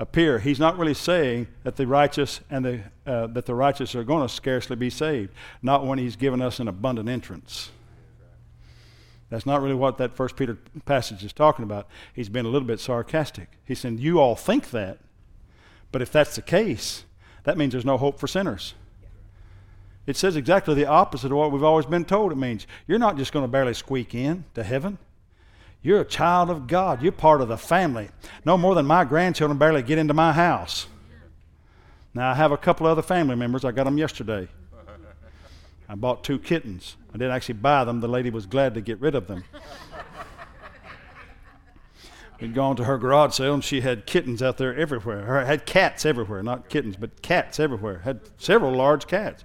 appear. 0.00 0.38
He's 0.38 0.58
not 0.58 0.78
really 0.78 0.94
saying 0.94 1.46
that 1.62 1.76
the 1.76 1.86
righteous 1.86 2.40
and 2.50 2.64
the 2.64 2.80
uh, 3.06 3.26
that 3.28 3.44
the 3.44 3.54
righteous 3.54 3.94
are 3.94 4.02
going 4.02 4.26
to 4.26 4.32
scarcely 4.32 4.74
be 4.74 4.88
saved. 4.88 5.32
Not 5.62 5.86
when 5.86 5.98
he's 5.98 6.16
given 6.16 6.40
us 6.40 6.58
an 6.58 6.68
abundant 6.68 7.08
entrance. 7.08 7.70
That's 9.28 9.46
not 9.46 9.62
really 9.62 9.74
what 9.74 9.98
that 9.98 10.16
First 10.16 10.36
Peter 10.36 10.58
passage 10.86 11.22
is 11.22 11.32
talking 11.32 11.62
about. 11.62 11.86
He's 12.14 12.28
been 12.28 12.46
a 12.46 12.48
little 12.48 12.66
bit 12.66 12.80
sarcastic. 12.80 13.48
He's 13.64 13.78
saying 13.78 13.98
you 13.98 14.18
all 14.18 14.34
think 14.34 14.70
that, 14.70 14.98
but 15.92 16.02
if 16.02 16.10
that's 16.10 16.34
the 16.34 16.42
case, 16.42 17.04
that 17.44 17.56
means 17.56 17.72
there's 17.72 17.84
no 17.84 17.98
hope 17.98 18.18
for 18.18 18.26
sinners. 18.26 18.74
It 20.06 20.16
says 20.16 20.34
exactly 20.34 20.74
the 20.74 20.86
opposite 20.86 21.30
of 21.30 21.36
what 21.36 21.52
we've 21.52 21.62
always 21.62 21.86
been 21.86 22.06
told 22.06 22.32
it 22.32 22.36
means. 22.36 22.66
You're 22.88 22.98
not 22.98 23.16
just 23.16 23.32
going 23.32 23.44
to 23.44 23.48
barely 23.48 23.74
squeak 23.74 24.14
in 24.14 24.44
to 24.54 24.64
heaven. 24.64 24.98
You're 25.82 26.00
a 26.00 26.04
child 26.04 26.50
of 26.50 26.66
God. 26.66 27.02
You're 27.02 27.12
part 27.12 27.40
of 27.40 27.48
the 27.48 27.56
family. 27.56 28.10
No 28.44 28.58
more 28.58 28.74
than 28.74 28.86
my 28.86 29.04
grandchildren 29.04 29.58
barely 29.58 29.82
get 29.82 29.98
into 29.98 30.14
my 30.14 30.32
house. 30.32 30.86
Now, 32.12 32.30
I 32.30 32.34
have 32.34 32.52
a 32.52 32.56
couple 32.56 32.86
other 32.86 33.02
family 33.02 33.36
members. 33.36 33.64
I 33.64 33.72
got 33.72 33.84
them 33.84 33.96
yesterday. 33.96 34.48
I 35.88 35.94
bought 35.94 36.22
two 36.22 36.38
kittens. 36.38 36.96
I 37.10 37.12
didn't 37.14 37.32
actually 37.32 37.54
buy 37.54 37.84
them. 37.84 38.00
The 38.00 38.08
lady 38.08 38.30
was 38.30 38.46
glad 38.46 38.74
to 38.74 38.80
get 38.80 39.00
rid 39.00 39.14
of 39.14 39.26
them. 39.26 39.44
We'd 42.40 42.54
gone 42.54 42.76
to 42.76 42.84
her 42.84 42.96
garage 42.96 43.34
sale 43.34 43.54
and 43.54 43.64
she 43.64 43.82
had 43.82 44.06
kittens 44.06 44.42
out 44.42 44.56
there 44.56 44.74
everywhere. 44.74 45.36
Or 45.36 45.44
had 45.44 45.66
cats 45.66 46.06
everywhere, 46.06 46.42
not 46.42 46.68
kittens, 46.68 46.96
but 46.96 47.20
cats 47.22 47.60
everywhere. 47.60 47.98
Had 47.98 48.20
several 48.38 48.72
large 48.72 49.06
cats. 49.06 49.44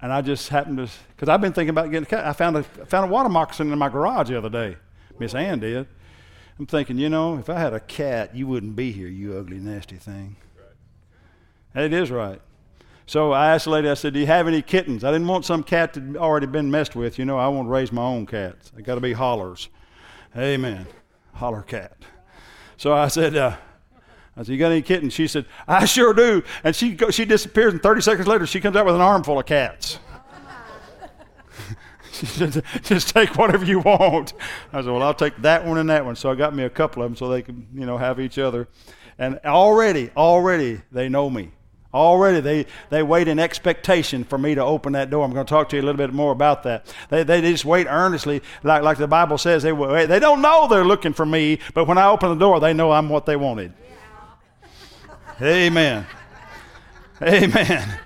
And 0.00 0.12
I 0.12 0.20
just 0.20 0.48
happened 0.50 0.78
to, 0.78 0.88
because 1.16 1.28
I've 1.28 1.40
been 1.40 1.52
thinking 1.52 1.70
about 1.70 1.90
getting 1.90 2.04
a 2.04 2.06
cat. 2.06 2.26
I 2.26 2.32
found 2.32 2.56
a, 2.56 2.62
found 2.62 3.08
a 3.08 3.12
water 3.12 3.28
moccasin 3.28 3.72
in 3.72 3.78
my 3.78 3.88
garage 3.88 4.28
the 4.28 4.38
other 4.38 4.50
day. 4.50 4.76
Miss 5.18 5.34
Ann 5.34 5.60
did. 5.60 5.86
I'm 6.58 6.66
thinking, 6.66 6.98
you 6.98 7.08
know, 7.08 7.38
if 7.38 7.48
I 7.48 7.58
had 7.58 7.72
a 7.72 7.80
cat, 7.80 8.34
you 8.34 8.46
wouldn't 8.46 8.74
be 8.74 8.90
here, 8.90 9.08
you 9.08 9.36
ugly, 9.36 9.58
nasty 9.58 9.96
thing. 9.96 10.36
Right. 11.74 11.84
It 11.84 11.92
is 11.92 12.10
right. 12.10 12.40
So 13.06 13.32
I 13.32 13.54
asked 13.54 13.64
the 13.64 13.70
lady, 13.70 13.88
I 13.88 13.94
said, 13.94 14.12
Do 14.12 14.20
you 14.20 14.26
have 14.26 14.46
any 14.48 14.60
kittens? 14.60 15.02
I 15.02 15.10
didn't 15.10 15.28
want 15.28 15.44
some 15.44 15.62
cat 15.62 15.94
that 15.94 16.16
already 16.16 16.46
been 16.46 16.70
messed 16.70 16.94
with. 16.94 17.18
You 17.18 17.24
know, 17.24 17.38
I 17.38 17.48
want 17.48 17.66
to 17.66 17.70
raise 17.70 17.90
my 17.90 18.02
own 18.02 18.26
cats. 18.26 18.70
They 18.74 18.82
got 18.82 18.96
to 18.96 19.00
be 19.00 19.14
hollers. 19.14 19.68
Amen. 20.36 20.86
Holler 21.32 21.62
cat. 21.62 21.96
So 22.76 22.92
I 22.92 23.08
said, 23.08 23.34
uh, 23.34 23.56
I 24.36 24.42
said, 24.42 24.48
You 24.48 24.58
got 24.58 24.72
any 24.72 24.82
kittens? 24.82 25.14
She 25.14 25.26
said, 25.26 25.46
I 25.66 25.86
sure 25.86 26.12
do. 26.12 26.42
And 26.62 26.76
she, 26.76 26.92
go, 26.92 27.10
she 27.10 27.24
disappears, 27.24 27.72
and 27.72 27.82
30 27.82 28.02
seconds 28.02 28.28
later, 28.28 28.46
she 28.46 28.60
comes 28.60 28.76
out 28.76 28.84
with 28.84 28.94
an 28.94 29.00
armful 29.00 29.38
of 29.38 29.46
cats. 29.46 29.98
just 32.82 33.08
take 33.10 33.36
whatever 33.36 33.64
you 33.64 33.80
want. 33.80 34.32
I 34.72 34.82
said, 34.82 34.90
well, 34.90 35.02
I'll 35.02 35.14
take 35.14 35.36
that 35.42 35.64
one 35.64 35.78
and 35.78 35.88
that 35.90 36.04
one. 36.04 36.16
So 36.16 36.30
I 36.30 36.34
got 36.34 36.54
me 36.54 36.64
a 36.64 36.70
couple 36.70 37.02
of 37.02 37.10
them 37.10 37.16
so 37.16 37.28
they 37.28 37.42
could, 37.42 37.66
you 37.74 37.86
know, 37.86 37.96
have 37.96 38.20
each 38.20 38.38
other. 38.38 38.68
And 39.18 39.40
already, 39.44 40.10
already 40.16 40.80
they 40.92 41.08
know 41.08 41.28
me. 41.28 41.50
Already 41.92 42.40
they, 42.40 42.66
they 42.90 43.02
wait 43.02 43.28
in 43.28 43.38
expectation 43.38 44.22
for 44.22 44.36
me 44.36 44.54
to 44.54 44.62
open 44.62 44.92
that 44.92 45.08
door. 45.08 45.24
I'm 45.24 45.32
going 45.32 45.46
to 45.46 45.50
talk 45.50 45.70
to 45.70 45.76
you 45.76 45.82
a 45.82 45.84
little 45.84 45.96
bit 45.96 46.12
more 46.12 46.32
about 46.32 46.62
that. 46.64 46.94
They, 47.08 47.22
they 47.22 47.40
just 47.40 47.64
wait 47.64 47.86
earnestly, 47.88 48.42
like, 48.62 48.82
like 48.82 48.98
the 48.98 49.08
Bible 49.08 49.38
says. 49.38 49.62
They, 49.62 49.72
they 50.06 50.18
don't 50.18 50.42
know 50.42 50.68
they're 50.68 50.84
looking 50.84 51.14
for 51.14 51.24
me, 51.24 51.60
but 51.72 51.86
when 51.86 51.96
I 51.96 52.08
open 52.08 52.28
the 52.28 52.34
door, 52.34 52.60
they 52.60 52.74
know 52.74 52.92
I'm 52.92 53.08
what 53.08 53.24
they 53.24 53.36
wanted. 53.36 53.72
Yeah. 55.40 55.46
Amen. 55.46 56.06
Amen. 57.22 58.00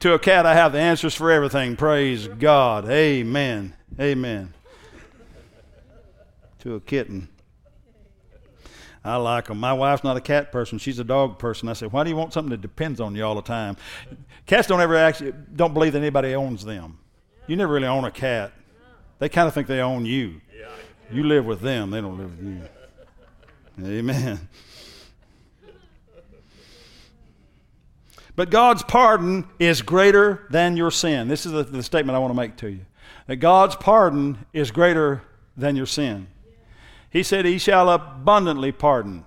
To 0.00 0.14
a 0.14 0.18
cat, 0.18 0.46
I 0.46 0.54
have 0.54 0.72
the 0.72 0.78
answers 0.78 1.14
for 1.14 1.30
everything. 1.30 1.76
Praise 1.76 2.26
God. 2.26 2.88
Amen. 2.88 3.74
Amen. 4.00 4.54
To 6.60 6.74
a 6.74 6.80
kitten, 6.80 7.28
I 9.04 9.16
like 9.16 9.46
them. 9.46 9.58
My 9.58 9.72
wife's 9.74 10.04
not 10.04 10.16
a 10.16 10.20
cat 10.20 10.52
person; 10.52 10.78
she's 10.78 10.98
a 10.98 11.04
dog 11.04 11.38
person. 11.38 11.68
I 11.68 11.74
said, 11.74 11.92
"Why 11.92 12.04
do 12.04 12.10
you 12.10 12.16
want 12.16 12.32
something 12.32 12.50
that 12.50 12.60
depends 12.60 13.00
on 13.00 13.14
you 13.14 13.24
all 13.24 13.34
the 13.34 13.42
time?" 13.42 13.76
Cats 14.46 14.68
don't 14.68 14.80
ever 14.80 14.96
actually 14.96 15.32
don't 15.54 15.74
believe 15.74 15.92
that 15.92 16.00
anybody 16.00 16.34
owns 16.34 16.64
them. 16.64 16.98
You 17.46 17.56
never 17.56 17.72
really 17.74 17.86
own 17.86 18.04
a 18.04 18.10
cat. 18.10 18.52
They 19.18 19.28
kind 19.28 19.48
of 19.48 19.54
think 19.54 19.66
they 19.66 19.80
own 19.80 20.06
you. 20.06 20.40
You 21.10 21.24
live 21.24 21.44
with 21.44 21.60
them; 21.60 21.90
they 21.90 22.00
don't 22.00 22.18
live 22.18 22.38
with 22.38 22.46
you. 23.78 23.96
Amen. 23.98 24.48
But 28.40 28.48
God's 28.48 28.82
pardon 28.82 29.44
is 29.58 29.82
greater 29.82 30.46
than 30.48 30.74
your 30.74 30.90
sin. 30.90 31.28
This 31.28 31.44
is 31.44 31.52
the, 31.52 31.62
the 31.62 31.82
statement 31.82 32.16
I 32.16 32.20
want 32.20 32.30
to 32.30 32.34
make 32.34 32.56
to 32.56 32.70
you. 32.70 32.86
That 33.26 33.36
God's 33.36 33.76
pardon 33.76 34.46
is 34.54 34.70
greater 34.70 35.20
than 35.58 35.76
your 35.76 35.84
sin. 35.84 36.26
He 37.10 37.22
said, 37.22 37.44
He 37.44 37.58
shall 37.58 37.90
abundantly 37.90 38.72
pardon. 38.72 39.26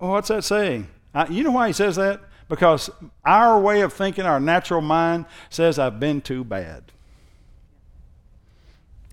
Well, 0.00 0.12
what's 0.12 0.28
that 0.28 0.44
saying? 0.44 0.88
I, 1.12 1.26
you 1.26 1.42
know 1.42 1.50
why 1.50 1.66
He 1.66 1.74
says 1.74 1.96
that? 1.96 2.22
Because 2.48 2.88
our 3.22 3.60
way 3.60 3.82
of 3.82 3.92
thinking, 3.92 4.24
our 4.24 4.40
natural 4.40 4.80
mind, 4.80 5.26
says, 5.50 5.78
I've 5.78 6.00
been 6.00 6.22
too 6.22 6.44
bad. 6.44 6.84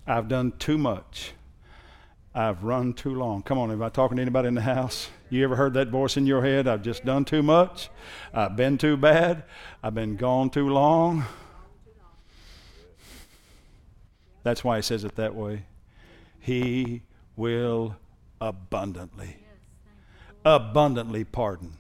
I've 0.08 0.30
done 0.30 0.54
too 0.60 0.78
much. 0.78 1.34
I've 2.34 2.64
run 2.64 2.94
too 2.94 3.16
long. 3.16 3.44
Come 3.44 3.58
on, 3.58 3.70
am 3.70 3.84
I 3.84 3.90
talking 3.90 4.16
to 4.16 4.22
anybody 4.22 4.48
in 4.48 4.56
the 4.56 4.62
house? 4.62 5.10
You 5.30 5.44
ever 5.44 5.56
heard 5.56 5.74
that 5.74 5.90
voice 5.90 6.18
in 6.18 6.26
your 6.26 6.44
head? 6.44 6.68
I've 6.68 6.84
just 6.84 7.04
done 7.04 7.26
too 7.26 7.42
much. 7.42 7.90
I've 8.34 8.56
been 8.56 8.78
too 8.78 8.96
bad. 8.96 9.44
I've 9.82 9.96
been 9.96 10.16
gone 10.16 10.50
too 10.50 10.70
long. 10.70 11.26
That's 14.44 14.64
why 14.64 14.76
he 14.76 14.82
says 14.84 15.04
it 15.04 15.16
that 15.16 15.34
way. 15.34 15.64
He 16.40 17.02
will 17.36 17.96
abundantly, 18.40 19.38
abundantly 20.44 21.24
pardon. 21.24 21.74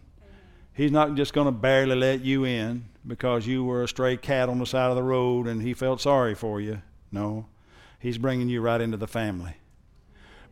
He's 0.73 0.91
not 0.91 1.15
just 1.15 1.31
going 1.33 1.45
to 1.45 1.51
barely 1.51 1.95
let 1.95 2.21
you 2.21 2.43
in 2.43 2.85
because 3.05 3.45
you 3.45 3.63
were 3.63 3.83
a 3.83 3.87
stray 3.87 4.17
cat 4.17 4.49
on 4.49 4.57
the 4.57 4.65
side 4.65 4.89
of 4.89 4.95
the 4.95 5.03
road 5.03 5.45
and 5.45 5.61
he 5.61 5.75
felt 5.75 6.01
sorry 6.01 6.33
for 6.33 6.59
you. 6.59 6.81
No, 7.11 7.45
he's 7.99 8.17
bringing 8.17 8.49
you 8.49 8.61
right 8.61 8.81
into 8.81 8.97
the 8.97 9.07
family. 9.07 9.53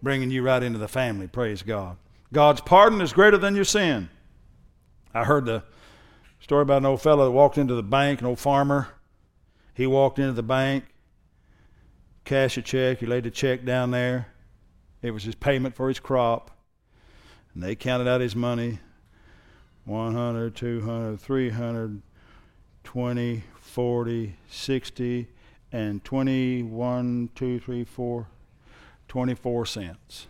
Bringing 0.04 0.30
you 0.30 0.44
right 0.44 0.62
into 0.62 0.78
the 0.78 0.88
family. 0.88 1.28
Praise 1.28 1.64
God. 1.64 1.98
God's 2.34 2.62
pardon 2.62 3.00
is 3.00 3.14
greater 3.14 3.38
than 3.38 3.56
your 3.56 3.64
sin. 3.64 4.10
I 5.14 5.24
heard 5.24 5.46
the 5.46 5.64
story 6.40 6.64
about 6.64 6.80
an 6.80 6.88
old 6.88 7.02
fellow 7.02 7.26
that 7.26 7.32
walked 7.32 7.60
into 7.60 7.76
the 7.76 7.84
bank, 7.84 8.22
an 8.22 8.26
old 8.26 8.40
farmer. 8.40 8.88
He 9.76 9.86
walked 9.86 10.18
into 10.18 10.34
the 10.34 10.42
bank, 10.42 10.86
cashed 12.26 12.58
a 12.58 12.64
check, 12.64 12.98
he 12.98 13.06
laid 13.06 13.24
the 13.24 13.32
check 13.32 13.64
down 13.64 13.92
there. 13.92 14.30
It 15.04 15.12
was 15.12 15.24
his 15.24 15.36
payment 15.36 15.76
for 15.76 15.88
his 15.88 16.00
crop. 16.00 16.50
And 17.54 17.62
they 17.62 17.76
counted 17.76 18.08
out 18.08 18.20
his 18.20 18.36
money 18.36 18.80
100, 19.86 20.56
200, 20.56 21.20
300, 21.20 22.02
20, 22.84 23.44
40, 23.60 24.36
60, 24.50 25.28
and 25.72 26.04
21, 26.04 27.30
2, 27.36 27.60
3, 27.60 27.84
4, 27.84 28.28
24 29.08 29.66
cents. 29.68 30.28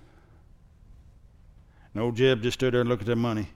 And 1.93 2.03
old 2.03 2.15
Jeb 2.15 2.41
just 2.41 2.59
stood 2.59 2.73
there 2.73 2.81
and 2.81 2.89
looked 2.89 3.03
at 3.03 3.07
the 3.07 3.15
money. 3.15 3.49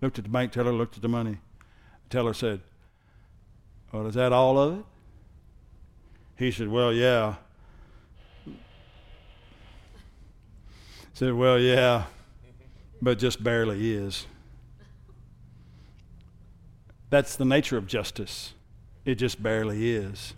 Looked 0.00 0.18
at 0.18 0.24
the 0.24 0.30
bank 0.30 0.52
teller, 0.52 0.72
looked 0.72 0.96
at 0.96 1.02
the 1.02 1.08
money. 1.08 1.38
The 2.04 2.08
teller 2.10 2.34
said, 2.34 2.60
Well, 3.92 4.06
is 4.06 4.14
that 4.14 4.32
all 4.32 4.58
of 4.58 4.78
it? 4.78 4.84
He 6.36 6.50
said, 6.50 6.68
Well, 6.68 6.92
yeah. 6.92 7.36
Said, 11.12 11.34
Well, 11.34 11.58
yeah. 11.58 12.04
but 13.02 13.18
just 13.18 13.42
barely 13.42 13.92
is. 13.94 14.26
That's 17.10 17.36
the 17.36 17.44
nature 17.44 17.76
of 17.76 17.86
justice. 17.86 18.52
It 19.04 19.16
just 19.16 19.42
barely 19.42 19.90
is. 19.90 20.34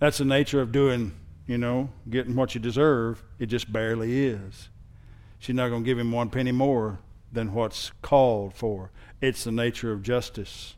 That's 0.00 0.18
the 0.18 0.24
nature 0.24 0.60
of 0.60 0.72
doing, 0.72 1.12
you 1.46 1.56
know, 1.56 1.90
getting 2.10 2.34
what 2.34 2.54
you 2.54 2.60
deserve. 2.60 3.22
It 3.38 3.46
just 3.46 3.72
barely 3.72 4.26
is. 4.26 4.68
She's 5.44 5.54
not 5.54 5.68
going 5.68 5.82
to 5.82 5.86
give 5.86 5.98
him 5.98 6.10
one 6.10 6.30
penny 6.30 6.52
more 6.52 7.00
than 7.30 7.52
what's 7.52 7.92
called 8.00 8.54
for. 8.54 8.90
It's 9.20 9.44
the 9.44 9.52
nature 9.52 9.92
of 9.92 10.00
justice. 10.00 10.74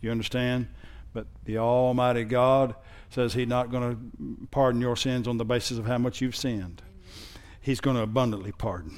You 0.00 0.12
understand? 0.12 0.68
But 1.12 1.26
the 1.44 1.58
Almighty 1.58 2.22
God 2.22 2.76
says 3.08 3.34
He's 3.34 3.48
not 3.48 3.72
going 3.72 3.90
to 3.90 4.46
pardon 4.52 4.80
your 4.80 4.94
sins 4.94 5.26
on 5.26 5.38
the 5.38 5.44
basis 5.44 5.76
of 5.76 5.86
how 5.86 5.98
much 5.98 6.20
you've 6.20 6.36
sinned. 6.36 6.82
He's 7.60 7.80
going 7.80 7.96
to 7.96 8.02
abundantly 8.02 8.52
pardon. 8.52 8.96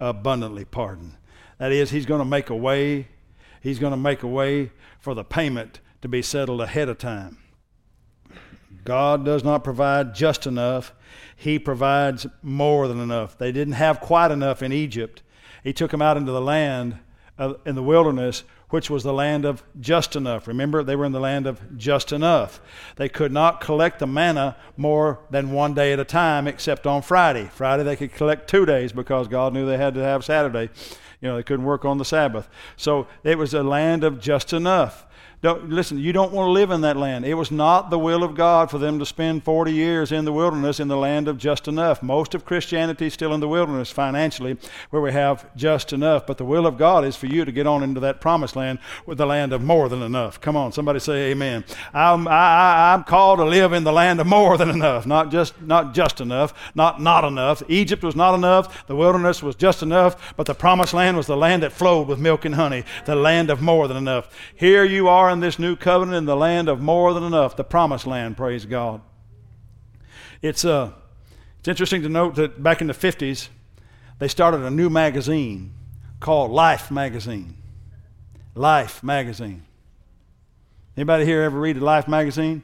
Abundantly 0.00 0.64
pardon. 0.64 1.16
That 1.58 1.70
is, 1.70 1.90
He's 1.90 2.06
going 2.06 2.18
to 2.18 2.24
make 2.24 2.50
a 2.50 2.56
way. 2.56 3.06
He's 3.60 3.78
going 3.78 3.92
to 3.92 3.96
make 3.96 4.24
a 4.24 4.26
way 4.26 4.72
for 4.98 5.14
the 5.14 5.22
payment 5.22 5.78
to 6.02 6.08
be 6.08 6.22
settled 6.22 6.60
ahead 6.60 6.88
of 6.88 6.98
time. 6.98 7.38
God 8.86 9.24
does 9.24 9.44
not 9.44 9.64
provide 9.64 10.14
just 10.14 10.46
enough, 10.46 10.94
He 11.36 11.58
provides 11.58 12.26
more 12.42 12.88
than 12.88 13.00
enough. 13.00 13.36
They 13.36 13.52
didn't 13.52 13.74
have 13.74 14.00
quite 14.00 14.30
enough 14.30 14.62
in 14.62 14.72
Egypt. 14.72 15.22
He 15.62 15.72
took 15.72 15.90
them 15.90 16.00
out 16.00 16.16
into 16.16 16.32
the 16.32 16.40
land 16.40 16.98
in 17.66 17.74
the 17.74 17.82
wilderness, 17.82 18.44
which 18.70 18.88
was 18.88 19.02
the 19.02 19.12
land 19.12 19.44
of 19.44 19.62
just 19.80 20.16
enough. 20.16 20.48
Remember, 20.48 20.82
they 20.82 20.96
were 20.96 21.04
in 21.04 21.12
the 21.12 21.20
land 21.20 21.46
of 21.46 21.76
just 21.76 22.12
enough. 22.12 22.60
They 22.96 23.08
could 23.08 23.32
not 23.32 23.60
collect 23.60 23.98
the 23.98 24.06
manna 24.06 24.56
more 24.76 25.20
than 25.30 25.50
one 25.50 25.74
day 25.74 25.92
at 25.92 26.00
a 26.00 26.04
time, 26.04 26.48
except 26.48 26.86
on 26.86 27.02
Friday. 27.02 27.50
Friday 27.52 27.82
they 27.82 27.96
could 27.96 28.14
collect 28.14 28.48
two 28.48 28.64
days 28.64 28.92
because 28.92 29.28
God 29.28 29.52
knew 29.52 29.66
they 29.66 29.76
had 29.76 29.94
to 29.94 30.02
have 30.02 30.24
Saturday. 30.24 30.70
You 31.20 31.28
know, 31.28 31.36
they 31.36 31.42
couldn't 31.42 31.66
work 31.66 31.84
on 31.84 31.98
the 31.98 32.04
Sabbath. 32.04 32.48
So 32.76 33.06
it 33.24 33.38
was 33.38 33.52
a 33.52 33.62
land 33.62 34.04
of 34.04 34.20
just 34.20 34.52
enough. 34.52 35.06
Don't, 35.42 35.70
listen, 35.70 35.98
you 35.98 36.12
don't 36.12 36.32
want 36.32 36.48
to 36.48 36.50
live 36.50 36.70
in 36.70 36.80
that 36.80 36.96
land. 36.96 37.24
It 37.24 37.34
was 37.34 37.50
not 37.50 37.90
the 37.90 37.98
will 37.98 38.24
of 38.24 38.34
God 38.34 38.70
for 38.70 38.78
them 38.78 38.98
to 38.98 39.06
spend 39.06 39.44
40 39.44 39.72
years 39.72 40.12
in 40.12 40.24
the 40.24 40.32
wilderness 40.32 40.80
in 40.80 40.88
the 40.88 40.96
land 40.96 41.28
of 41.28 41.38
just 41.38 41.68
enough. 41.68 42.02
Most 42.02 42.34
of 42.34 42.44
Christianity 42.44 43.06
is 43.06 43.14
still 43.14 43.32
in 43.32 43.40
the 43.40 43.48
wilderness 43.48 43.90
financially, 43.90 44.56
where 44.90 45.02
we 45.02 45.12
have 45.12 45.54
just 45.54 45.92
enough. 45.92 46.26
But 46.26 46.38
the 46.38 46.44
will 46.44 46.66
of 46.66 46.78
God 46.78 47.04
is 47.04 47.16
for 47.16 47.26
you 47.26 47.44
to 47.44 47.52
get 47.52 47.66
on 47.66 47.82
into 47.82 48.00
that 48.00 48.20
promised 48.20 48.56
land 48.56 48.78
with 49.04 49.18
the 49.18 49.26
land 49.26 49.52
of 49.52 49.62
more 49.62 49.88
than 49.88 50.02
enough. 50.02 50.40
Come 50.40 50.56
on, 50.56 50.72
somebody 50.72 50.98
say 50.98 51.30
amen. 51.30 51.64
I'm, 51.94 52.26
I, 52.26 52.94
I'm 52.94 53.04
called 53.04 53.38
to 53.38 53.44
live 53.44 53.72
in 53.72 53.84
the 53.84 53.92
land 53.92 54.20
of 54.20 54.26
more 54.26 54.56
than 54.56 54.70
enough, 54.70 55.06
not 55.06 55.30
just, 55.30 55.60
not 55.62 55.94
just 55.94 56.20
enough, 56.20 56.54
not 56.74 57.00
not 57.00 57.24
enough. 57.24 57.62
Egypt 57.68 58.02
was 58.02 58.16
not 58.16 58.34
enough. 58.34 58.86
The 58.86 58.96
wilderness 58.96 59.42
was 59.42 59.54
just 59.54 59.82
enough. 59.82 60.34
But 60.36 60.46
the 60.46 60.54
promised 60.54 60.92
land 60.92 61.16
was 61.16 61.26
the 61.26 61.36
land 61.36 61.62
that 61.62 61.72
flowed 61.72 62.08
with 62.08 62.18
milk 62.18 62.44
and 62.44 62.56
honey, 62.56 62.84
the 63.04 63.14
land 63.14 63.48
of 63.48 63.62
more 63.62 63.86
than 63.86 63.96
enough. 63.96 64.28
Here 64.56 64.84
you 64.84 65.08
are 65.08 65.25
in 65.30 65.40
this 65.40 65.58
new 65.58 65.76
covenant 65.76 66.16
in 66.16 66.24
the 66.24 66.36
land 66.36 66.68
of 66.68 66.80
more 66.80 67.12
than 67.14 67.22
enough, 67.22 67.56
the 67.56 67.64
promised 67.64 68.06
land, 68.06 68.36
praise 68.36 68.64
God. 68.64 69.00
It's, 70.42 70.64
uh, 70.64 70.92
it's 71.58 71.68
interesting 71.68 72.02
to 72.02 72.08
note 72.08 72.34
that 72.36 72.62
back 72.62 72.80
in 72.80 72.86
the 72.86 72.92
50s, 72.92 73.48
they 74.18 74.28
started 74.28 74.62
a 74.62 74.70
new 74.70 74.90
magazine 74.90 75.72
called 76.20 76.50
Life 76.50 76.90
Magazine. 76.90 77.56
Life 78.54 79.02
Magazine. 79.02 79.62
Anybody 80.96 81.24
here 81.24 81.42
ever 81.42 81.58
read 81.58 81.76
the 81.76 81.84
Life 81.84 82.08
Magazine? 82.08 82.62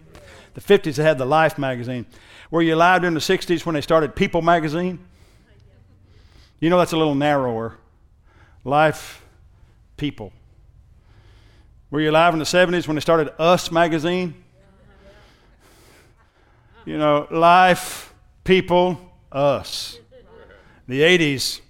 The 0.55 0.61
50s, 0.61 0.97
they 0.97 1.03
had 1.03 1.19
the 1.19 1.27
Life 1.27 1.59
Magazine. 1.59 2.07
Were 2.51 2.63
you 2.63 2.75
alive 2.75 3.05
in 3.05 3.15
the 3.15 3.21
60s 3.21 3.65
when 3.65 3.75
they 3.75 3.81
started 3.81 4.17
People 4.17 4.43
Magazine? 4.43 4.99
You 6.61 6.71
know 6.71 6.79
that's 6.79 6.93
a 6.93 6.97
little 6.97 7.15
narrower. 7.15 7.77
Life, 8.65 9.23
People. 9.97 10.33
Were 11.93 12.01
you 12.01 12.11
alive 12.11 12.33
in 12.33 12.39
the 12.39 12.47
70s 12.47 12.89
when 12.89 12.95
they 12.95 13.03
started 13.03 13.35
Us 13.39 13.71
magazine? 13.71 14.33
You 16.87 16.97
know, 16.97 17.29
life, 17.31 18.15
people, 18.45 18.99
us. 19.31 19.99
The 20.89 21.03
80s 21.03 21.61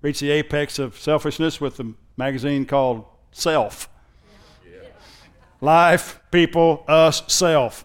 reached 0.00 0.20
the 0.20 0.30
apex 0.30 0.78
of 0.78 0.98
selfishness 0.98 1.60
with 1.60 1.76
the 1.76 1.92
magazine 2.16 2.64
called 2.64 3.04
Self. 3.30 3.90
Life, 5.60 6.18
people, 6.30 6.82
us, 6.88 7.22
self. 7.26 7.84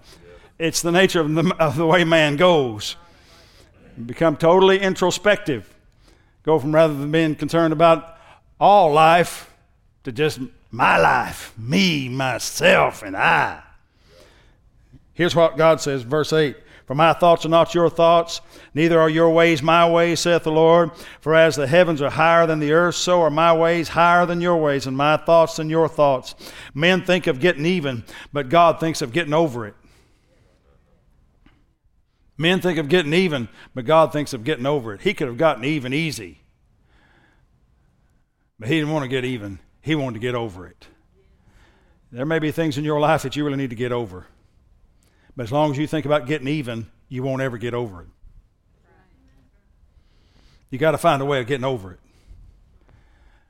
It's 0.57 0.81
the 0.81 0.91
nature 0.93 1.19
of 1.19 1.33
the, 1.33 1.53
of 1.59 1.75
the 1.75 1.85
way 1.85 2.05
man 2.05 2.37
goes. 2.37 2.95
Become 4.05 4.37
totally 4.37 4.79
introspective. 4.79 5.73
Go 6.43 6.59
from 6.59 6.73
rather 6.73 6.93
than 6.93 7.11
being 7.11 7.35
concerned 7.35 7.73
about 7.73 8.17
all 8.57 8.93
life 8.93 9.53
to 10.05 10.13
just 10.13 10.39
my 10.71 10.97
life, 10.97 11.53
me, 11.57 12.07
myself, 12.07 13.03
and 13.03 13.15
I. 13.15 13.61
Here's 15.13 15.35
what 15.35 15.57
God 15.57 15.81
says, 15.81 16.03
verse 16.03 16.31
8 16.31 16.55
For 16.85 16.95
my 16.95 17.11
thoughts 17.11 17.45
are 17.45 17.49
not 17.49 17.75
your 17.75 17.89
thoughts, 17.89 18.39
neither 18.73 18.99
are 18.99 19.09
your 19.09 19.29
ways 19.29 19.61
my 19.61 19.89
ways, 19.89 20.21
saith 20.21 20.43
the 20.43 20.51
Lord. 20.51 20.91
For 21.19 21.35
as 21.35 21.57
the 21.57 21.67
heavens 21.67 22.01
are 22.01 22.09
higher 22.09 22.47
than 22.47 22.59
the 22.59 22.71
earth, 22.71 22.95
so 22.95 23.21
are 23.21 23.29
my 23.29 23.53
ways 23.53 23.89
higher 23.89 24.25
than 24.25 24.39
your 24.39 24.57
ways, 24.57 24.87
and 24.87 24.95
my 24.95 25.17
thoughts 25.17 25.57
than 25.57 25.69
your 25.69 25.89
thoughts. 25.89 26.35
Men 26.73 27.03
think 27.03 27.27
of 27.27 27.41
getting 27.41 27.65
even, 27.65 28.05
but 28.31 28.47
God 28.47 28.79
thinks 28.79 29.01
of 29.01 29.11
getting 29.11 29.33
over 29.33 29.67
it. 29.67 29.75
Men 32.37 32.61
think 32.61 32.79
of 32.79 32.89
getting 32.89 33.13
even, 33.13 33.49
but 33.75 33.85
God 33.85 34.13
thinks 34.13 34.33
of 34.33 34.45
getting 34.45 34.65
over 34.65 34.93
it. 34.93 35.01
He 35.01 35.13
could 35.13 35.27
have 35.27 35.37
gotten 35.37 35.65
even 35.65 35.93
easy, 35.93 36.39
but 38.57 38.69
He 38.69 38.79
didn't 38.79 38.93
want 38.93 39.03
to 39.03 39.09
get 39.09 39.25
even. 39.25 39.59
He 39.81 39.95
wanted 39.95 40.13
to 40.13 40.19
get 40.19 40.35
over 40.35 40.67
it. 40.67 40.87
There 42.11 42.25
may 42.25 42.39
be 42.39 42.51
things 42.51 42.77
in 42.77 42.83
your 42.83 42.99
life 42.99 43.23
that 43.23 43.35
you 43.35 43.45
really 43.45 43.57
need 43.57 43.69
to 43.69 43.75
get 43.75 43.91
over. 43.91 44.27
But 45.35 45.43
as 45.43 45.51
long 45.51 45.71
as 45.71 45.77
you 45.77 45.87
think 45.87 46.05
about 46.05 46.27
getting 46.27 46.47
even, 46.47 46.87
you 47.07 47.23
won't 47.23 47.41
ever 47.41 47.57
get 47.57 47.73
over 47.73 48.01
it. 48.01 48.07
You 50.69 50.77
got 50.77 50.91
to 50.91 50.97
find 50.97 51.21
a 51.21 51.25
way 51.25 51.39
of 51.39 51.47
getting 51.47 51.65
over 51.65 51.93
it. 51.93 51.99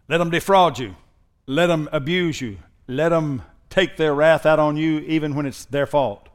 Let 0.08 0.18
them 0.18 0.30
defraud 0.30 0.80
you. 0.80 0.96
Let 1.48 1.68
them 1.68 1.90
abuse 1.92 2.42
you. 2.42 2.58
Let 2.88 3.10
them 3.10 3.44
take 3.70 3.98
their 3.98 4.14
wrath 4.14 4.46
out 4.46 4.60
on 4.60 4.78
you 4.78 5.00
even 5.00 5.36
when 5.36 5.46
it's 5.46 5.66
their 5.66 5.86
fault. 5.86 6.28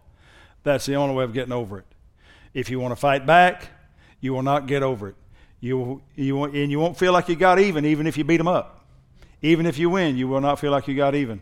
That's 0.62 0.86
the 0.86 0.94
only 0.94 1.14
way 1.14 1.24
of 1.24 1.32
getting 1.32 1.52
over 1.52 1.78
it. 1.78 1.86
If 2.54 2.70
you 2.70 2.80
want 2.80 2.92
to 2.92 2.96
fight 2.96 3.26
back, 3.26 3.68
you 4.20 4.32
will 4.32 4.42
not 4.42 4.66
get 4.66 4.82
over 4.82 5.08
it. 5.08 5.16
You, 5.60 6.02
you, 6.14 6.44
and 6.44 6.70
you 6.70 6.78
won't 6.78 6.96
feel 6.96 7.12
like 7.12 7.28
you 7.28 7.36
got 7.36 7.58
even, 7.58 7.84
even 7.84 8.06
if 8.06 8.16
you 8.16 8.24
beat 8.24 8.38
them 8.38 8.48
up. 8.48 8.75
Even 9.46 9.64
if 9.64 9.78
you 9.78 9.88
win, 9.88 10.16
you 10.16 10.26
will 10.26 10.40
not 10.40 10.58
feel 10.58 10.72
like 10.72 10.88
you 10.88 10.96
got 10.96 11.14
even. 11.14 11.40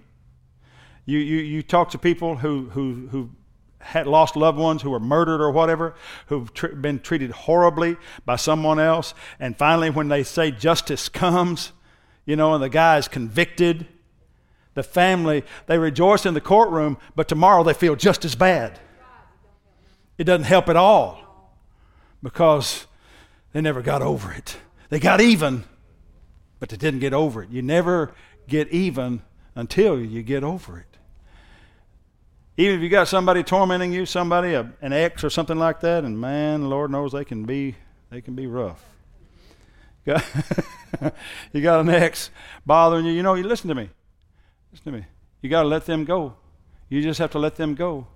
You, 1.06 1.18
you, 1.18 1.38
you 1.38 1.62
talk 1.62 1.90
to 1.90 1.98
people 1.98 2.36
who, 2.36 2.68
who, 2.70 3.08
who 3.10 3.30
had 3.78 4.06
lost 4.06 4.36
loved 4.36 4.58
ones, 4.58 4.82
who 4.82 4.90
were 4.90 5.00
murdered 5.00 5.40
or 5.40 5.50
whatever, 5.50 5.94
who've 6.26 6.52
tr- 6.52 6.66
been 6.68 7.00
treated 7.00 7.30
horribly 7.30 7.96
by 8.26 8.36
someone 8.36 8.78
else, 8.78 9.14
and 9.40 9.56
finally, 9.56 9.88
when 9.88 10.08
they 10.08 10.22
say 10.22 10.50
justice 10.50 11.08
comes, 11.08 11.72
you 12.26 12.36
know, 12.36 12.52
and 12.52 12.62
the 12.62 12.68
guy 12.68 12.98
is 12.98 13.08
convicted, 13.08 13.86
the 14.74 14.82
family, 14.82 15.42
they 15.66 15.78
rejoice 15.78 16.26
in 16.26 16.34
the 16.34 16.42
courtroom, 16.42 16.98
but 17.16 17.26
tomorrow 17.26 17.62
they 17.62 17.72
feel 17.72 17.96
just 17.96 18.22
as 18.26 18.34
bad. 18.34 18.78
It 20.18 20.24
doesn't 20.24 20.44
help 20.44 20.68
at 20.68 20.76
all 20.76 21.54
because 22.22 22.86
they 23.54 23.62
never 23.62 23.80
got 23.80 24.02
over 24.02 24.30
it. 24.30 24.58
They 24.90 25.00
got 25.00 25.22
even, 25.22 25.64
but 26.64 26.70
they 26.70 26.78
didn't 26.78 27.00
get 27.00 27.12
over 27.12 27.42
it. 27.42 27.50
You 27.50 27.60
never 27.60 28.14
get 28.48 28.70
even 28.70 29.20
until 29.54 30.00
you 30.00 30.22
get 30.22 30.42
over 30.42 30.78
it. 30.78 30.96
Even 32.56 32.76
if 32.76 32.82
you 32.82 32.88
got 32.88 33.06
somebody 33.06 33.42
tormenting 33.42 33.92
you, 33.92 34.06
somebody, 34.06 34.54
an 34.54 34.92
ex 34.94 35.22
or 35.22 35.28
something 35.28 35.58
like 35.58 35.80
that, 35.80 36.04
and 36.04 36.18
man, 36.18 36.70
Lord 36.70 36.90
knows 36.90 37.12
they 37.12 37.26
can 37.26 37.44
be 37.44 37.74
they 38.08 38.22
can 38.22 38.34
be 38.34 38.46
rough. 38.46 38.82
You 41.52 41.60
got 41.60 41.80
an 41.80 41.90
ex 41.90 42.30
bothering 42.64 43.04
you. 43.04 43.12
You 43.12 43.22
know, 43.22 43.34
you 43.34 43.42
listen 43.42 43.68
to 43.68 43.74
me. 43.74 43.90
Listen 44.72 44.90
to 44.90 44.98
me. 45.00 45.04
You 45.42 45.50
got 45.50 45.64
to 45.64 45.68
let 45.68 45.84
them 45.84 46.06
go. 46.06 46.34
You 46.88 47.02
just 47.02 47.18
have 47.18 47.32
to 47.32 47.38
let 47.38 47.56
them 47.56 47.74
go. 47.74 48.06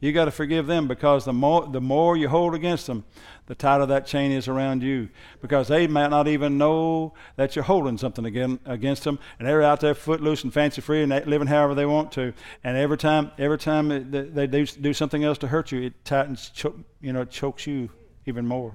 You 0.00 0.12
got 0.12 0.26
to 0.26 0.30
forgive 0.30 0.68
them 0.68 0.86
because 0.86 1.24
the 1.24 1.32
more, 1.32 1.66
the 1.66 1.80
more 1.80 2.16
you 2.16 2.28
hold 2.28 2.54
against 2.54 2.86
them, 2.86 3.04
the 3.46 3.54
tighter 3.56 3.84
that 3.86 4.06
chain 4.06 4.30
is 4.30 4.46
around 4.46 4.82
you. 4.82 5.08
Because 5.42 5.66
they 5.66 5.88
might 5.88 6.10
not 6.10 6.28
even 6.28 6.56
know 6.56 7.14
that 7.34 7.56
you're 7.56 7.64
holding 7.64 7.98
something 7.98 8.24
again, 8.24 8.60
against 8.64 9.02
them, 9.02 9.18
and 9.38 9.48
they're 9.48 9.62
out 9.62 9.80
there 9.80 9.94
footloose 9.94 10.44
and 10.44 10.54
fancy 10.54 10.80
free 10.80 11.02
and 11.02 11.10
living 11.26 11.48
however 11.48 11.74
they 11.74 11.86
want 11.86 12.12
to. 12.12 12.32
And 12.62 12.76
every 12.76 12.96
time, 12.96 13.32
every 13.38 13.58
time 13.58 14.10
they 14.10 14.46
do, 14.46 14.66
do 14.66 14.94
something 14.94 15.24
else 15.24 15.38
to 15.38 15.48
hurt 15.48 15.72
you, 15.72 15.82
it 15.82 16.04
tightens, 16.04 16.52
you 17.00 17.12
know, 17.12 17.22
it 17.22 17.30
chokes 17.30 17.66
you 17.66 17.90
even 18.24 18.46
more. 18.46 18.74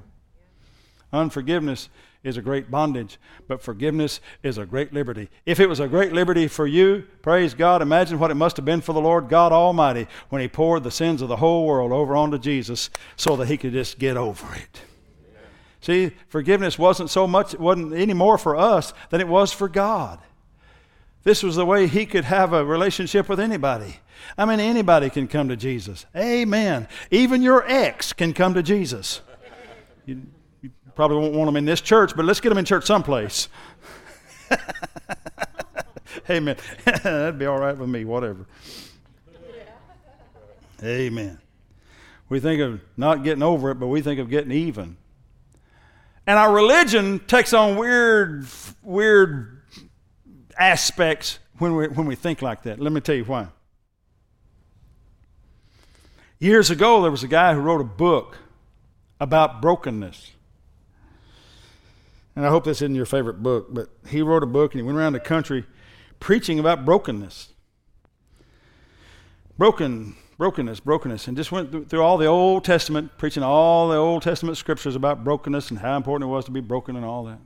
Unforgiveness 1.13 1.89
is 2.23 2.37
a 2.37 2.41
great 2.41 2.71
bondage, 2.71 3.19
but 3.47 3.61
forgiveness 3.61 4.21
is 4.43 4.57
a 4.57 4.65
great 4.65 4.93
liberty. 4.93 5.29
If 5.45 5.59
it 5.59 5.67
was 5.67 5.79
a 5.79 5.87
great 5.87 6.13
liberty 6.13 6.47
for 6.47 6.65
you, 6.65 7.05
praise 7.21 7.53
God, 7.53 7.81
imagine 7.81 8.17
what 8.17 8.31
it 8.31 8.35
must 8.35 8.55
have 8.55 8.65
been 8.65 8.81
for 8.81 8.93
the 8.93 9.01
Lord 9.01 9.27
God 9.27 9.51
Almighty 9.51 10.07
when 10.29 10.41
He 10.41 10.47
poured 10.47 10.83
the 10.83 10.91
sins 10.91 11.21
of 11.21 11.27
the 11.27 11.35
whole 11.35 11.65
world 11.65 11.91
over 11.91 12.15
onto 12.15 12.37
Jesus 12.37 12.89
so 13.17 13.35
that 13.35 13.47
He 13.47 13.57
could 13.57 13.73
just 13.73 13.99
get 13.99 14.15
over 14.15 14.55
it. 14.55 14.81
See, 15.81 16.11
forgiveness 16.29 16.79
wasn't 16.79 17.09
so 17.09 17.27
much, 17.27 17.53
it 17.53 17.59
wasn't 17.59 17.93
any 17.93 18.13
more 18.13 18.37
for 18.37 18.55
us 18.55 18.93
than 19.09 19.19
it 19.19 19.27
was 19.27 19.51
for 19.51 19.67
God. 19.67 20.19
This 21.23 21.43
was 21.43 21.57
the 21.57 21.65
way 21.65 21.87
He 21.87 22.05
could 22.05 22.23
have 22.23 22.53
a 22.53 22.63
relationship 22.63 23.27
with 23.27 23.39
anybody. 23.39 23.97
I 24.37 24.45
mean, 24.45 24.61
anybody 24.61 25.09
can 25.09 25.27
come 25.27 25.49
to 25.49 25.57
Jesus. 25.57 26.05
Amen. 26.15 26.87
Even 27.11 27.41
your 27.41 27.69
ex 27.69 28.13
can 28.13 28.33
come 28.33 28.53
to 28.53 28.63
Jesus. 28.63 29.19
You 30.05 30.21
probably 30.95 31.17
won't 31.17 31.33
want 31.33 31.47
them 31.47 31.57
in 31.57 31.65
this 31.65 31.81
church, 31.81 32.15
but 32.15 32.25
let's 32.25 32.39
get 32.39 32.49
them 32.49 32.57
in 32.57 32.65
church 32.65 32.85
someplace. 32.85 33.49
Amen. 36.29 36.55
That'd 36.85 37.39
be 37.39 37.45
all 37.45 37.59
right 37.59 37.77
with 37.77 37.89
me, 37.89 38.05
whatever. 38.05 38.45
Amen. 40.83 41.39
We 42.29 42.39
think 42.39 42.61
of 42.61 42.81
not 42.97 43.23
getting 43.23 43.43
over 43.43 43.71
it, 43.71 43.75
but 43.75 43.87
we 43.87 44.01
think 44.01 44.19
of 44.19 44.29
getting 44.29 44.51
even. 44.51 44.97
And 46.25 46.39
our 46.39 46.51
religion 46.51 47.19
takes 47.19 47.53
on 47.53 47.75
weird, 47.77 48.45
weird 48.81 49.61
aspects 50.57 51.39
when 51.57 51.75
we, 51.75 51.87
when 51.87 52.07
we 52.07 52.15
think 52.15 52.41
like 52.41 52.63
that. 52.63 52.79
Let 52.79 52.91
me 52.91 53.01
tell 53.01 53.15
you 53.15 53.25
why. 53.25 53.47
Years 56.39 56.69
ago, 56.69 57.01
there 57.01 57.11
was 57.11 57.23
a 57.23 57.27
guy 57.27 57.53
who 57.53 57.61
wrote 57.61 57.81
a 57.81 57.85
book 57.85 58.37
about 59.19 59.61
brokenness. 59.61 60.32
And 62.35 62.45
I 62.45 62.49
hope 62.49 62.63
this 62.63 62.81
isn't 62.81 62.95
your 62.95 63.05
favorite 63.05 63.43
book, 63.43 63.67
but 63.71 63.89
he 64.07 64.21
wrote 64.21 64.43
a 64.43 64.47
book 64.47 64.73
and 64.73 64.79
he 64.79 64.83
went 64.83 64.97
around 64.97 65.13
the 65.13 65.19
country 65.19 65.65
preaching 66.19 66.57
about 66.57 66.83
brokenness. 66.85 67.49
Broken, 69.57 70.15
brokenness, 70.37 70.79
brokenness, 70.79 71.27
and 71.27 71.37
just 71.37 71.51
went 71.51 71.89
through 71.89 72.01
all 72.01 72.17
the 72.17 72.25
Old 72.25 72.63
Testament, 72.63 73.11
preaching 73.17 73.43
all 73.43 73.89
the 73.89 73.97
Old 73.97 74.23
Testament 74.23 74.57
scriptures 74.57 74.95
about 74.95 75.23
brokenness 75.23 75.69
and 75.69 75.79
how 75.79 75.95
important 75.95 76.27
it 76.27 76.31
was 76.31 76.45
to 76.45 76.51
be 76.51 76.59
broken 76.59 76.95
and 76.95 77.05
all 77.05 77.25
that. 77.25 77.39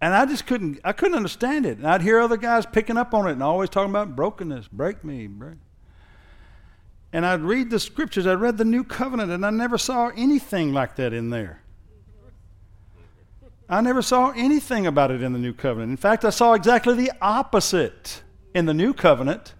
And 0.00 0.12
I 0.14 0.26
just 0.26 0.48
couldn't, 0.48 0.80
I 0.82 0.92
couldn't 0.92 1.14
understand 1.14 1.64
it. 1.64 1.78
And 1.78 1.86
I'd 1.86 2.02
hear 2.02 2.18
other 2.18 2.36
guys 2.36 2.66
picking 2.66 2.96
up 2.96 3.14
on 3.14 3.28
it 3.28 3.32
and 3.32 3.42
always 3.42 3.70
talking 3.70 3.90
about 3.90 4.16
brokenness, 4.16 4.66
break 4.66 5.04
me, 5.04 5.28
break. 5.28 5.58
And 7.12 7.26
I'd 7.26 7.42
read 7.42 7.68
the 7.68 7.78
scriptures, 7.78 8.26
I 8.26 8.34
read 8.34 8.56
the 8.56 8.64
New 8.64 8.84
Covenant, 8.84 9.30
and 9.30 9.44
I 9.44 9.50
never 9.50 9.76
saw 9.76 10.08
anything 10.16 10.72
like 10.72 10.96
that 10.96 11.12
in 11.12 11.30
there. 11.30 11.60
I 13.68 13.80
never 13.80 14.02
saw 14.02 14.32
anything 14.32 14.86
about 14.86 15.10
it 15.10 15.22
in 15.22 15.32
the 15.32 15.38
New 15.38 15.52
Covenant. 15.52 15.90
In 15.90 15.96
fact, 15.96 16.24
I 16.24 16.30
saw 16.30 16.54
exactly 16.54 16.94
the 16.94 17.12
opposite 17.20 18.22
in 18.54 18.66
the 18.66 18.74
New 18.74 18.94
Covenant. 18.94 19.54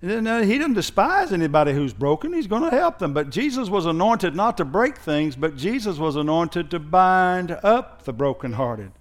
He 0.00 0.08
doesn't 0.08 0.74
despise 0.74 1.32
anybody 1.32 1.72
who's 1.72 1.92
broken. 1.92 2.32
He's 2.32 2.46
going 2.46 2.62
to 2.62 2.70
help 2.70 2.98
them. 2.98 3.12
But 3.12 3.30
Jesus 3.30 3.68
was 3.68 3.86
anointed 3.86 4.34
not 4.34 4.56
to 4.56 4.64
break 4.64 4.96
things, 4.96 5.36
but 5.36 5.56
Jesus 5.56 5.98
was 5.98 6.16
anointed 6.16 6.70
to 6.70 6.78
bind 6.78 7.50
up 7.62 8.04
the 8.04 8.12
brokenhearted. 8.12 8.92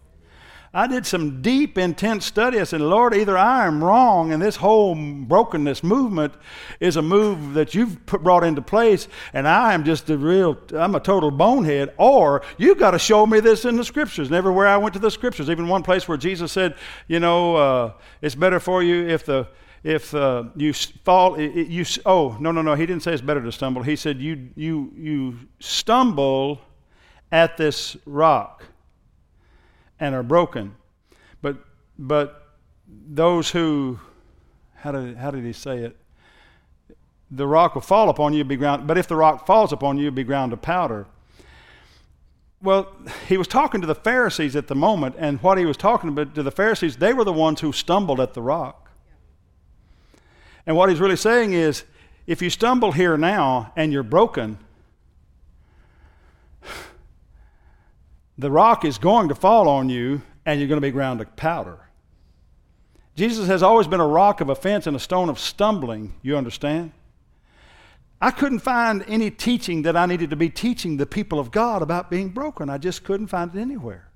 I 0.72 0.86
did 0.86 1.08
some 1.08 1.42
deep, 1.42 1.80
intense 1.80 2.28
study. 2.28 2.60
I 2.60 2.64
said, 2.64 2.82
Lord, 2.82 3.16
either 3.16 3.36
I 3.36 3.66
am 3.66 3.84
wrong 3.84 4.32
and 4.32 4.42
this 4.42 4.58
whole 4.58 4.94
brokenness 4.94 5.82
movement 5.84 6.34
is 6.80 6.96
a 6.96 7.02
move 7.02 7.56
that 7.56 7.74
you've 7.74 8.06
put, 8.06 8.22
brought 8.22 8.44
into 8.44 8.62
place, 8.62 9.08
and 9.34 9.48
I 9.48 9.74
am 9.74 9.84
just 9.84 10.10
a 10.12 10.18
real, 10.18 10.58
I'm 10.74 10.94
a 10.94 11.00
total 11.00 11.32
bonehead, 11.32 11.94
or 11.98 12.44
you've 12.58 12.78
got 12.78 12.92
to 12.92 13.00
show 13.00 13.26
me 13.26 13.40
this 13.40 13.66
in 13.66 13.78
the 13.78 13.84
scriptures. 13.84 14.28
And 14.28 14.36
everywhere 14.36 14.68
I 14.68 14.78
went 14.78 14.94
to 14.94 15.00
the 15.00 15.10
scriptures, 15.10 15.50
even 15.50 15.68
one 15.68 15.82
place 15.82 16.08
where 16.08 16.18
Jesus 16.18 16.52
said, 16.52 16.76
you 17.08 17.20
know, 17.20 17.56
uh, 17.56 17.94
it's 18.22 18.36
better 18.36 18.60
for 18.60 18.84
you 18.84 19.08
if 19.08 19.26
the 19.26 19.48
if 19.82 20.14
uh, 20.14 20.44
you 20.58 20.74
fall, 20.74 21.40
you 21.40 21.86
oh 22.06 22.36
no 22.42 22.52
no 22.52 22.62
no, 22.62 22.76
he 22.76 22.86
didn't 22.86 23.02
say 23.02 23.14
it's 23.14 23.22
better 23.22 23.42
to 23.42 23.52
stumble. 23.52 23.82
He 23.82 23.96
said 23.96 24.20
you 24.20 24.50
you 24.56 24.92
you 24.98 25.40
stumble 25.62 26.60
at 27.32 27.56
this 27.56 27.96
rock 28.06 28.66
and 30.00 30.16
are 30.16 30.24
broken. 30.24 30.76
But, 31.42 31.58
but 31.98 32.48
those 32.88 33.52
who, 33.52 34.00
how 34.76 34.92
did, 34.92 35.18
how 35.18 35.32
did 35.32 35.44
he 35.44 35.54
say 35.54 35.80
it? 35.80 35.96
The 37.32 37.46
rock 37.46 37.76
will 37.76 37.82
fall 37.82 38.10
upon 38.10 38.34
you, 38.34 38.44
be 38.44 38.56
ground, 38.56 38.88
but 38.88 38.98
if 38.98 39.08
the 39.08 39.16
rock 39.16 39.46
falls 39.46 39.72
upon 39.72 39.98
you, 39.98 40.10
be 40.10 40.24
ground 40.24 40.52
to 40.52 40.58
powder. 40.58 41.06
Well, 42.62 42.92
he 43.28 43.38
was 43.38 43.48
talking 43.48 43.82
to 43.82 43.88
the 43.88 43.96
Pharisees 43.96 44.56
at 44.56 44.68
the 44.68 44.76
moment, 44.76 45.16
and 45.18 45.42
what 45.42 45.58
he 45.58 45.66
was 45.66 45.78
talking 45.78 46.10
about 46.10 46.36
to 46.36 46.44
the 46.44 46.52
Pharisees, 46.52 46.98
they 46.98 47.14
were 47.14 47.24
the 47.24 47.32
ones 47.32 47.62
who 47.62 47.72
stumbled 47.72 48.20
at 48.20 48.34
the 48.34 48.42
rock. 48.42 48.92
And 50.66 50.76
what 50.76 50.90
he's 50.90 51.00
really 51.00 51.16
saying 51.16 51.54
is 51.54 51.84
if 52.28 52.42
you 52.42 52.50
stumble 52.50 52.92
here 52.92 53.18
now 53.18 53.72
and 53.76 53.94
you're 53.94 54.04
broken, 54.04 54.60
the 58.40 58.50
rock 58.50 58.86
is 58.86 58.98
going 58.98 59.28
to 59.28 59.36
fall 59.36 59.68
on 59.68 59.90
you 59.90 60.22
and 60.46 60.60
you're 60.60 60.70
going 60.70 60.78
to 60.78 60.88
be 60.88 60.92
ground 60.92 61.20
to 61.20 61.26
powder. 61.26 61.78
Jesus 63.16 63.48
has 63.48 63.62
always 63.62 63.86
been 63.86 64.00
a 64.00 64.08
rock 64.08 64.40
of 64.40 64.48
offense 64.48 64.88
and 64.88 64.96
a 64.96 65.00
stone 65.00 65.28
of 65.28 65.38
stumbling, 65.38 66.16
you 66.22 66.38
understand? 66.38 66.94
I 68.22 68.32
couldn't 68.32 68.60
find 68.60 69.04
any 69.10 69.30
teaching 69.30 69.82
that 69.82 69.98
I 69.98 70.06
needed 70.06 70.30
to 70.30 70.38
be 70.38 70.50
teaching 70.50 70.96
the 70.96 71.06
people 71.06 71.38
of 71.38 71.52
God 71.52 71.82
about 71.82 72.10
being 72.10 72.30
broken. 72.30 72.70
I 72.70 72.78
just 72.78 73.04
couldn't 73.04 73.28
find 73.28 73.54
it 73.54 73.60
anywhere, 73.60 74.10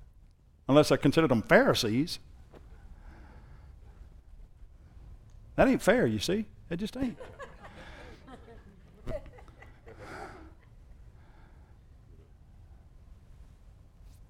unless 0.69 0.89
I 0.89 0.95
considered 0.95 1.29
them 1.29 1.41
Pharisees. 1.41 2.19
That 5.57 5.67
ain't 5.67 5.81
fair, 5.81 6.07
you 6.07 6.19
see? 6.19 6.45
It 6.69 6.77
just 6.77 6.95
ain't. 6.95 7.17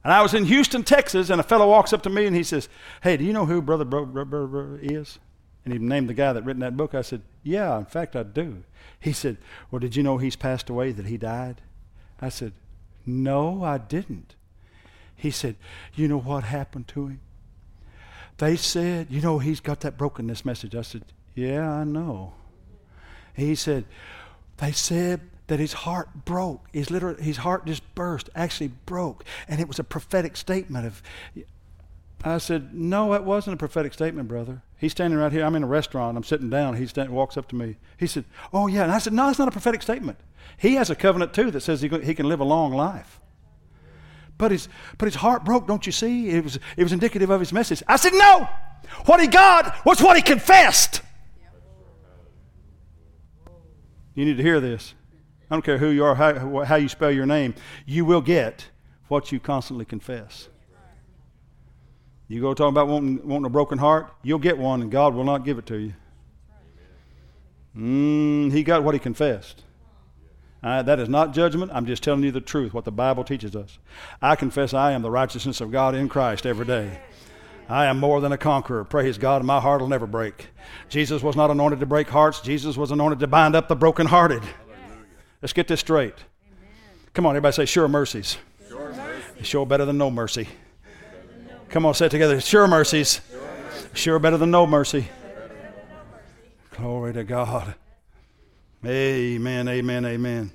And 0.03 0.11
I 0.11 0.21
was 0.21 0.33
in 0.33 0.45
Houston, 0.45 0.83
Texas, 0.83 1.29
and 1.29 1.39
a 1.39 1.43
fellow 1.43 1.69
walks 1.69 1.93
up 1.93 2.01
to 2.03 2.09
me 2.09 2.25
and 2.25 2.35
he 2.35 2.43
says, 2.43 2.67
Hey, 3.01 3.15
do 3.17 3.23
you 3.23 3.31
know 3.31 3.45
who 3.45 3.61
Brother 3.61 3.85
Bro, 3.85 4.07
Bro, 4.07 4.25
Bro, 4.25 4.47
Bro 4.47 4.79
is? 4.81 5.19
And 5.63 5.73
he 5.73 5.79
named 5.79 6.09
the 6.09 6.13
guy 6.13 6.33
that 6.33 6.43
written 6.43 6.59
that 6.59 6.75
book. 6.75 6.93
I 6.93 7.01
said, 7.01 7.21
Yeah, 7.41 7.77
in 7.77 7.85
fact, 7.85 8.15
I 8.15 8.23
do. 8.23 8.63
He 8.99 9.13
said, 9.13 9.37
Well, 9.71 9.79
did 9.79 9.95
you 9.95 10.03
know 10.03 10.17
he's 10.17 10.35
passed 10.35 10.69
away, 10.69 10.91
that 10.91 11.05
he 11.05 11.17
died? 11.17 11.61
I 12.21 12.29
said, 12.29 12.53
No, 13.05 13.63
I 13.63 13.77
didn't. 13.77 14.35
He 15.15 15.31
said, 15.31 15.55
You 15.93 16.09
know 16.09 16.19
what 16.19 16.43
happened 16.43 16.89
to 16.89 17.07
him? 17.07 17.21
They 18.39 18.57
said, 18.57 19.07
You 19.09 19.21
know, 19.21 19.39
he's 19.39 19.61
got 19.61 19.79
that 19.81 19.97
brokenness 19.97 20.43
message. 20.43 20.75
I 20.75 20.81
said, 20.81 21.05
Yeah, 21.33 21.69
I 21.71 21.85
know. 21.85 22.33
He 23.33 23.55
said, 23.55 23.85
They 24.57 24.73
said 24.73 25.21
that 25.47 25.59
his 25.59 25.73
heart 25.73 26.25
broke. 26.25 26.67
His, 26.71 26.89
literal, 26.89 27.15
his 27.15 27.37
heart 27.37 27.65
just 27.65 27.83
burst, 27.95 28.29
actually 28.35 28.69
broke. 28.85 29.23
And 29.47 29.59
it 29.59 29.67
was 29.67 29.79
a 29.79 29.83
prophetic 29.83 30.37
statement 30.37 30.85
of. 30.85 31.03
I 32.23 32.37
said, 32.37 32.73
No, 32.73 33.13
it 33.13 33.23
wasn't 33.23 33.55
a 33.55 33.57
prophetic 33.57 33.93
statement, 33.93 34.27
brother. 34.27 34.61
He's 34.77 34.91
standing 34.91 35.19
right 35.19 35.31
here. 35.31 35.43
I'm 35.43 35.55
in 35.55 35.63
a 35.63 35.67
restaurant. 35.67 36.17
I'm 36.17 36.23
sitting 36.23 36.49
down. 36.49 36.77
He 36.77 36.87
stand, 36.87 37.09
walks 37.09 37.37
up 37.37 37.47
to 37.49 37.55
me. 37.55 37.77
He 37.97 38.07
said, 38.07 38.25
Oh, 38.53 38.67
yeah. 38.67 38.83
And 38.83 38.91
I 38.91 38.99
said, 38.99 39.13
No, 39.13 39.29
it's 39.29 39.39
not 39.39 39.47
a 39.47 39.51
prophetic 39.51 39.81
statement. 39.81 40.17
He 40.57 40.75
has 40.75 40.89
a 40.89 40.95
covenant, 40.95 41.33
too, 41.33 41.51
that 41.51 41.61
says 41.61 41.81
he, 41.81 41.89
he 41.89 42.15
can 42.15 42.27
live 42.27 42.39
a 42.39 42.45
long 42.45 42.73
life. 42.73 43.19
But 44.37 44.51
his, 44.51 44.67
but 44.97 45.05
his 45.05 45.15
heart 45.15 45.45
broke, 45.45 45.67
don't 45.67 45.85
you 45.85 45.91
see? 45.91 46.29
It 46.29 46.43
was, 46.43 46.59
it 46.77 46.83
was 46.83 46.91
indicative 46.91 47.29
of 47.29 47.39
his 47.39 47.53
message. 47.53 47.83
I 47.87 47.97
said, 47.97 48.13
No! 48.13 48.47
What 49.05 49.19
he 49.19 49.27
got 49.27 49.85
was 49.85 50.01
what 50.01 50.15
he 50.15 50.21
confessed. 50.21 51.01
You 54.15 54.25
need 54.25 54.37
to 54.37 54.43
hear 54.43 54.59
this. 54.59 54.93
I 55.53 55.55
don't 55.55 55.61
care 55.63 55.77
who 55.77 55.89
you 55.89 56.03
are, 56.03 56.15
how, 56.15 56.63
how 56.63 56.77
you 56.77 56.89
spell 56.89 57.11
your 57.11 57.27
name, 57.27 57.53
you 57.85 58.05
will 58.05 58.21
get 58.21 58.71
what 59.07 59.31
you 59.31 59.39
constantly 59.39 59.85
confess. 59.85 60.49
You 62.27 62.41
go 62.41 62.55
talk 62.55 62.69
about 62.69 62.87
wanting, 62.87 63.27
wanting 63.27 63.45
a 63.45 63.51
broken 63.51 63.77
heart, 63.77 64.11
you'll 64.23 64.39
get 64.39 64.57
one, 64.57 64.81
and 64.81 64.89
God 64.89 65.13
will 65.13 65.23
not 65.23 65.45
give 65.45 65.59
it 65.59 65.67
to 65.67 65.77
you. 65.77 65.93
Mm, 67.77 68.51
he 68.51 68.63
got 68.63 68.83
what 68.83 68.95
he 68.95 68.99
confessed. 68.99 69.61
Uh, 70.63 70.81
that 70.81 70.99
is 70.99 71.07
not 71.07 71.35
judgment. 71.35 71.69
I'm 71.71 71.85
just 71.85 72.01
telling 72.01 72.23
you 72.23 72.31
the 72.31 72.41
truth, 72.41 72.73
what 72.73 72.85
the 72.85 72.91
Bible 72.91 73.23
teaches 73.23 73.55
us. 73.55 73.77
I 74.23 74.35
confess 74.35 74.73
I 74.73 74.93
am 74.93 75.03
the 75.03 75.11
righteousness 75.11 75.61
of 75.61 75.71
God 75.71 75.93
in 75.93 76.09
Christ 76.09 76.47
every 76.47 76.65
day. 76.65 76.99
I 77.69 77.85
am 77.85 77.99
more 77.99 78.21
than 78.21 78.31
a 78.31 78.39
conqueror. 78.39 78.85
Praise 78.85 79.19
God, 79.19 79.43
my 79.43 79.59
heart 79.59 79.81
will 79.81 79.87
never 79.87 80.07
break. 80.07 80.47
Jesus 80.89 81.21
was 81.21 81.35
not 81.35 81.51
anointed 81.51 81.79
to 81.79 81.85
break 81.85 82.09
hearts, 82.09 82.41
Jesus 82.41 82.75
was 82.75 82.89
anointed 82.89 83.19
to 83.19 83.27
bind 83.27 83.55
up 83.55 83.67
the 83.67 83.75
brokenhearted. 83.75 84.41
Let's 85.43 85.51
get 85.51 85.67
this 85.67 85.81
straight. 85.81 86.13
Amen. 86.13 86.71
Come 87.13 87.25
on, 87.25 87.31
everybody 87.31 87.53
say, 87.53 87.65
sure 87.65 87.89
mercies. 87.89 88.37
Sure, 88.69 88.93
mercies. 88.93 89.45
sure 89.45 89.65
better 89.65 89.83
than 89.83 89.97
no 89.97 90.09
mercy. 90.09 90.47
Come 91.67 91.85
on, 91.85 91.93
say 91.95 92.05
it 92.05 92.09
together. 92.11 92.39
Sure 92.39 92.65
mercies. 92.65 93.19
Sure, 93.29 93.41
sure 93.93 94.19
better 94.19 94.37
than 94.37 94.51
no 94.51 94.65
mercy. 94.65 95.09
Glory 96.77 97.11
to 97.11 97.25
God. 97.25 97.75
Amen, 98.85 99.67
amen, 99.67 100.05
amen. 100.05 100.51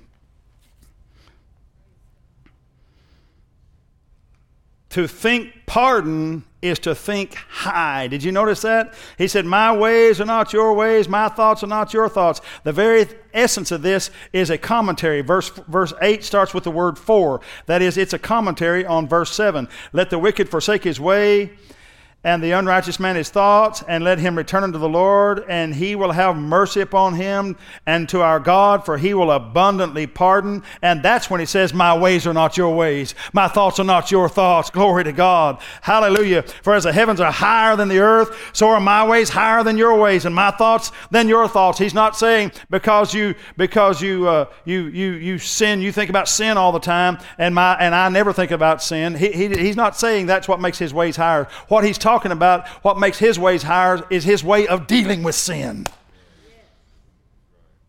To 4.89 5.07
think 5.07 5.53
pardon 5.67 6.45
is 6.61 6.79
to 6.79 6.93
think 6.93 7.35
high. 7.35 8.07
Did 8.07 8.23
you 8.23 8.31
notice 8.31 8.61
that? 8.61 8.93
He 9.17 9.27
said, 9.27 9.45
My 9.45 9.75
ways 9.75 10.19
are 10.19 10.25
not 10.25 10.51
your 10.51 10.73
ways, 10.73 11.07
my 11.07 11.29
thoughts 11.29 11.63
are 11.63 11.67
not 11.67 11.93
your 11.93 12.09
thoughts. 12.09 12.41
The 12.63 12.73
very 12.73 13.07
essence 13.33 13.71
of 13.71 13.81
this 13.81 14.11
is 14.33 14.49
a 14.49 14.57
commentary. 14.57 15.21
Verse, 15.21 15.49
verse 15.67 15.93
8 16.01 16.23
starts 16.23 16.53
with 16.53 16.65
the 16.65 16.71
word 16.71 16.97
for. 16.97 17.41
That 17.67 17.81
is, 17.81 17.97
it's 17.97 18.13
a 18.13 18.19
commentary 18.19 18.85
on 18.85 19.07
verse 19.07 19.31
7. 19.31 19.67
Let 19.93 20.09
the 20.09 20.19
wicked 20.19 20.49
forsake 20.49 20.83
his 20.83 20.99
way 20.99 21.51
and 22.25 22.43
the 22.43 22.51
unrighteous 22.51 22.99
man 22.99 23.15
his 23.15 23.29
thoughts, 23.29 23.81
and 23.87 24.03
let 24.03 24.19
him 24.19 24.37
return 24.37 24.63
unto 24.63 24.77
the 24.77 24.89
Lord, 24.89 25.45
and 25.47 25.73
he 25.73 25.95
will 25.95 26.11
have 26.11 26.35
mercy 26.35 26.81
upon 26.81 27.13
him 27.13 27.55
and 27.85 28.09
to 28.09 28.21
our 28.21 28.41
God, 28.41 28.83
for 28.83 28.97
he 28.97 29.13
will 29.13 29.31
abundantly 29.31 30.05
pardon. 30.05 30.63
And 30.81 31.01
that's 31.01 31.29
when 31.29 31.39
he 31.39 31.45
says, 31.45 31.73
My 31.73 31.97
ways 31.97 32.27
are 32.27 32.33
not 32.33 32.57
your 32.57 32.75
ways, 32.75 33.15
my 33.31 33.47
thoughts 33.47 33.79
are 33.79 33.85
not 33.85 34.11
your 34.11 34.27
thoughts. 34.27 34.69
Glory 34.69 35.05
to 35.05 35.13
God. 35.13 35.61
Hallelujah. 35.81 36.41
For 36.61 36.75
as 36.75 36.83
the 36.83 36.91
heavens 36.91 37.21
are 37.21 37.31
higher 37.31 37.77
than 37.77 37.87
the 37.87 37.99
earth, 37.99 38.35
so 38.51 38.67
are 38.67 38.81
my 38.81 39.07
ways 39.07 39.29
higher 39.29 39.63
than 39.63 39.77
your 39.77 39.97
ways, 39.97 40.25
and 40.25 40.35
my 40.35 40.51
thoughts 40.51 40.91
than 41.11 41.29
your 41.29 41.47
thoughts. 41.47 41.79
He's 41.79 41.93
not 41.93 42.17
saying 42.17 42.51
because 42.69 43.13
you 43.13 43.33
because 43.55 44.01
you 44.01 44.27
uh, 44.27 44.45
you 44.65 44.87
you 44.87 45.11
you 45.13 45.37
sin, 45.37 45.79
you 45.79 45.93
think 45.93 46.09
about 46.09 46.27
sin 46.27 46.57
all 46.57 46.73
the 46.73 46.79
time, 46.79 47.17
and 47.37 47.55
my 47.55 47.75
and 47.75 47.95
I 47.95 48.09
never 48.09 48.33
think 48.33 48.51
about 48.51 48.83
sin. 48.83 49.15
He, 49.15 49.31
he, 49.31 49.47
he's 49.47 49.77
not 49.77 49.95
saying 49.95 50.25
that's 50.25 50.49
what 50.49 50.59
makes 50.59 50.77
his 50.77 50.93
ways 50.93 51.15
higher. 51.15 51.47
What 51.69 51.85
he's 51.85 51.97
talking 51.97 52.08
talking 52.09 52.31
about 52.31 52.67
what 52.83 52.97
makes 52.97 53.19
his 53.19 53.37
ways 53.37 53.61
higher 53.61 54.03
is 54.09 54.23
his 54.23 54.43
way 54.43 54.67
of 54.67 54.87
dealing 54.87 55.21
with 55.21 55.35
sin. 55.35 55.85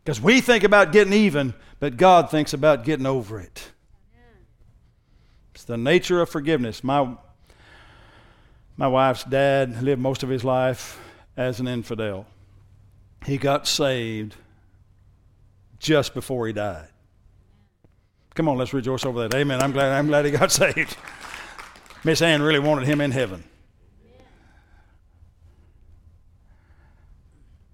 Because 0.04 0.20
we 0.20 0.42
think 0.42 0.62
about 0.62 0.92
getting 0.92 1.14
even, 1.14 1.54
but 1.78 1.96
God 1.96 2.30
thinks 2.30 2.52
about 2.52 2.84
getting 2.84 3.06
over 3.06 3.40
it. 3.40 3.70
It's 5.54 5.64
the 5.64 5.78
nature 5.78 6.20
of 6.20 6.28
forgiveness. 6.28 6.84
My, 6.84 7.16
my 8.76 8.88
wife's 8.88 9.24
dad 9.24 9.82
lived 9.82 10.02
most 10.02 10.22
of 10.22 10.28
his 10.28 10.44
life 10.44 11.00
as 11.34 11.58
an 11.58 11.66
infidel. 11.66 12.26
He 13.24 13.38
got 13.38 13.66
saved 13.66 14.36
just 15.78 16.12
before 16.12 16.46
he 16.46 16.52
died. 16.52 16.88
Come 18.34 18.50
on, 18.50 18.58
let's 18.58 18.74
rejoice 18.74 19.06
over 19.06 19.26
that. 19.26 19.34
Amen. 19.34 19.62
I'm 19.62 19.72
glad, 19.72 19.92
I'm 19.92 20.08
glad 20.08 20.26
he 20.26 20.30
got 20.30 20.52
saved. 20.62 20.98
Miss 22.04 22.20
Ann 22.20 22.42
really 22.42 22.60
wanted 22.60 22.86
him 22.86 23.00
in 23.00 23.12
heaven. 23.12 23.44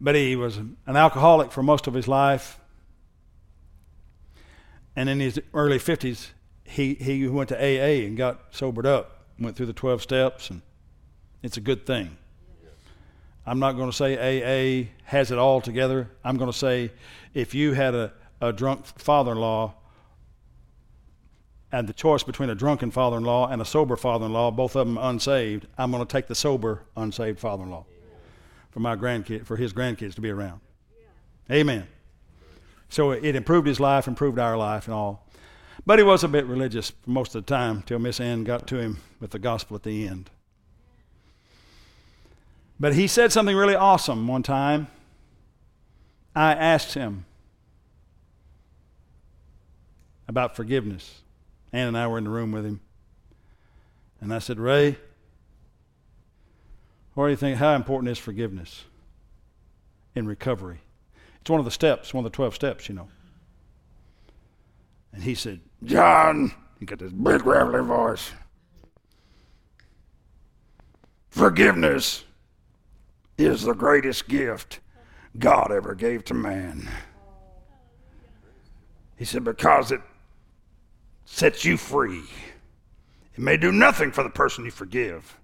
But 0.01 0.15
he 0.15 0.37
was 0.37 0.59
an 0.59 0.77
alcoholic 0.87 1.53
for 1.53 1.63
most 1.63 1.87
of 1.87 1.95
his 1.95 2.07
life. 2.07 2.61
And 4.95 5.09
in 5.09 5.21
his 5.21 5.41
early 5.55 5.79
50s, 5.79 6.29
he, 6.65 6.95
he 6.95 7.27
went 7.29 7.49
to 7.51 7.57
AA 7.57 8.07
and 8.07 8.17
got 8.17 8.41
sobered 8.51 8.87
up, 8.87 9.27
went 9.39 9.57
through 9.57 9.67
the 9.67 9.73
12 9.73 10.03
steps, 10.03 10.51
and 10.51 10.63
it's 11.43 11.57
a 11.57 11.61
good 11.61 11.87
thing. 11.87 12.17
I'm 13.47 13.59
not 13.59 13.73
going 13.73 13.91
to 13.91 13.97
say 13.97 14.17
AA 14.17 14.89
has 15.05 15.31
it 15.31 15.39
all 15.39 15.61
together. 15.61 16.11
I'm 16.25 16.37
going 16.37 16.51
to 16.51 16.57
say 16.57 16.91
if 17.33 17.55
you 17.55 17.75
had 17.75 17.95
a, 17.95 18.13
a 18.41 18.53
drunk 18.53 18.87
father 18.99 19.33
in 19.33 19.39
law 19.39 19.75
and 21.71 21.89
the 21.89 21.93
choice 21.93 22.25
between 22.25 22.51
a 22.51 22.55
drunken 22.55 22.91
father 22.91 23.19
in 23.19 23.25
law 23.25 23.49
and 23.49 23.63
a 23.63 23.65
sober 23.65 23.97
father 23.97 24.27
in 24.27 24.33
law, 24.33 24.51
both 24.51 24.75
of 24.75 24.87
them 24.87 24.99
unsaved, 24.99 25.69
I'm 25.79 25.93
going 25.93 26.05
to 26.05 26.11
take 26.11 26.27
the 26.27 26.35
sober, 26.35 26.83
unsaved 26.97 27.39
father 27.39 27.63
in 27.63 27.71
law 27.71 27.87
for 28.77 28.81
my 28.81 28.95
grandkid, 28.95 29.47
for 29.47 29.57
his 29.57 29.73
grandkids 29.73 30.17
to 30.17 30.21
be 30.21 30.29
around. 30.29 30.61
Amen. 31.51 31.89
So 32.91 33.13
it 33.13 33.35
improved 33.35 33.67
his 33.67 33.81
life, 33.81 34.07
improved 34.07 34.39
our 34.39 34.55
life, 34.55 34.85
and 34.85 34.93
all. 34.93 35.27
But 35.87 35.99
he 35.99 36.03
was 36.03 36.23
a 36.23 36.29
bit 36.29 36.45
religious 36.45 36.93
most 37.07 37.35
of 37.35 37.47
the 37.47 37.55
time 37.55 37.81
till 37.87 37.99
Miss 37.99 38.21
Ann 38.21 38.45
got 38.45 38.67
to 38.67 38.77
him 38.77 38.99
with 39.19 39.31
the 39.31 39.39
gospel 39.39 39.77
at 39.77 39.83
the 39.83 40.07
end. 40.07 40.29
But 42.79 42.93
he 42.93 43.07
said 43.07 43.33
something 43.33 43.57
really 43.57 43.75
awesome 43.75 44.29
one 44.29 44.43
time. 44.43 44.89
I 46.35 46.53
asked 46.53 46.93
him 46.93 47.25
about 50.29 50.55
forgiveness. 50.55 51.23
Ann 51.73 51.89
and 51.89 51.97
I 51.97 52.09
were 52.09 52.19
in 52.19 52.25
the 52.25 52.31
room 52.31 52.53
with 52.53 52.67
him. 52.67 52.81
And 54.21 54.35
I 54.35 54.39
said, 54.39 54.59
Ray, 54.59 54.99
do 57.25 57.31
you 57.31 57.37
think? 57.37 57.57
How 57.57 57.75
important 57.75 58.11
is 58.11 58.19
forgiveness 58.19 58.85
in 60.15 60.27
recovery? 60.27 60.81
It's 61.41 61.51
one 61.51 61.59
of 61.59 61.65
the 61.65 61.71
steps, 61.71 62.13
one 62.13 62.25
of 62.25 62.31
the 62.31 62.37
12 62.37 62.55
steps, 62.55 62.89
you 62.89 62.95
know. 62.95 63.09
And 65.13 65.23
he 65.23 65.35
said, 65.35 65.61
John, 65.83 66.53
he 66.79 66.85
got 66.85 66.99
this 66.99 67.13
big, 67.13 67.41
gravelly 67.41 67.83
voice. 67.83 68.33
Forgiveness 71.31 72.25
is 73.39 73.63
the 73.63 73.75
greatest 73.75 74.29
gift 74.29 74.81
God 75.39 75.71
ever 75.73 75.95
gave 75.95 76.25
to 76.27 76.35
man. 76.35 76.89
He 79.17 79.25
said, 79.25 79.45
because 79.45 79.93
it 79.93 80.01
sets 81.25 81.65
you 81.65 81.77
free. 81.77 82.23
It 83.35 83.41
may 83.41 83.57
do 83.57 83.73
nothing 83.73 84.13
for 84.13 84.23
the 84.23 84.31
person 84.31 84.65
you 84.65 84.71
forgive, 84.71 85.37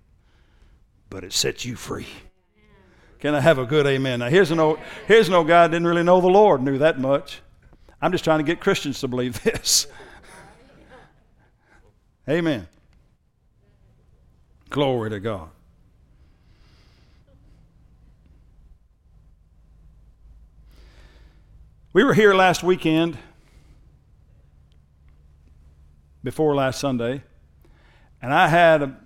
but 1.13 1.25
it 1.25 1.33
sets 1.35 1.67
you 1.67 1.77
free. 1.77 2.07
Can 3.21 3.35
I 3.35 3.41
have 3.41 3.59
a 3.59 3.67
good 3.67 3.87
amen? 3.87 4.21
Now, 4.21 4.31
here's 4.31 4.51
an 4.51 4.59
old, 4.59 4.79
here's 5.07 5.29
an 5.29 5.35
old 5.35 5.47
guy 5.47 5.69
didn't 5.69 5.87
really 5.87 6.03
know 6.03 6.23
the 6.23 6.29
Lord, 6.29 6.63
knew 6.63 6.79
that 6.79 6.99
much. 6.99 7.43
I'm 8.01 8.13
just 8.13 8.25
trying 8.25 8.39
to 8.39 8.45
get 8.45 8.61
Christians 8.61 8.99
to 9.01 9.09
believe 9.09 9.43
this. 9.45 9.87
amen. 12.27 12.67
Glory 14.71 15.11
to 15.11 15.21
God. 15.21 15.51
We 21.93 22.05
were 22.05 22.15
here 22.15 22.33
last 22.33 22.63
weekend, 22.63 23.19
before 26.25 26.55
last 26.55 26.81
Sunday, 26.81 27.23
and 28.23 28.33
I 28.33 28.49
had 28.49 28.81
a 28.81 29.02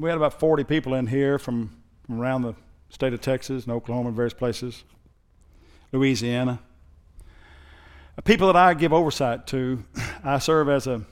we 0.00 0.08
had 0.08 0.16
about 0.16 0.40
40 0.40 0.64
people 0.64 0.94
in 0.94 1.06
here 1.06 1.38
from, 1.38 1.76
from 2.06 2.20
around 2.20 2.42
the 2.42 2.54
state 2.88 3.12
of 3.12 3.20
Texas 3.20 3.64
and 3.64 3.72
Oklahoma 3.72 4.08
and 4.08 4.16
various 4.16 4.32
places, 4.32 4.82
Louisiana. 5.92 6.58
People 8.24 8.46
that 8.46 8.56
I 8.56 8.72
give 8.74 8.94
oversight 8.94 9.46
to, 9.48 9.84
I 10.24 10.38
serve 10.38 10.68
as 10.68 10.86
a 10.86 11.02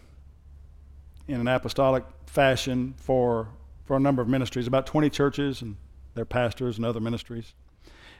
in 1.26 1.40
an 1.40 1.48
apostolic 1.48 2.04
fashion 2.26 2.94
for 2.96 3.48
for 3.84 3.96
a 3.96 4.00
number 4.00 4.20
of 4.20 4.28
ministries, 4.28 4.66
about 4.66 4.86
20 4.86 5.08
churches 5.08 5.62
and 5.62 5.76
their 6.14 6.26
pastors 6.26 6.76
and 6.76 6.84
other 6.84 7.00
ministries. 7.00 7.54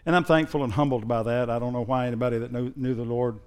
And 0.06 0.16
I'm 0.16 0.24
thankful 0.24 0.64
and 0.64 0.72
humbled 0.72 1.06
by 1.06 1.22
that. 1.22 1.50
I 1.50 1.58
don't 1.58 1.74
know 1.74 1.84
why 1.84 2.06
anybody 2.06 2.38
that 2.38 2.52
knew, 2.52 2.72
knew 2.74 2.94
the 2.94 3.04
Lord 3.04 3.38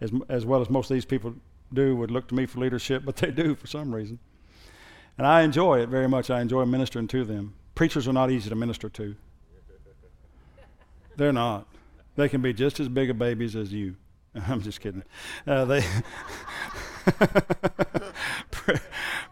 as, 0.00 0.10
as 0.30 0.46
well 0.46 0.62
as 0.62 0.70
most 0.70 0.90
of 0.90 0.94
these 0.94 1.04
people 1.04 1.34
do 1.72 1.94
would 1.96 2.10
look 2.10 2.28
to 2.28 2.34
me 2.34 2.46
for 2.46 2.60
leadership, 2.60 3.02
but 3.04 3.16
they 3.16 3.30
do 3.30 3.54
for 3.54 3.66
some 3.66 3.94
reason. 3.94 4.18
And 5.20 5.26
I 5.26 5.42
enjoy 5.42 5.82
it 5.82 5.90
very 5.90 6.08
much. 6.08 6.30
I 6.30 6.40
enjoy 6.40 6.64
ministering 6.64 7.06
to 7.08 7.26
them. 7.26 7.52
Preachers 7.74 8.08
are 8.08 8.12
not 8.14 8.30
easy 8.30 8.48
to 8.48 8.56
minister 8.56 8.88
to. 8.88 9.14
They're 11.18 11.30
not. 11.30 11.66
They 12.16 12.26
can 12.26 12.40
be 12.40 12.54
just 12.54 12.80
as 12.80 12.88
big 12.88 13.10
of 13.10 13.18
babies 13.18 13.54
as 13.54 13.70
you. 13.70 13.96
I'm 14.48 14.62
just 14.62 14.80
kidding. 14.80 15.02
Uh, 15.46 15.66
they 15.66 15.84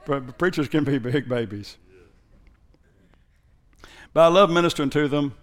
preachers 0.36 0.68
can 0.68 0.84
be 0.84 0.98
big 0.98 1.26
babies. 1.26 1.78
But 4.12 4.24
I 4.24 4.26
love 4.26 4.50
ministering 4.50 4.90
to 4.90 5.08
them, 5.08 5.36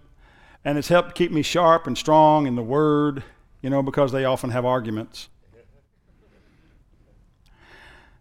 and 0.64 0.78
it's 0.78 0.86
helped 0.86 1.16
keep 1.16 1.32
me 1.32 1.42
sharp 1.42 1.88
and 1.88 1.98
strong 1.98 2.46
in 2.46 2.54
the 2.54 2.62
Word, 2.62 3.24
you 3.62 3.70
know, 3.70 3.82
because 3.82 4.12
they 4.12 4.24
often 4.24 4.50
have 4.50 4.64
arguments. 4.64 5.28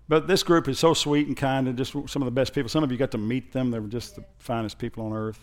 But 0.07 0.27
this 0.27 0.43
group 0.43 0.67
is 0.67 0.77
so 0.77 0.93
sweet 0.93 1.27
and 1.27 1.35
kind 1.35 1.67
and 1.67 1.77
just 1.77 1.91
some 1.91 2.21
of 2.21 2.25
the 2.25 2.31
best 2.31 2.53
people. 2.53 2.69
Some 2.69 2.83
of 2.83 2.91
you 2.91 2.97
got 2.97 3.11
to 3.11 3.17
meet 3.17 3.51
them. 3.51 3.71
They 3.71 3.79
were 3.79 3.87
just 3.87 4.15
the 4.15 4.23
finest 4.37 4.77
people 4.77 5.05
on 5.05 5.13
earth. 5.13 5.39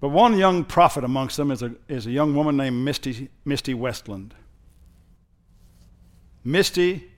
But 0.00 0.08
one 0.08 0.36
young 0.36 0.64
prophet 0.64 1.04
amongst 1.04 1.36
them 1.36 1.50
is 1.50 1.62
a, 1.62 1.72
is 1.88 2.06
a 2.06 2.10
young 2.10 2.34
woman 2.34 2.56
named 2.56 2.84
Misty, 2.84 3.28
Misty 3.44 3.74
Westland. 3.74 4.34
Misty 6.42 7.10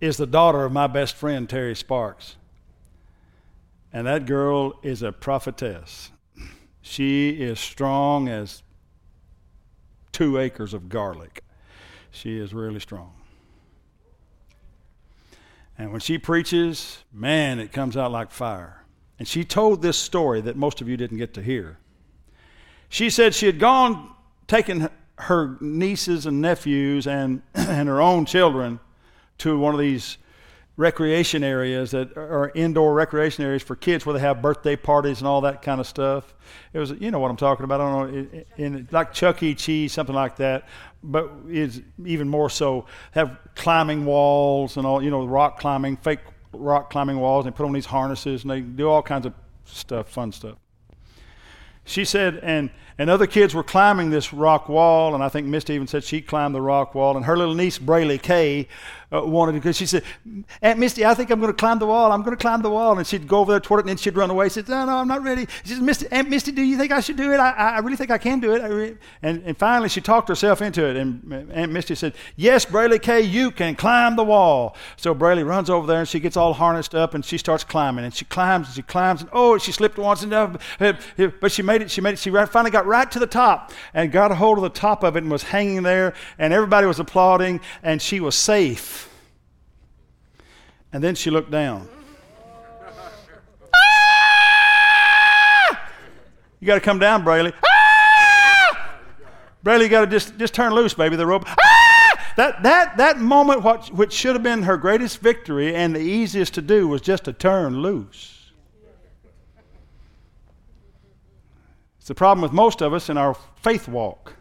is 0.00 0.16
the 0.16 0.26
daughter 0.26 0.64
of 0.64 0.72
my 0.72 0.86
best 0.86 1.14
friend, 1.14 1.48
Terry 1.48 1.76
Sparks. 1.76 2.36
And 3.92 4.06
that 4.06 4.26
girl 4.26 4.80
is 4.82 5.02
a 5.02 5.12
prophetess. 5.12 6.10
She 6.80 7.30
is 7.30 7.60
strong 7.60 8.28
as 8.28 8.62
two 10.10 10.38
acres 10.38 10.74
of 10.74 10.88
garlic. 10.88 11.44
She 12.10 12.38
is 12.38 12.52
really 12.52 12.80
strong. 12.80 13.12
And 15.76 15.90
when 15.90 16.00
she 16.00 16.18
preaches, 16.18 17.04
man, 17.12 17.58
it 17.58 17.72
comes 17.72 17.96
out 17.96 18.12
like 18.12 18.30
fire. 18.30 18.84
And 19.18 19.26
she 19.26 19.44
told 19.44 19.82
this 19.82 19.96
story 19.96 20.40
that 20.42 20.56
most 20.56 20.80
of 20.80 20.88
you 20.88 20.96
didn't 20.96 21.18
get 21.18 21.34
to 21.34 21.42
hear. 21.42 21.78
She 22.88 23.10
said 23.10 23.34
she 23.34 23.46
had 23.46 23.58
gone, 23.58 24.12
taken 24.46 24.88
her 25.18 25.56
nieces 25.60 26.26
and 26.26 26.40
nephews 26.40 27.06
and, 27.06 27.42
and 27.54 27.88
her 27.88 28.00
own 28.00 28.24
children 28.24 28.80
to 29.38 29.58
one 29.58 29.74
of 29.74 29.80
these 29.80 30.18
recreation 30.76 31.44
areas 31.44 31.92
that 31.92 32.16
are 32.16 32.50
indoor 32.54 32.94
recreation 32.94 33.44
areas 33.44 33.62
for 33.62 33.76
kids 33.76 34.04
where 34.04 34.12
they 34.12 34.20
have 34.20 34.42
birthday 34.42 34.74
parties 34.74 35.18
and 35.18 35.28
all 35.28 35.40
that 35.42 35.62
kind 35.62 35.80
of 35.80 35.86
stuff. 35.86 36.34
It 36.72 36.78
was, 36.80 36.90
you 36.92 37.10
know 37.10 37.20
what 37.20 37.30
I'm 37.30 37.36
talking 37.36 37.64
about. 37.64 37.80
I 37.80 37.90
don't 37.90 38.32
know, 38.32 38.44
in, 38.56 38.88
like 38.90 39.12
Chuck 39.12 39.42
E. 39.42 39.54
Cheese, 39.54 39.92
something 39.92 40.14
like 40.14 40.36
that. 40.36 40.68
But 41.02 41.30
is 41.48 41.82
even 42.04 42.28
more 42.28 42.50
so 42.50 42.86
have 43.12 43.38
climbing 43.54 44.04
walls 44.04 44.76
and 44.76 44.86
all, 44.86 45.02
you 45.02 45.10
know, 45.10 45.24
rock 45.24 45.60
climbing, 45.60 45.96
fake 45.98 46.20
rock 46.52 46.90
climbing 46.90 47.20
walls. 47.20 47.46
And 47.46 47.54
they 47.54 47.56
put 47.56 47.66
on 47.66 47.72
these 47.72 47.86
harnesses 47.86 48.42
and 48.42 48.50
they 48.50 48.60
do 48.60 48.88
all 48.88 49.02
kinds 49.02 49.26
of 49.26 49.34
stuff, 49.64 50.08
fun 50.08 50.32
stuff. 50.32 50.56
She 51.84 52.04
said, 52.04 52.40
and 52.42 52.70
and 52.98 53.10
other 53.10 53.26
kids 53.26 53.54
were 53.54 53.64
climbing 53.64 54.10
this 54.10 54.32
rock 54.32 54.68
wall, 54.68 55.14
and 55.14 55.24
I 55.24 55.28
think 55.28 55.46
Misty 55.46 55.74
even 55.74 55.86
said 55.86 56.04
she 56.04 56.20
climbed 56.20 56.54
the 56.54 56.60
rock 56.60 56.94
wall. 56.94 57.16
And 57.16 57.26
her 57.26 57.36
little 57.36 57.54
niece, 57.54 57.78
Braylee 57.78 58.22
Kay, 58.22 58.68
uh, 59.14 59.24
wanted 59.24 59.52
to, 59.52 59.58
because 59.58 59.76
she 59.76 59.86
said, 59.86 60.02
Aunt 60.62 60.78
Misty, 60.78 61.04
I 61.04 61.14
think 61.14 61.30
I'm 61.30 61.40
going 61.40 61.52
to 61.52 61.56
climb 61.56 61.78
the 61.78 61.86
wall. 61.86 62.10
I'm 62.10 62.22
going 62.22 62.36
to 62.36 62.40
climb 62.40 62.62
the 62.62 62.70
wall. 62.70 62.98
And 62.98 63.06
she'd 63.06 63.28
go 63.28 63.40
over 63.40 63.52
there 63.52 63.60
toward 63.60 63.80
it, 63.80 63.82
and 63.82 63.90
then 63.90 63.96
she'd 63.96 64.16
run 64.16 64.30
away. 64.30 64.48
She 64.48 64.54
said, 64.54 64.68
No, 64.68 64.84
no, 64.84 64.96
I'm 64.96 65.08
not 65.08 65.22
ready. 65.22 65.46
She 65.64 65.74
said, 65.74 65.82
Misty, 65.82 66.06
Aunt 66.10 66.28
Misty, 66.28 66.52
do 66.52 66.62
you 66.62 66.76
think 66.76 66.92
I 66.92 67.00
should 67.00 67.16
do 67.16 67.32
it? 67.32 67.38
I, 67.38 67.50
I 67.50 67.78
really 67.80 67.96
think 67.96 68.10
I 68.10 68.18
can 68.18 68.40
do 68.40 68.54
it. 68.54 68.98
And, 69.22 69.42
and 69.44 69.56
finally, 69.56 69.88
she 69.88 70.00
talked 70.00 70.28
herself 70.28 70.62
into 70.62 70.84
it. 70.84 70.96
And 70.96 71.50
Aunt 71.52 71.72
Misty 71.72 71.94
said, 71.94 72.14
Yes, 72.36 72.64
Braylee 72.64 73.00
Kay, 73.00 73.20
you 73.20 73.50
can 73.50 73.74
climb 73.74 74.16
the 74.16 74.24
wall. 74.24 74.76
So 74.96 75.14
Braylee 75.14 75.46
runs 75.46 75.70
over 75.70 75.86
there, 75.86 76.00
and 76.00 76.08
she 76.08 76.20
gets 76.20 76.36
all 76.36 76.54
harnessed 76.54 76.94
up, 76.94 77.14
and 77.14 77.24
she 77.24 77.38
starts 77.38 77.64
climbing. 77.64 78.04
And 78.04 78.14
she 78.14 78.24
climbs, 78.24 78.68
and 78.68 78.76
she 78.76 78.82
climbs, 78.82 79.20
and 79.20 79.30
oh, 79.32 79.58
she 79.58 79.72
slipped 79.72 79.98
once, 79.98 80.22
and 80.22 80.32
uh, 80.32 80.56
but 81.40 81.52
she 81.52 81.62
made 81.62 81.82
it. 81.82 81.90
She 81.90 82.00
made 82.00 82.14
it. 82.14 82.18
She 82.18 82.30
finally 82.30 82.70
got 82.70 82.83
right 82.86 83.10
to 83.10 83.18
the 83.18 83.26
top 83.26 83.72
and 83.92 84.12
got 84.12 84.30
a 84.30 84.34
hold 84.34 84.58
of 84.58 84.62
the 84.62 84.70
top 84.70 85.02
of 85.02 85.16
it 85.16 85.22
and 85.22 85.30
was 85.30 85.44
hanging 85.44 85.82
there, 85.82 86.14
and 86.38 86.52
everybody 86.52 86.86
was 86.86 87.00
applauding, 87.00 87.60
and 87.82 88.00
she 88.00 88.20
was 88.20 88.34
safe. 88.34 89.10
And 90.92 91.02
then 91.02 91.14
she 91.14 91.30
looked 91.30 91.50
down. 91.50 91.88
ah! 93.74 95.88
You 96.60 96.66
got 96.66 96.74
to 96.74 96.80
come 96.80 96.98
down, 96.98 97.24
Braylee. 97.24 97.52
Ah! 97.64 98.96
Braylee, 99.64 99.82
you 99.82 99.88
got 99.88 100.02
to 100.02 100.06
just, 100.06 100.38
just 100.38 100.54
turn 100.54 100.72
loose, 100.72 100.94
baby, 100.94 101.16
the 101.16 101.26
rope. 101.26 101.44
Ah! 101.48 101.84
That, 102.36 102.64
that, 102.64 102.96
that 102.96 103.20
moment, 103.20 103.62
what, 103.62 103.92
which 103.92 104.12
should 104.12 104.34
have 104.34 104.42
been 104.42 104.64
her 104.64 104.76
greatest 104.76 105.20
victory 105.20 105.74
and 105.74 105.94
the 105.94 106.00
easiest 106.00 106.54
to 106.54 106.62
do, 106.62 106.88
was 106.88 107.00
just 107.00 107.24
to 107.24 107.32
turn 107.32 107.80
loose. 107.80 108.33
It's 112.04 112.08
the 112.08 112.14
problem 112.14 112.42
with 112.42 112.52
most 112.52 112.82
of 112.82 112.92
us 112.92 113.08
in 113.08 113.16
our 113.16 113.32
faith 113.62 113.88
walk. 113.88 114.34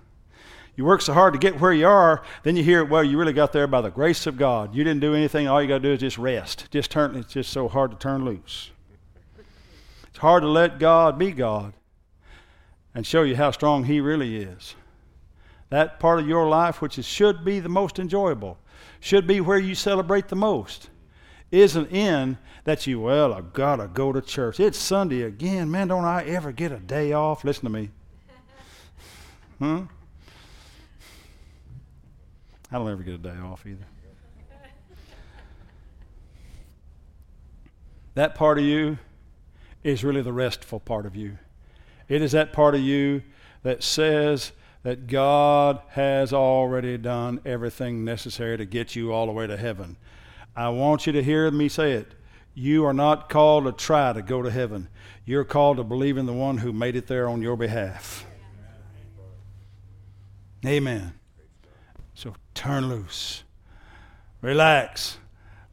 You 0.76 0.84
work 0.84 1.02
so 1.02 1.14
hard 1.14 1.32
to 1.32 1.40
get 1.40 1.62
where 1.62 1.72
you 1.72 1.88
are, 1.88 2.22
then 2.44 2.58
you 2.58 2.64
hear, 2.64 2.84
well, 2.84 3.06
you 3.06 3.18
really 3.18 3.32
got 3.32 3.54
there 3.54 3.68
by 3.68 3.80
the 3.80 3.90
grace 3.90 4.28
of 4.28 4.36
God. 4.36 4.76
You 4.76 4.84
didn't 4.84 5.00
do 5.00 5.16
anything. 5.16 5.48
All 5.48 5.62
you 5.62 5.70
got 5.70 5.76
to 5.76 5.80
do 5.80 5.94
is 5.94 6.02
just 6.02 6.18
rest. 6.18 6.68
Just 6.72 6.92
turn. 6.92 7.16
It's 7.16 7.32
just 7.32 7.54
so 7.54 7.70
hard 7.70 7.92
to 7.92 7.98
turn 7.98 8.26
loose. 8.26 8.72
It's 10.10 10.18
hard 10.18 10.44
to 10.44 10.50
let 10.50 10.78
God 10.78 11.18
be 11.18 11.32
God 11.32 11.72
and 12.94 13.08
show 13.08 13.24
you 13.24 13.38
how 13.38 13.52
strong 13.52 13.86
He 13.86 14.02
really 14.02 14.36
is. 14.40 14.76
That 15.70 16.02
part 16.02 16.20
of 16.20 16.28
your 16.28 16.50
life, 16.50 16.82
which 16.82 17.00
is, 17.00 17.06
should 17.06 17.46
be 17.46 17.62
the 17.62 17.70
most 17.70 17.98
enjoyable, 17.98 18.58
should 19.00 19.26
be 19.26 19.40
where 19.40 19.58
you 19.58 19.74
celebrate 19.74 20.28
the 20.28 20.36
most, 20.36 20.90
isn't 21.50 21.90
in 21.94 22.38
that 22.64 22.88
you, 22.88 23.02
well, 23.02 23.34
I've 23.34 23.54
got 23.54 23.78
to 23.78 23.88
go 23.88 24.14
to 24.14 24.22
church. 24.22 24.60
It's 24.60 24.78
Sunday 24.78 25.24
again. 25.24 25.70
Man, 25.70 25.90
don't 25.90 26.06
I 26.06 26.24
ever 26.24 26.52
get 26.52 26.72
a 26.72 26.80
day 26.80 27.14
off? 27.14 27.44
Listen 27.44 27.66
to 27.66 27.70
me. 27.72 27.90
Hmm? 29.60 29.84
I 32.72 32.78
don't 32.80 32.90
ever 32.90 33.04
get 33.04 33.14
a 33.14 33.18
day 33.20 33.38
off 33.38 33.66
either. 33.68 33.86
that 38.16 38.36
part 38.36 38.58
of 38.58 38.64
you 38.64 38.98
is 39.84 40.04
really 40.04 40.22
the 40.22 40.34
restful 40.34 40.80
part 40.80 41.06
of 41.06 41.16
you. 41.16 41.38
It 42.08 42.22
is 42.22 42.32
that 42.34 42.54
part 42.54 42.76
of 42.76 42.82
you 42.82 43.22
that 43.64 43.84
says 43.84 44.52
that 44.84 45.08
God 45.08 45.82
has 45.90 46.34
already 46.34 46.98
done 46.98 47.40
everything 47.46 48.04
necessary 48.04 48.58
to 48.58 48.66
get 48.66 48.96
you 48.96 49.14
all 49.14 49.26
the 49.26 49.32
way 49.32 49.48
to 49.48 49.58
heaven. 49.58 49.98
I 50.56 50.70
want 50.70 51.08
you 51.08 51.14
to 51.14 51.24
hear 51.24 51.50
me 51.52 51.70
say 51.70 51.94
it. 51.94 52.14
You 52.54 52.86
are 52.86 52.94
not 52.94 53.30
called 53.30 53.66
to 53.66 53.72
try 53.72 54.14
to 54.14 54.22
go 54.22 54.42
to 54.42 54.52
heaven. 54.52 54.88
You're 55.26 55.44
called 55.44 55.78
to 55.78 55.84
believe 55.84 56.18
in 56.18 56.26
the 56.26 56.34
one 56.34 56.58
who 56.58 56.72
made 56.72 56.96
it 56.96 57.08
there 57.08 57.28
on 57.28 57.42
your 57.42 57.58
behalf. 57.58 58.26
Amen. 60.66 61.14
So 62.14 62.36
turn 62.54 62.90
loose. 62.90 63.44
Relax. 64.42 65.18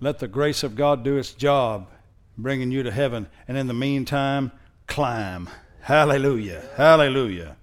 Let 0.00 0.18
the 0.18 0.28
grace 0.28 0.62
of 0.62 0.74
God 0.74 1.04
do 1.04 1.18
its 1.18 1.32
job, 1.32 1.88
bringing 2.38 2.70
you 2.70 2.82
to 2.82 2.90
heaven. 2.90 3.28
And 3.46 3.58
in 3.58 3.66
the 3.66 3.74
meantime, 3.74 4.50
climb. 4.86 5.50
Hallelujah. 5.82 6.62
Hallelujah. 6.76 7.56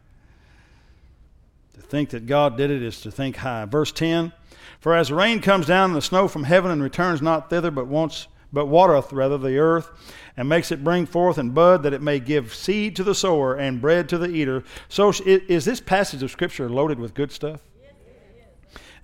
To 1.74 1.82
think 1.82 2.10
that 2.12 2.28
God 2.28 2.58
did 2.58 2.70
it 2.70 2.84
is 2.84 3.02
to 3.02 3.12
think 3.12 3.38
high. 3.38 3.66
Verse 3.66 3.92
10 3.92 4.32
For 4.80 4.96
as 4.96 5.12
rain 5.12 5.42
comes 5.42 5.66
down 5.66 5.90
and 5.90 5.96
the 5.96 6.02
snow 6.02 6.28
from 6.28 6.44
heaven 6.44 6.70
and 6.70 6.84
returns 6.84 7.22
not 7.22 7.50
thither, 7.50 7.72
but 7.72 7.88
wants 7.88 8.28
but 8.58 8.66
watereth 8.66 9.14
rather 9.14 9.38
the 9.38 9.60
earth, 9.60 9.92
and 10.36 10.50
makes 10.50 10.72
it 10.72 10.84
bring 10.84 11.06
forth 11.06 11.38
and 11.38 11.54
bud, 11.54 11.84
that 11.84 11.94
it 11.94 12.02
may 12.02 12.20
give 12.20 12.56
seed 12.56 12.96
to 12.96 13.04
the 13.04 13.14
sower 13.14 13.54
and 13.54 13.80
bread 13.80 14.10
to 14.10 14.18
the 14.18 14.30
eater. 14.30 14.64
So, 14.90 15.14
is 15.28 15.64
this 15.64 15.80
passage 15.80 16.24
of 16.24 16.32
Scripture 16.32 16.68
loaded 16.68 17.00
with 17.00 17.14
good 17.14 17.32
stuff? 17.32 17.62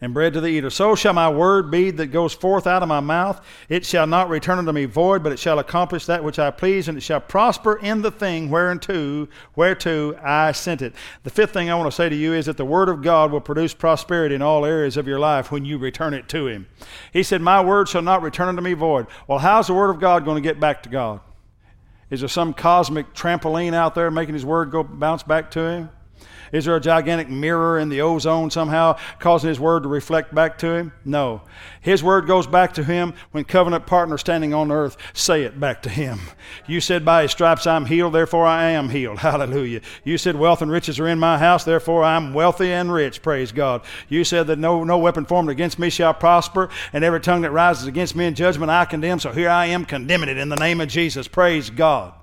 And 0.03 0.13
bread 0.13 0.33
to 0.33 0.41
the 0.41 0.49
eater. 0.49 0.69
So 0.69 0.95
shall 0.95 1.13
my 1.13 1.29
word 1.29 1.71
be 1.71 1.89
that 1.89 2.07
goes 2.07 2.33
forth 2.33 2.67
out 2.67 2.83
of 2.83 2.89
my 2.89 2.99
mouth. 2.99 3.39
It 3.69 3.85
shall 3.85 4.05
not 4.05 4.27
return 4.27 4.59
unto 4.59 4.73
me 4.73 4.83
void, 4.83 5.23
but 5.23 5.31
it 5.31 5.39
shall 5.39 5.59
accomplish 5.59 6.07
that 6.07 6.21
which 6.21 6.37
I 6.37 6.51
please, 6.51 6.89
and 6.89 6.97
it 6.97 7.01
shall 7.01 7.21
prosper 7.21 7.77
in 7.77 8.01
the 8.01 8.11
thing 8.11 8.49
whereunto, 8.49 9.29
whereto 9.55 10.19
I 10.21 10.51
sent 10.51 10.81
it. 10.81 10.93
The 11.23 11.29
fifth 11.29 11.53
thing 11.53 11.69
I 11.69 11.75
want 11.75 11.89
to 11.89 11.95
say 11.95 12.09
to 12.09 12.15
you 12.15 12.33
is 12.33 12.47
that 12.47 12.57
the 12.57 12.65
word 12.65 12.89
of 12.89 13.01
God 13.01 13.31
will 13.31 13.39
produce 13.39 13.73
prosperity 13.73 14.35
in 14.35 14.41
all 14.41 14.65
areas 14.65 14.97
of 14.97 15.07
your 15.07 15.19
life 15.19 15.53
when 15.53 15.63
you 15.63 15.77
return 15.77 16.13
it 16.13 16.27
to 16.29 16.47
him. 16.47 16.67
He 17.13 17.23
said, 17.23 17.41
My 17.41 17.63
word 17.63 17.87
shall 17.87 18.01
not 18.01 18.21
return 18.21 18.49
unto 18.49 18.61
me 18.61 18.73
void. 18.73 19.07
Well, 19.29 19.39
how's 19.39 19.67
the 19.67 19.73
word 19.73 19.89
of 19.89 20.01
God 20.01 20.25
going 20.25 20.35
to 20.35 20.47
get 20.47 20.59
back 20.59 20.83
to 20.83 20.89
God? 20.89 21.21
Is 22.09 22.19
there 22.19 22.27
some 22.27 22.53
cosmic 22.53 23.13
trampoline 23.13 23.73
out 23.73 23.95
there 23.95 24.11
making 24.11 24.33
his 24.33 24.45
word 24.45 24.69
go 24.69 24.83
bounce 24.83 25.23
back 25.23 25.49
to 25.51 25.61
him? 25.61 25.89
Is 26.53 26.65
there 26.65 26.75
a 26.75 26.79
gigantic 26.79 27.29
mirror 27.29 27.79
in 27.79 27.89
the 27.89 28.01
ozone 28.01 28.51
somehow 28.51 28.97
causing 29.17 29.47
His 29.47 29.59
Word 29.59 29.83
to 29.83 29.89
reflect 29.89 30.35
back 30.35 30.59
to 30.59 30.67
Him? 30.67 30.93
No. 31.03 31.41
His 31.81 32.03
Word 32.03 32.27
goes 32.27 32.45
back 32.45 32.75
to 32.75 32.83
Him 32.83 33.15
when 33.31 33.43
covenant 33.43 33.87
partners 33.87 34.21
standing 34.21 34.53
on 34.53 34.71
earth 34.71 34.95
say 35.13 35.43
it 35.43 35.59
back 35.59 35.81
to 35.81 35.89
Him. 35.89 36.19
You 36.67 36.79
said, 36.79 37.03
By 37.03 37.23
His 37.23 37.31
stripes 37.31 37.65
I'm 37.65 37.87
healed, 37.87 38.13
therefore 38.13 38.45
I 38.45 38.69
am 38.69 38.89
healed. 38.89 39.17
Hallelujah. 39.19 39.81
You 40.03 40.19
said, 40.19 40.35
Wealth 40.35 40.61
and 40.61 40.69
riches 40.69 40.99
are 40.99 41.07
in 41.07 41.17
my 41.17 41.39
house, 41.39 41.63
therefore 41.63 42.03
I'm 42.03 42.35
wealthy 42.35 42.71
and 42.71 42.93
rich. 42.93 43.23
Praise 43.23 43.51
God. 43.51 43.81
You 44.07 44.23
said 44.23 44.45
that 44.45 44.59
no, 44.59 44.83
no 44.83 44.99
weapon 44.99 45.25
formed 45.25 45.49
against 45.49 45.79
me 45.79 45.89
shall 45.89 46.13
prosper, 46.13 46.69
and 46.93 47.03
every 47.03 47.19
tongue 47.19 47.41
that 47.41 47.51
rises 47.51 47.87
against 47.87 48.15
me 48.15 48.25
in 48.25 48.35
judgment 48.35 48.69
I 48.69 48.85
condemn. 48.85 49.19
So 49.19 49.31
here 49.31 49.49
I 49.49 49.65
am 49.65 49.85
condemning 49.85 50.29
it 50.29 50.37
in 50.37 50.49
the 50.49 50.55
name 50.55 50.81
of 50.81 50.87
Jesus. 50.87 51.27
Praise 51.27 51.71
God. 51.71 52.13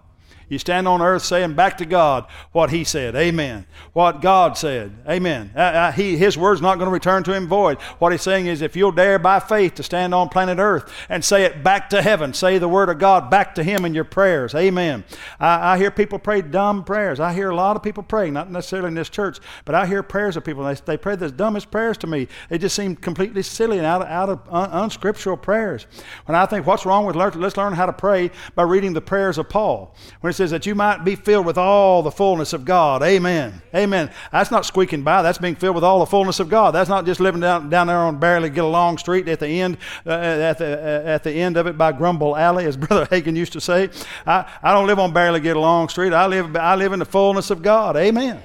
You 0.51 0.59
stand 0.59 0.89
on 0.89 1.01
earth 1.01 1.23
saying 1.23 1.55
back 1.55 1.79
to 1.79 1.87
God 1.87 2.27
what 2.51 2.71
He 2.71 2.83
said. 2.83 3.15
Amen. 3.15 3.67
What 3.93 4.21
God 4.21 4.59
said. 4.59 4.93
Amen. 5.09 5.53
Uh, 5.55 5.61
uh, 5.61 5.93
he, 5.93 6.17
his 6.17 6.37
word's 6.37 6.61
not 6.61 6.75
going 6.75 6.89
to 6.89 6.93
return 6.93 7.23
to 7.23 7.33
Him 7.33 7.47
void. 7.47 7.81
What 8.01 8.11
He's 8.11 8.23
saying 8.23 8.47
is 8.47 8.61
if 8.61 8.75
you'll 8.75 8.91
dare 8.91 9.21
by 9.21 9.39
faith 9.39 9.77
to 9.77 9.85
stand 9.85 10.13
on 10.13 10.29
planet 10.29 10.59
earth 10.59 10.93
and 11.09 11.25
say 11.25 11.45
it 11.45 11.63
back 11.63 11.89
to 11.91 12.03
heaven, 12.03 12.35
say 12.35 12.59
the 12.59 12.69
word 12.69 12.89
of 12.89 12.99
God 12.99 13.31
back 13.31 13.55
to 13.55 13.63
Him 13.63 13.85
in 13.85 13.95
your 13.95 14.05
prayers. 14.05 14.53
Amen. 14.57 15.05
I, 15.39 15.75
I 15.75 15.79
hear 15.79 15.93
people 15.93 16.19
pray 16.19 16.43
dumb 16.43 16.83
prayers. 16.83 17.21
I 17.21 17.33
hear 17.33 17.51
a 17.51 17.55
lot 17.55 17.77
of 17.77 17.83
people 17.85 18.03
praying, 18.03 18.33
not 18.33 18.51
necessarily 18.51 18.89
in 18.89 18.95
this 18.95 19.09
church, 19.09 19.39
but 19.65 19.77
I 19.77 19.87
hear 19.87 20.03
prayers 20.03 20.37
of 20.37 20.43
people. 20.45 20.65
They, 20.65 20.75
they 20.75 20.97
pray 20.97 21.15
the 21.15 21.31
dumbest 21.31 21.71
prayers 21.71 21.97
to 21.99 22.09
me. 22.09 22.27
They 22.49 22.59
just 22.59 22.75
seem 22.75 22.97
completely 22.97 23.43
silly 23.43 23.79
and 23.79 23.87
out 23.87 24.03
of, 24.03 24.09
out 24.09 24.29
of 24.29 24.41
un, 24.51 24.83
unscriptural 24.83 25.37
prayers. 25.37 25.87
When 26.27 26.35
I 26.35 26.45
think, 26.47 26.67
what's 26.67 26.85
wrong 26.85 27.07
with 27.07 27.15
learn, 27.15 27.41
let's 27.41 27.57
learn 27.57 27.73
how 27.73 27.87
to 27.87 27.93
pray 27.93 28.33
by 28.57 28.65
reading 28.65 28.95
the 28.95 29.01
prayers 29.01 29.39
of 29.39 29.49
Paul. 29.49 29.95
When 30.21 30.33
says 30.41 30.53
that 30.53 30.65
you 30.65 30.75
might 30.75 31.05
be 31.05 31.17
filled 31.17 31.45
with 31.45 31.59
all 31.59 32.03
the 32.03 32.11
fullness 32.11 32.55
of 32.55 32.65
God. 32.65 33.03
Amen. 33.03 33.61
Amen. 33.75 34.11
That's 34.33 34.51
not 34.51 34.65
squeaking 34.65 35.03
by. 35.03 35.21
That's 35.21 35.37
being 35.37 35.55
filled 35.55 35.75
with 35.75 35.85
all 35.85 36.01
the 36.01 36.07
fullness 36.07 36.41
of 36.41 36.49
God. 36.49 36.71
That's 36.71 36.89
not 36.89 37.05
just 37.05 37.21
living 37.21 37.43
down, 37.43 37.69
down 37.69 37.89
there 37.89 37.99
on 37.99 38.19
barely 38.19 38.49
get 38.49 38.65
along 38.65 38.97
street 38.97 39.29
at 39.29 39.39
the 39.39 39.49
end 39.49 39.77
uh, 40.07 40.13
at 40.13 40.57
the 40.57 40.79
uh, 40.79 41.09
at 41.11 41.25
the 41.25 41.31
end 41.31 41.59
of 41.59 41.67
it 41.67 41.77
by 41.77 41.93
Grumble 41.93 42.39
Alley, 42.39 42.65
as 42.65 42.75
Brother 42.79 43.05
Hagin 43.05 43.37
used 43.37 43.53
to 43.53 43.61
say. 43.61 43.91
I, 44.27 44.51
I 44.63 44.73
don't 44.73 44.87
live 44.87 44.99
on 44.99 45.13
barely 45.13 45.41
get 45.41 45.59
along 45.59 45.91
street. 45.91 46.15
I 46.15 46.27
live 46.27 46.57
I 46.57 46.75
live 46.75 46.95
in 46.95 47.01
the 47.01 47.05
fullness 47.05 47.51
of 47.51 47.61
God. 47.61 47.99
Amen. 47.99 48.43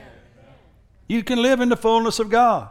You 1.08 1.24
can 1.24 1.42
live 1.42 1.62
in 1.62 1.70
the 1.70 1.78
fullness 1.78 2.20
of 2.20 2.30
God. 2.30 2.68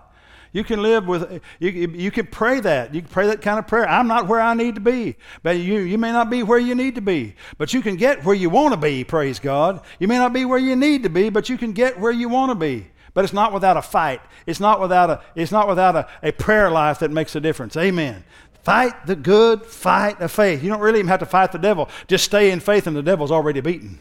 You 0.54 0.62
can 0.62 0.80
live 0.82 1.08
with, 1.08 1.42
you, 1.58 1.70
you 1.70 2.12
can 2.12 2.26
pray 2.28 2.60
that. 2.60 2.94
You 2.94 3.02
can 3.02 3.10
pray 3.10 3.26
that 3.26 3.42
kind 3.42 3.58
of 3.58 3.66
prayer. 3.66 3.88
I'm 3.88 4.06
not 4.06 4.28
where 4.28 4.40
I 4.40 4.54
need 4.54 4.76
to 4.76 4.80
be. 4.80 5.16
But 5.42 5.58
you, 5.58 5.80
you 5.80 5.98
may 5.98 6.12
not 6.12 6.30
be 6.30 6.44
where 6.44 6.60
you 6.60 6.76
need 6.76 6.94
to 6.94 7.00
be. 7.00 7.34
But 7.58 7.74
you 7.74 7.82
can 7.82 7.96
get 7.96 8.24
where 8.24 8.36
you 8.36 8.50
want 8.50 8.72
to 8.72 8.78
be, 8.78 9.02
praise 9.02 9.40
God. 9.40 9.80
You 9.98 10.06
may 10.06 10.16
not 10.16 10.32
be 10.32 10.44
where 10.44 10.60
you 10.60 10.76
need 10.76 11.02
to 11.02 11.08
be, 11.10 11.28
but 11.28 11.48
you 11.48 11.58
can 11.58 11.72
get 11.72 11.98
where 11.98 12.12
you 12.12 12.28
want 12.28 12.52
to 12.52 12.54
be. 12.54 12.86
But 13.14 13.24
it's 13.24 13.32
not 13.32 13.52
without 13.52 13.76
a 13.76 13.82
fight. 13.82 14.20
It's 14.46 14.60
not 14.60 14.80
without 14.80 15.10
a, 15.10 15.22
it's 15.34 15.50
not 15.50 15.66
without 15.66 15.96
a, 15.96 16.08
a 16.22 16.30
prayer 16.30 16.70
life 16.70 17.00
that 17.00 17.10
makes 17.10 17.34
a 17.34 17.40
difference. 17.40 17.76
Amen. 17.76 18.24
Fight 18.62 19.06
the 19.06 19.16
good 19.16 19.66
fight 19.66 20.20
of 20.20 20.30
faith. 20.30 20.62
You 20.62 20.70
don't 20.70 20.80
really 20.80 21.00
even 21.00 21.08
have 21.08 21.20
to 21.20 21.26
fight 21.26 21.50
the 21.50 21.58
devil. 21.58 21.88
Just 22.06 22.24
stay 22.24 22.52
in 22.52 22.60
faith, 22.60 22.86
and 22.86 22.96
the 22.96 23.02
devil's 23.02 23.32
already 23.32 23.60
beaten. 23.60 23.98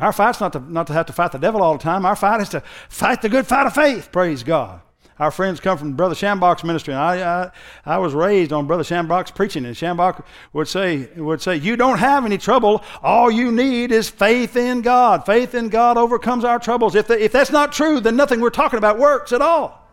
Our 0.00 0.12
fight's 0.12 0.40
not 0.40 0.52
to, 0.54 0.60
not 0.60 0.86
to 0.86 0.92
have 0.92 1.06
to 1.06 1.12
fight 1.12 1.32
the 1.32 1.38
devil 1.38 1.62
all 1.62 1.74
the 1.76 1.82
time. 1.82 2.06
Our 2.06 2.16
fight 2.16 2.40
is 2.40 2.48
to 2.50 2.62
fight 2.88 3.22
the 3.22 3.28
good 3.28 3.46
fight 3.46 3.66
of 3.66 3.74
faith. 3.74 4.10
Praise 4.10 4.42
God. 4.42 4.80
Our 5.18 5.30
friends 5.30 5.60
come 5.60 5.76
from 5.76 5.92
Brother 5.92 6.14
Schambach's 6.14 6.64
ministry, 6.64 6.94
and 6.94 7.02
I, 7.02 7.42
I, 7.42 7.50
I 7.84 7.98
was 7.98 8.14
raised 8.14 8.54
on 8.54 8.66
Brother 8.66 8.82
Schambach's 8.82 9.30
preaching, 9.30 9.66
and 9.66 9.76
Schambach 9.76 10.24
would 10.54 10.66
say, 10.66 11.10
would 11.14 11.42
say, 11.42 11.56
You 11.56 11.76
don't 11.76 11.98
have 11.98 12.24
any 12.24 12.38
trouble. 12.38 12.82
All 13.02 13.30
you 13.30 13.52
need 13.52 13.92
is 13.92 14.08
faith 14.08 14.56
in 14.56 14.80
God. 14.80 15.26
Faith 15.26 15.54
in 15.54 15.68
God 15.68 15.98
overcomes 15.98 16.42
our 16.42 16.58
troubles. 16.58 16.94
If, 16.94 17.06
the, 17.06 17.22
if 17.22 17.32
that's 17.32 17.50
not 17.50 17.70
true, 17.70 18.00
then 18.00 18.16
nothing 18.16 18.40
we're 18.40 18.48
talking 18.48 18.78
about 18.78 18.98
works 18.98 19.30
at 19.32 19.42
all. 19.42 19.86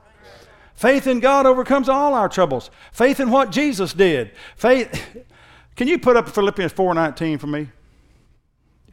Faith 0.76 1.08
in 1.08 1.20
God 1.20 1.45
overcomes 1.45 1.89
all 1.89 2.14
our 2.14 2.30
troubles. 2.30 2.70
Faith 2.93 3.20
in 3.20 3.30
what 3.30 3.51
Jesus 3.51 3.91
did. 3.91 4.32
Faith. 4.55 5.26
Can 5.76 5.89
you 5.89 5.99
put 5.99 6.16
up 6.16 6.30
Philippians 6.30 6.72
4:19 6.72 7.38
for 7.39 7.47
me? 7.47 7.68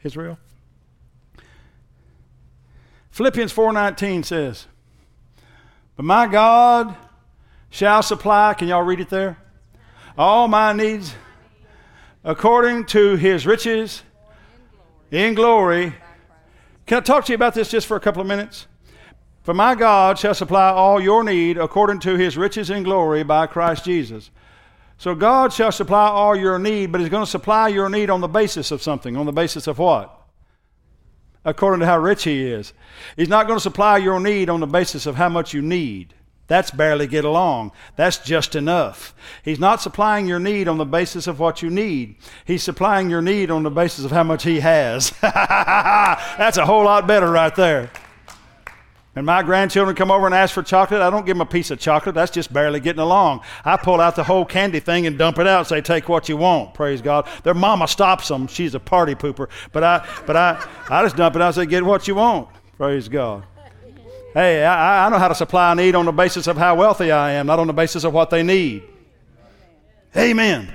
Israel. 0.03 0.37
Philippians 3.15 3.53
4:19 3.53 4.23
says, 4.23 4.65
"But 5.95 6.03
my 6.03 6.27
God 6.27 6.97
shall 7.69 8.03
supply, 8.03 8.53
can 8.53 8.67
y'all 8.67 8.83
read 8.83 8.99
it 8.99 9.09
there? 9.09 9.37
All 10.17 10.49
my 10.49 10.73
needs 10.73 11.15
according 12.25 12.83
to 12.87 13.15
his 13.15 13.47
riches 13.47 14.03
in 15.11 15.33
glory." 15.33 15.95
Can 16.87 16.97
I 16.97 16.99
talk 16.99 17.23
to 17.23 17.31
you 17.31 17.35
about 17.35 17.53
this 17.53 17.69
just 17.69 17.87
for 17.87 17.95
a 17.95 18.01
couple 18.01 18.21
of 18.21 18.27
minutes? 18.27 18.67
For 19.43 19.53
my 19.53 19.75
God 19.75 20.19
shall 20.19 20.33
supply 20.33 20.67
all 20.67 20.99
your 20.99 21.23
need 21.23 21.57
according 21.57 21.99
to 21.99 22.17
his 22.17 22.35
riches 22.35 22.69
in 22.69 22.83
glory 22.83 23.23
by 23.23 23.47
Christ 23.47 23.85
Jesus. 23.85 24.29
So 24.97 25.15
God 25.15 25.53
shall 25.53 25.71
supply 25.71 26.09
all 26.09 26.35
your 26.35 26.59
need, 26.59 26.91
but 26.91 26.99
he's 26.99 27.09
going 27.09 27.23
to 27.23 27.31
supply 27.31 27.69
your 27.69 27.87
need 27.87 28.09
on 28.09 28.19
the 28.19 28.27
basis 28.27 28.71
of 28.71 28.83
something. 28.83 29.15
On 29.15 29.25
the 29.25 29.31
basis 29.31 29.67
of 29.67 29.79
what? 29.79 30.14
According 31.45 31.79
to 31.79 31.85
how 31.85 31.97
rich 31.97 32.23
He 32.23 32.45
is. 32.45 32.73
He's 33.15 33.29
not 33.29 33.47
going 33.47 33.57
to 33.57 33.63
supply 33.63 33.97
your 33.97 34.19
need 34.19 34.49
on 34.49 34.59
the 34.59 34.67
basis 34.67 35.05
of 35.05 35.15
how 35.15 35.29
much 35.29 35.53
you 35.53 35.61
need. 35.61 36.13
That's 36.47 36.69
barely 36.69 37.07
get 37.07 37.25
along. 37.25 37.71
That's 37.95 38.17
just 38.19 38.55
enough. 38.55 39.15
He's 39.43 39.59
not 39.59 39.81
supplying 39.81 40.27
your 40.27 40.39
need 40.39 40.67
on 40.67 40.77
the 40.77 40.85
basis 40.85 41.25
of 41.25 41.39
what 41.39 41.63
you 41.63 41.69
need. 41.71 42.17
He's 42.45 42.61
supplying 42.61 43.09
your 43.09 43.21
need 43.21 43.49
on 43.49 43.63
the 43.63 43.71
basis 43.71 44.05
of 44.05 44.11
how 44.11 44.23
much 44.23 44.43
He 44.43 44.59
has. 44.59 45.11
That's 45.21 46.57
a 46.57 46.65
whole 46.65 46.83
lot 46.83 47.07
better 47.07 47.31
right 47.31 47.55
there. 47.55 47.89
And 49.15 49.25
my 49.25 49.43
grandchildren 49.43 49.95
come 49.95 50.11
over 50.11 50.25
and 50.25 50.35
ask 50.35 50.53
for 50.53 50.61
chocolate. 50.61 51.01
I 51.01 51.09
don't 51.09 51.25
give 51.25 51.37
them 51.37 51.41
a 51.41 51.49
piece 51.49 51.71
of 51.71 51.79
chocolate. 51.79 52.15
That's 52.15 52.31
just 52.31 52.51
barely 52.51 52.81
getting 52.81 52.99
along. 52.99 53.41
I 53.63 53.77
pull 53.77 54.01
out 54.01 54.17
the 54.17 54.25
whole 54.25 54.43
candy 54.43 54.81
thing 54.81 55.07
and 55.07 55.17
dump 55.17 55.39
it 55.39 55.47
out 55.47 55.59
and 55.59 55.67
say, 55.67 55.79
take 55.79 56.09
what 56.09 56.27
you 56.27 56.35
want. 56.35 56.73
Praise 56.73 57.01
God. 57.01 57.25
Their 57.43 57.53
mama 57.53 57.87
stops 57.87 58.27
them. 58.27 58.47
She's 58.47 58.75
a 58.75 58.79
party 58.79 59.15
pooper. 59.15 59.47
But 59.71 59.83
I, 59.85 60.07
but 60.25 60.35
I, 60.35 60.67
I 60.89 61.03
just 61.03 61.15
dump 61.15 61.37
it 61.37 61.41
out 61.41 61.47
and 61.47 61.55
say, 61.55 61.65
get 61.65 61.85
what 61.85 62.09
you 62.09 62.15
want. 62.15 62.49
Praise 62.77 63.07
God. 63.07 63.45
Hey, 64.33 64.65
I, 64.65 65.05
I 65.05 65.09
know 65.09 65.17
how 65.17 65.29
to 65.29 65.35
supply 65.35 65.71
a 65.71 65.75
need 65.75 65.95
on 65.95 66.05
the 66.05 66.11
basis 66.11 66.47
of 66.47 66.57
how 66.57 66.75
wealthy 66.75 67.09
I 67.09 67.31
am, 67.31 67.47
not 67.47 67.57
on 67.57 67.67
the 67.67 67.73
basis 67.73 68.03
of 68.03 68.13
what 68.13 68.29
they 68.29 68.43
need. 68.43 68.83
Amen. 70.17 70.73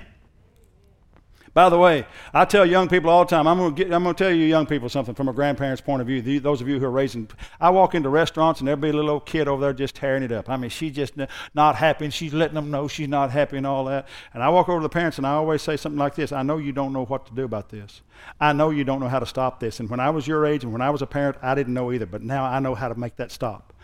By 1.60 1.68
the 1.68 1.76
way, 1.76 2.06
I 2.32 2.46
tell 2.46 2.64
young 2.64 2.88
people 2.88 3.10
all 3.10 3.26
the 3.26 3.28
time, 3.28 3.46
I'm 3.46 3.58
going 3.58 3.74
to, 3.74 4.14
tell 4.14 4.30
you 4.30 4.46
young 4.46 4.64
people 4.64 4.88
something 4.88 5.14
from 5.14 5.28
a 5.28 5.32
grandparent's 5.34 5.82
point 5.82 6.00
of 6.00 6.06
view. 6.06 6.40
those 6.40 6.62
of 6.62 6.68
you 6.68 6.78
who 6.78 6.86
are 6.86 6.90
raising, 6.90 7.28
I 7.60 7.68
walk 7.68 7.94
into 7.94 8.08
restaurants 8.08 8.62
and 8.62 8.66
there'll 8.66 8.80
be 8.80 8.88
a 8.88 8.94
little 8.94 9.10
old 9.10 9.26
kid 9.26 9.46
over 9.46 9.60
there 9.60 9.74
just 9.74 9.94
tearing 9.94 10.22
it 10.22 10.32
up. 10.32 10.48
I 10.48 10.56
mean, 10.56 10.70
she's 10.70 10.92
just 10.92 11.12
not 11.52 11.76
happy 11.76 12.06
and 12.06 12.14
she's 12.14 12.32
letting 12.32 12.54
them 12.54 12.70
know 12.70 12.88
she's 12.88 13.08
not 13.08 13.30
happy 13.30 13.58
and 13.58 13.66
all 13.66 13.84
that. 13.84 14.08
And 14.32 14.42
I 14.42 14.48
walk 14.48 14.70
over 14.70 14.78
to 14.78 14.82
the 14.84 14.88
parents 14.88 15.18
and 15.18 15.26
I 15.26 15.32
always 15.32 15.60
say 15.60 15.76
something 15.76 15.98
like 15.98 16.14
this 16.14 16.32
I 16.32 16.42
know 16.42 16.56
you 16.56 16.72
don't 16.72 16.94
know 16.94 17.04
what 17.04 17.26
to 17.26 17.34
do 17.34 17.44
about 17.44 17.68
this. 17.68 18.00
I 18.40 18.54
know 18.54 18.70
you 18.70 18.84
don't 18.84 18.98
know 18.98 19.08
how 19.08 19.18
to 19.18 19.26
stop 19.26 19.60
this. 19.60 19.80
And 19.80 19.90
when 19.90 20.00
I 20.00 20.08
was 20.08 20.26
your 20.26 20.46
age 20.46 20.64
and 20.64 20.72
when 20.72 20.80
I 20.80 20.88
was 20.88 21.02
a 21.02 21.06
parent, 21.06 21.36
I 21.42 21.54
didn't 21.54 21.74
know 21.74 21.92
either. 21.92 22.06
But 22.06 22.22
now 22.22 22.46
I 22.46 22.60
know 22.60 22.74
how 22.74 22.88
to 22.88 22.98
make 22.98 23.16
that 23.16 23.30
stop. 23.30 23.74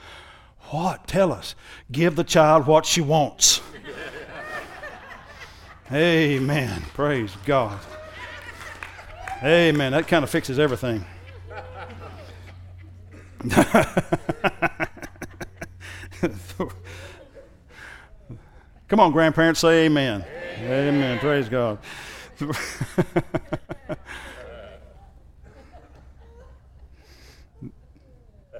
What? 0.70 1.06
Tell 1.06 1.30
us. 1.30 1.54
Give 1.92 2.16
the 2.16 2.24
child 2.24 2.66
what 2.66 2.86
she 2.86 3.02
wants. 3.02 3.60
Amen. 5.92 6.82
Praise 6.94 7.36
God. 7.44 7.78
Amen. 9.42 9.92
That 9.92 10.08
kind 10.08 10.24
of 10.24 10.30
fixes 10.30 10.58
everything. 10.58 11.04
Come 18.88 19.00
on, 19.00 19.12
grandparents, 19.12 19.60
say 19.60 19.84
amen. 19.86 20.24
Amen. 20.58 20.94
amen. 20.94 21.18
Praise 21.20 21.48
God. 21.48 21.78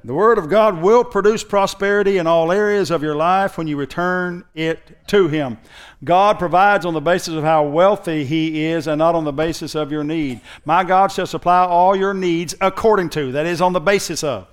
The 0.07 0.15
Word 0.15 0.39
of 0.39 0.49
God 0.49 0.83
will 0.83 1.03
produce 1.03 1.43
prosperity 1.43 2.19
in 2.19 2.29
all 2.29 2.53
areas 2.53 2.93
of 2.93 3.03
your 3.03 3.17
life 3.17 3.59
when 3.59 3.67
you 3.67 3.77
return 3.77 4.45
it 4.55 4.79
to 5.09 5.27
Him. 5.27 5.59
God 6.05 6.39
provides 6.39 6.85
on 6.85 6.95
the 6.95 7.01
basis 7.01 7.35
of 7.35 7.43
how 7.43 7.65
wealthy 7.65 8.25
He 8.25 8.65
is 8.65 8.87
and 8.87 8.99
not 8.99 9.15
on 9.15 9.25
the 9.25 9.33
basis 9.33 9.75
of 9.75 9.91
your 9.91 10.05
need. 10.05 10.41
My 10.65 10.85
God 10.85 11.11
shall 11.11 11.27
supply 11.27 11.65
all 11.65 11.97
your 11.97 12.15
needs 12.15 12.55
according 12.61 13.11
to, 13.11 13.33
that 13.33 13.47
is, 13.47 13.61
on 13.61 13.73
the 13.73 13.81
basis 13.81 14.23
of, 14.23 14.47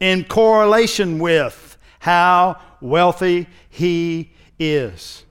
in 0.00 0.24
correlation 0.24 1.18
with 1.18 1.78
how 2.00 2.60
wealthy 2.80 3.46
He 3.70 4.32
is. 4.58 5.24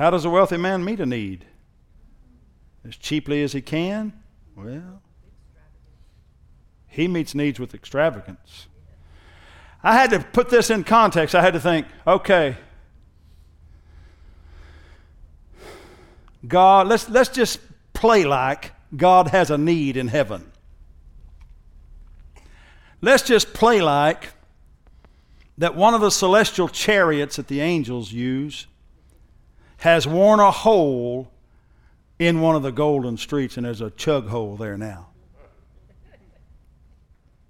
How 0.00 0.10
does 0.10 0.24
a 0.24 0.30
wealthy 0.30 0.56
man 0.56 0.82
meet 0.84 1.00
a 1.00 1.06
need? 1.06 1.44
As 2.88 2.96
cheaply 2.96 3.42
as 3.42 3.52
he 3.52 3.60
can? 3.60 4.14
Well, 4.56 5.02
he 6.86 7.06
meets 7.06 7.34
needs 7.34 7.60
with 7.60 7.74
extravagance. 7.74 8.66
I 9.82 9.94
had 9.94 10.10
to 10.10 10.20
put 10.20 10.50
this 10.50 10.70
in 10.70 10.84
context. 10.84 11.34
I 11.34 11.40
had 11.40 11.54
to 11.54 11.60
think, 11.60 11.86
okay, 12.06 12.56
God, 16.46 16.86
let's, 16.86 17.08
let's 17.08 17.30
just 17.30 17.60
play 17.92 18.24
like 18.24 18.72
God 18.96 19.28
has 19.28 19.50
a 19.50 19.58
need 19.58 19.96
in 19.96 20.08
heaven. 20.08 20.50
Let's 23.00 23.22
just 23.22 23.54
play 23.54 23.80
like 23.80 24.30
that 25.58 25.74
one 25.74 25.94
of 25.94 26.00
the 26.00 26.10
celestial 26.10 26.68
chariots 26.68 27.36
that 27.36 27.48
the 27.48 27.60
angels 27.60 28.12
use 28.12 28.66
has 29.78 30.06
worn 30.06 30.40
a 30.40 30.50
hole 30.50 31.30
in 32.18 32.40
one 32.40 32.54
of 32.54 32.62
the 32.62 32.70
golden 32.70 33.16
streets, 33.16 33.56
and 33.56 33.64
there's 33.64 33.80
a 33.80 33.90
chug 33.90 34.28
hole 34.28 34.56
there 34.56 34.76
now. 34.76 35.08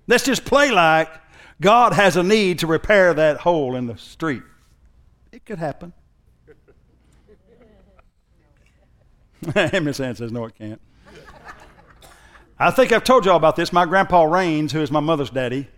Let's 0.07 0.25
just 0.25 0.45
play 0.45 0.71
like 0.71 1.09
God 1.61 1.93
has 1.93 2.17
a 2.17 2.23
need 2.23 2.59
to 2.61 2.67
repair 2.67 3.13
that 3.15 3.39
hole 3.39 3.77
in 3.77 3.87
the 3.87 3.99
street. 3.99 4.43
It 5.31 5.45
could 5.45 5.59
happen. 5.59 5.93
Miss 9.55 10.01
Ann 10.01 10.15
says, 10.15 10.33
no, 10.33 10.45
it 10.47 10.55
can't. 10.55 10.81
I 12.59 12.71
think 12.71 12.93
I've 12.93 13.05
told 13.05 13.25
you 13.25 13.31
all 13.31 13.37
about 13.37 13.57
this. 13.57 13.73
My 13.73 13.87
grandpa 13.87 14.25
Rains, 14.25 14.73
who 14.73 14.81
is 14.81 14.91
my 14.91 15.01
mother's 15.01 15.31
daddy, 15.31 15.69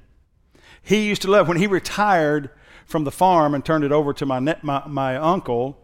he 0.83 1.07
used 1.07 1.23
to 1.23 1.31
love, 1.31 1.47
when 1.47 1.57
he 1.57 1.69
retired 1.69 2.51
from 2.87 3.05
the 3.05 3.13
farm 3.13 3.55
and 3.55 3.65
turned 3.65 3.85
it 3.85 3.93
over 3.93 4.13
to 4.13 4.27
my, 4.27 4.41
my, 4.41 4.83
my 4.87 5.17
uncle, 5.17 5.79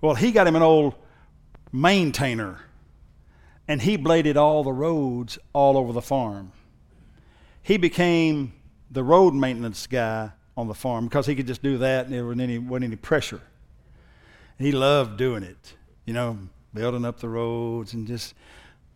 well, 0.00 0.14
he 0.14 0.32
got 0.32 0.46
him 0.46 0.56
an 0.56 0.62
old 0.62 0.94
maintainer 1.72 2.60
and 3.66 3.82
he 3.82 3.96
bladed 3.96 4.36
all 4.36 4.64
the 4.64 4.72
roads 4.72 5.38
all 5.52 5.78
over 5.78 5.92
the 5.92 6.02
farm. 6.02 6.52
He 7.62 7.76
became 7.76 8.52
the 8.90 9.04
road 9.04 9.34
maintenance 9.34 9.86
guy 9.86 10.30
on 10.56 10.68
the 10.68 10.74
farm 10.74 11.06
because 11.06 11.26
he 11.26 11.34
could 11.34 11.46
just 11.46 11.62
do 11.62 11.78
that 11.78 12.06
and 12.06 12.14
there 12.14 12.24
wasn't 12.24 12.42
any, 12.42 12.58
wasn't 12.58 12.84
any 12.84 12.96
pressure. 12.96 13.40
And 14.58 14.66
he 14.66 14.72
loved 14.72 15.16
doing 15.16 15.42
it, 15.42 15.74
you 16.04 16.12
know, 16.12 16.38
building 16.74 17.04
up 17.04 17.20
the 17.20 17.28
roads 17.28 17.94
and 17.94 18.06
just, 18.06 18.34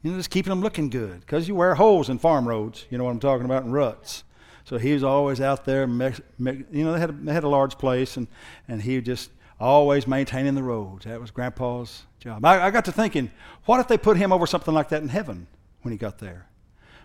you 0.03 0.11
know, 0.11 0.17
just 0.17 0.31
keeping 0.31 0.51
them 0.51 0.61
looking 0.61 0.91
good 0.91 1.21
because 1.21 1.49
you 1.49 1.55
wear 1.55 1.75
holes 1.75 2.09
in 2.09 2.19
farm 2.19 2.47
roads, 2.47 2.87
you 2.91 2.99
know 2.99 3.05
what 3.05 3.11
I'm 3.11 3.21
talking 3.21 3.45
about, 3.45 3.65
in 3.65 3.73
ruts. 3.73 4.25
So 4.65 4.79
he 4.79 4.95
was 4.95 5.05
always 5.05 5.41
out 5.41 5.65
there, 5.65 5.83
you 5.87 6.15
know, 6.39 6.93
they 6.93 7.01
had, 7.01 7.11
a, 7.11 7.13
they 7.13 7.33
had 7.33 7.45
a 7.45 7.49
large 7.49 7.79
place 7.79 8.17
and, 8.17 8.27
and 8.67 8.83
he 8.83 9.01
just 9.01 9.31
always 9.61 10.07
maintaining 10.07 10.55
the 10.55 10.63
roads. 10.63 11.05
That 11.05 11.21
was 11.21 11.31
Grandpa's 11.31 12.05
job. 12.19 12.45
I, 12.45 12.67
I, 12.67 12.71
got 12.71 12.85
to 12.87 12.93
thinking, 12.93 13.31
what 13.67 13.81
if 13.81 13.89
they 13.89 13.99
put 13.99 14.17
him 14.17 14.33
over 14.33 14.47
something 14.47 14.75
like 14.75 14.89
that 14.89 15.03
in 15.03 15.09
heaven 15.09 15.47
when 15.83 15.93
he 15.93 15.99
got 15.99 16.19
there? 16.19 16.47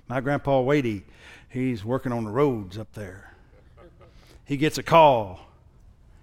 My 0.08 0.22
Grandpa 0.22 0.62
Wadey, 0.62 1.04
he's 1.50 1.84
working 1.84 2.12
on 2.12 2.24
the 2.24 2.32
roads 2.32 2.78
up 2.78 2.94
there. 2.94 3.34
He 4.46 4.58
gets 4.58 4.78
a 4.78 4.84
call. 4.84 5.40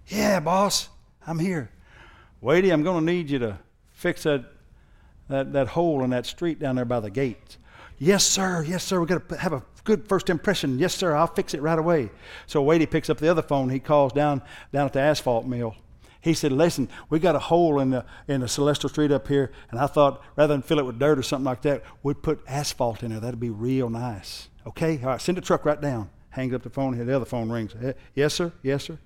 Yeah, 0.09 0.41
boss, 0.41 0.89
I'm 1.27 1.39
here. 1.39 1.71
Wadey, 2.41 2.73
I'm 2.73 2.83
going 2.83 3.05
to 3.05 3.13
need 3.13 3.31
you 3.31 3.39
to 3.41 3.59
fix 3.93 4.25
that, 4.25 4.45
that, 5.29 5.53
that 5.53 5.69
hole 5.69 6.05
in 6.05 6.11
that 6.11 6.27
street 6.27 6.59
down 6.59 6.77
there 6.77 6.85
by 6.85 7.01
the 7.01 7.11
gate. 7.11 7.57
Yes, 7.99 8.25
sir. 8.25 8.63
Yes, 8.63 8.85
sir. 8.85 9.01
We've 9.01 9.09
got 9.09 9.29
to 9.29 9.37
have 9.37 9.53
a 9.53 9.63
good 9.85 10.07
first 10.07 10.29
impression. 10.29 10.79
Yes, 10.79 10.95
sir, 10.95 11.15
I'll 11.15 11.27
fix 11.27 11.55
it 11.55 11.63
right 11.63 11.79
away. 11.79 12.11
So 12.47 12.63
Wadey 12.63 12.87
picks 12.87 13.09
up 13.09 13.19
the 13.19 13.29
other 13.29 13.43
phone. 13.43 13.71
He 13.71 13.81
calls 13.81 14.13
down, 14.13 14.43
down 14.73 14.87
at 14.87 14.93
the 14.93 15.01
asphalt 15.01 15.47
mill. 15.47 15.75
He 16.21 16.35
said, 16.35 16.53
Listen, 16.53 16.89
we 17.09 17.21
got 17.21 17.37
a 17.37 17.41
hole 17.41 17.79
in 17.81 17.91
the, 17.91 18.05
in 18.27 18.41
the 18.41 18.49
Celestial 18.49 18.91
Street 18.91 19.13
up 19.13 19.29
here, 19.29 19.53
and 19.71 19.79
I 19.79 19.87
thought 19.87 20.23
rather 20.35 20.53
than 20.53 20.63
fill 20.63 20.81
it 20.81 20.85
with 20.85 20.99
dirt 20.99 21.19
or 21.19 21.23
something 21.23 21.45
like 21.45 21.63
that, 21.63 21.85
we'd 22.03 22.23
put 22.23 22.43
asphalt 22.49 23.03
in 23.03 23.13
there. 23.13 23.21
That'd 23.21 23.41
be 23.41 23.51
real 23.51 23.89
nice. 23.89 24.49
Okay? 24.67 24.99
All 25.03 25.11
right, 25.11 25.21
send 25.21 25.39
the 25.39 25.43
truck 25.43 25.65
right 25.65 25.81
down. 25.81 26.11
Hangs 26.31 26.53
up 26.53 26.63
the 26.63 26.71
phone, 26.71 26.99
the 26.99 27.17
other 27.17 27.25
phone 27.25 27.51
rings. 27.51 27.75
Yes, 28.15 28.35
sir? 28.35 28.53
Yes, 28.63 28.85
sir? 28.85 28.99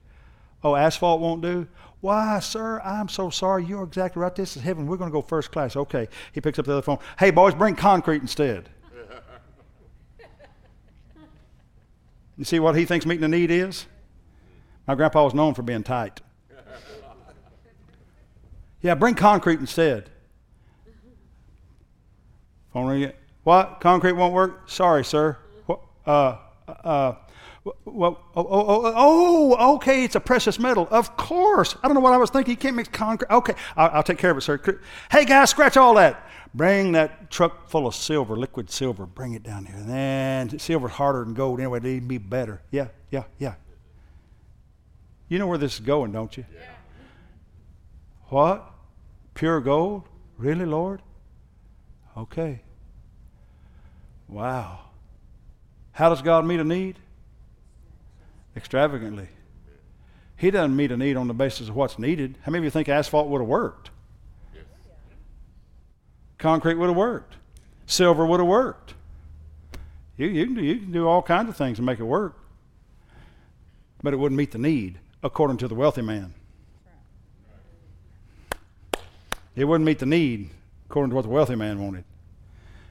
Oh, 0.62 0.74
asphalt 0.74 1.20
won't 1.20 1.42
do? 1.42 1.66
Why, 2.00 2.38
sir, 2.40 2.80
I'm 2.80 3.08
so 3.08 3.30
sorry. 3.30 3.64
You're 3.64 3.84
exactly 3.84 4.20
right. 4.20 4.34
This 4.34 4.56
is 4.56 4.62
heaven. 4.62 4.86
We're 4.86 4.96
going 4.96 5.10
to 5.10 5.12
go 5.12 5.22
first 5.22 5.52
class. 5.52 5.76
Okay. 5.76 6.08
He 6.32 6.40
picks 6.40 6.58
up 6.58 6.64
the 6.64 6.72
other 6.72 6.82
phone. 6.82 6.98
Hey, 7.18 7.30
boys, 7.30 7.54
bring 7.54 7.76
concrete 7.76 8.22
instead. 8.22 8.68
you 12.36 12.44
see 12.44 12.58
what 12.58 12.74
he 12.76 12.84
thinks 12.84 13.06
meeting 13.06 13.22
the 13.22 13.28
need 13.28 13.50
is? 13.50 13.86
My 14.86 14.94
grandpa 14.94 15.24
was 15.24 15.34
known 15.34 15.54
for 15.54 15.62
being 15.62 15.82
tight. 15.82 16.20
Yeah, 18.82 18.94
bring 18.94 19.14
concrete 19.14 19.60
instead. 19.60 20.08
Phone 22.72 22.86
ring. 22.86 23.12
What? 23.44 23.80
Concrete 23.80 24.12
won't 24.12 24.32
work? 24.32 24.70
Sorry, 24.70 25.04
sir. 25.04 25.36
What? 26.04 26.12
Uh, 26.12 26.70
uh, 26.84 27.14
well, 27.84 28.18
oh, 28.34 28.46
oh, 28.48 28.92
oh, 28.96 29.56
oh, 29.58 29.74
okay, 29.76 30.04
it's 30.04 30.14
a 30.14 30.20
precious 30.20 30.58
metal. 30.58 30.88
Of 30.90 31.16
course. 31.16 31.76
I 31.82 31.88
don't 31.88 31.94
know 31.94 32.00
what 32.00 32.14
I 32.14 32.16
was 32.16 32.30
thinking. 32.30 32.52
You 32.52 32.56
can't 32.56 32.76
mix 32.76 32.88
concrete. 32.88 33.30
Okay, 33.30 33.54
I'll, 33.76 33.90
I'll 33.96 34.02
take 34.02 34.18
care 34.18 34.30
of 34.30 34.38
it, 34.38 34.42
sir. 34.42 34.80
Hey, 35.10 35.24
guys, 35.26 35.50
scratch 35.50 35.76
all 35.76 35.94
that. 35.94 36.26
Bring 36.54 36.92
that 36.92 37.30
truck 37.30 37.68
full 37.68 37.86
of 37.86 37.94
silver, 37.94 38.34
liquid 38.36 38.70
silver. 38.70 39.06
Bring 39.06 39.34
it 39.34 39.42
down 39.42 39.66
here. 39.66 39.76
And 39.76 39.88
then 39.88 40.58
silver's 40.58 40.92
harder 40.92 41.24
than 41.24 41.34
gold 41.34 41.60
anyway. 41.60 41.78
It'd 41.78 42.08
be 42.08 42.18
better. 42.18 42.62
Yeah, 42.70 42.88
yeah, 43.10 43.24
yeah. 43.38 43.54
You 45.28 45.38
know 45.38 45.46
where 45.46 45.58
this 45.58 45.74
is 45.74 45.80
going, 45.80 46.12
don't 46.12 46.36
you? 46.36 46.44
Yeah. 46.52 46.60
What? 48.30 48.72
Pure 49.34 49.60
gold? 49.60 50.04
Really, 50.38 50.64
Lord? 50.64 51.02
Okay. 52.16 52.62
Wow. 54.28 54.89
How 56.00 56.08
does 56.08 56.22
God 56.22 56.46
meet 56.46 56.60
a 56.60 56.64
need? 56.64 56.96
extravagantly. 58.56 59.28
He 60.38 60.50
doesn't 60.50 60.74
meet 60.74 60.90
a 60.90 60.96
need 60.96 61.18
on 61.18 61.28
the 61.28 61.34
basis 61.34 61.68
of 61.68 61.76
what's 61.76 61.98
needed. 61.98 62.38
How 62.42 62.50
many 62.50 62.60
of 62.60 62.64
you 62.64 62.70
think 62.70 62.88
asphalt 62.88 63.28
would 63.28 63.42
have 63.42 63.48
worked? 63.48 63.90
Concrete 66.38 66.76
would 66.76 66.86
have 66.86 66.96
worked. 66.96 67.34
Silver 67.84 68.24
would 68.24 68.40
have 68.40 68.48
worked. 68.48 68.94
You, 70.16 70.28
you, 70.28 70.46
can 70.46 70.54
do, 70.54 70.62
you 70.62 70.76
can 70.78 70.90
do 70.90 71.06
all 71.06 71.20
kinds 71.20 71.50
of 71.50 71.56
things 71.58 71.76
to 71.76 71.82
make 71.82 72.00
it 72.00 72.04
work. 72.04 72.34
But 74.02 74.14
it 74.14 74.16
wouldn't 74.16 74.38
meet 74.38 74.52
the 74.52 74.58
need, 74.58 75.00
according 75.22 75.58
to 75.58 75.68
the 75.68 75.74
wealthy 75.74 76.00
man. 76.00 76.32
It 79.54 79.66
wouldn't 79.66 79.84
meet 79.84 79.98
the 79.98 80.06
need 80.06 80.48
according 80.86 81.10
to 81.10 81.16
what 81.16 81.22
the 81.22 81.28
wealthy 81.28 81.56
man 81.56 81.78
wanted. 81.84 82.04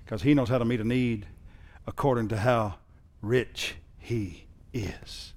Because 0.06 0.22
he 0.22 0.36
knows 0.36 0.50
how 0.50 0.60
to 0.60 0.66
meet 0.66 0.80
a 0.80 0.84
need 0.84 1.26
according 1.88 2.28
to 2.28 2.38
how 2.38 2.76
rich 3.22 3.76
he 3.98 4.48
is 4.74 5.34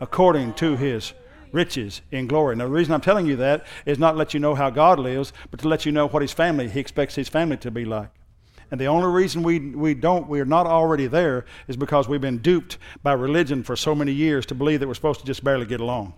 according 0.00 0.54
to 0.54 0.76
his 0.76 1.12
riches 1.52 2.02
in 2.10 2.26
glory. 2.26 2.56
Now, 2.56 2.64
the 2.64 2.72
reason 2.72 2.92
I'm 2.92 3.00
telling 3.00 3.26
you 3.26 3.36
that 3.36 3.64
is 3.86 3.98
not 3.98 4.12
to 4.12 4.18
let 4.18 4.34
you 4.34 4.40
know 4.40 4.54
how 4.54 4.70
God 4.70 4.98
lives, 4.98 5.32
but 5.50 5.60
to 5.60 5.68
let 5.68 5.86
you 5.86 5.92
know 5.92 6.06
what 6.06 6.22
his 6.22 6.32
family, 6.32 6.68
he 6.68 6.80
expects 6.80 7.14
his 7.14 7.28
family 7.28 7.56
to 7.58 7.70
be 7.70 7.84
like. 7.84 8.10
And 8.70 8.78
the 8.78 8.86
only 8.86 9.08
reason 9.08 9.42
we, 9.42 9.58
we 9.58 9.94
don't, 9.94 10.28
we're 10.28 10.44
not 10.44 10.66
already 10.66 11.06
there 11.06 11.46
is 11.68 11.76
because 11.76 12.06
we've 12.06 12.20
been 12.20 12.38
duped 12.38 12.76
by 13.02 13.14
religion 13.14 13.62
for 13.62 13.76
so 13.76 13.94
many 13.94 14.12
years 14.12 14.44
to 14.46 14.54
believe 14.54 14.80
that 14.80 14.86
we're 14.86 14.94
supposed 14.94 15.20
to 15.20 15.26
just 15.26 15.42
barely 15.42 15.64
get 15.64 15.80
along. 15.80 16.12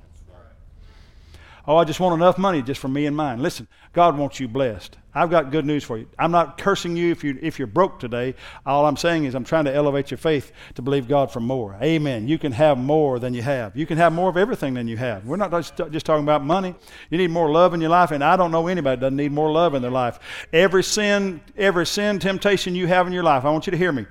Oh, 1.67 1.77
I 1.77 1.85
just 1.85 2.01
want 2.01 2.15
enough 2.15 2.39
money 2.39 2.63
just 2.63 2.81
for 2.81 2.89
me 2.89 3.07
and 3.07 3.17
mine. 3.17 3.43
Listen, 3.43 3.69
God 3.93 4.17
wants 4.17 4.41
you 4.41 4.49
blessed. 4.49 4.97
I've 5.15 5.31
got 5.31 5.51
good 5.51 5.67
news 5.67 5.83
for 5.83 5.99
you. 5.99 6.09
I'm 6.19 6.31
not 6.31 6.57
cursing 6.57 6.97
you 6.97 7.11
if, 7.11 7.25
you 7.25 7.39
if 7.43 7.59
you're 7.59 7.67
broke 7.67 7.99
today. 7.99 8.35
All 8.65 8.87
I'm 8.87 8.97
saying 8.97 9.25
is 9.25 9.35
I'm 9.35 9.45
trying 9.45 9.65
to 9.65 9.75
elevate 9.75 10.11
your 10.11 10.19
faith 10.19 10.53
to 10.75 10.83
believe 10.83 11.09
God 11.09 11.33
for 11.33 11.41
more. 11.41 11.77
Amen. 11.83 12.29
You 12.29 12.39
can 12.39 12.53
have 12.53 12.79
more 12.79 13.19
than 13.19 13.35
you 13.35 13.43
have. 13.43 13.77
You 13.77 13.87
can 13.87 13.99
have 13.99 14.13
more 14.13 14.31
of 14.31 14.37
everything 14.37 14.75
than 14.75 14.89
you 14.89 14.97
have. 14.97 15.27
We're 15.27 15.37
not 15.37 15.51
just, 15.51 15.77
just 15.91 16.07
talking 16.07 16.25
about 16.25 16.45
money. 16.45 16.75
You 17.11 17.19
need 17.19 17.31
more 17.31 17.51
love 17.51 17.75
in 17.75 17.81
your 17.81 17.91
life, 17.91 18.13
and 18.13 18.23
I 18.23 18.37
don't 18.37 18.53
know 18.53 18.69
anybody 18.69 18.97
that 18.97 19.01
doesn't 19.01 19.17
need 19.17 19.33
more 19.33 19.51
love 19.51 19.75
in 19.75 19.83
their 19.83 19.91
life. 19.91 20.19
Every 20.53 20.85
sin, 20.85 21.41
every 21.57 21.87
sin, 21.87 22.19
temptation 22.21 22.75
you 22.75 22.87
have 22.87 23.07
in 23.07 23.13
your 23.13 23.25
life, 23.25 23.45
I 23.45 23.51
want 23.51 23.67
you 23.67 23.73
to 23.73 23.79
hear 23.79 23.93
me. 23.93 24.07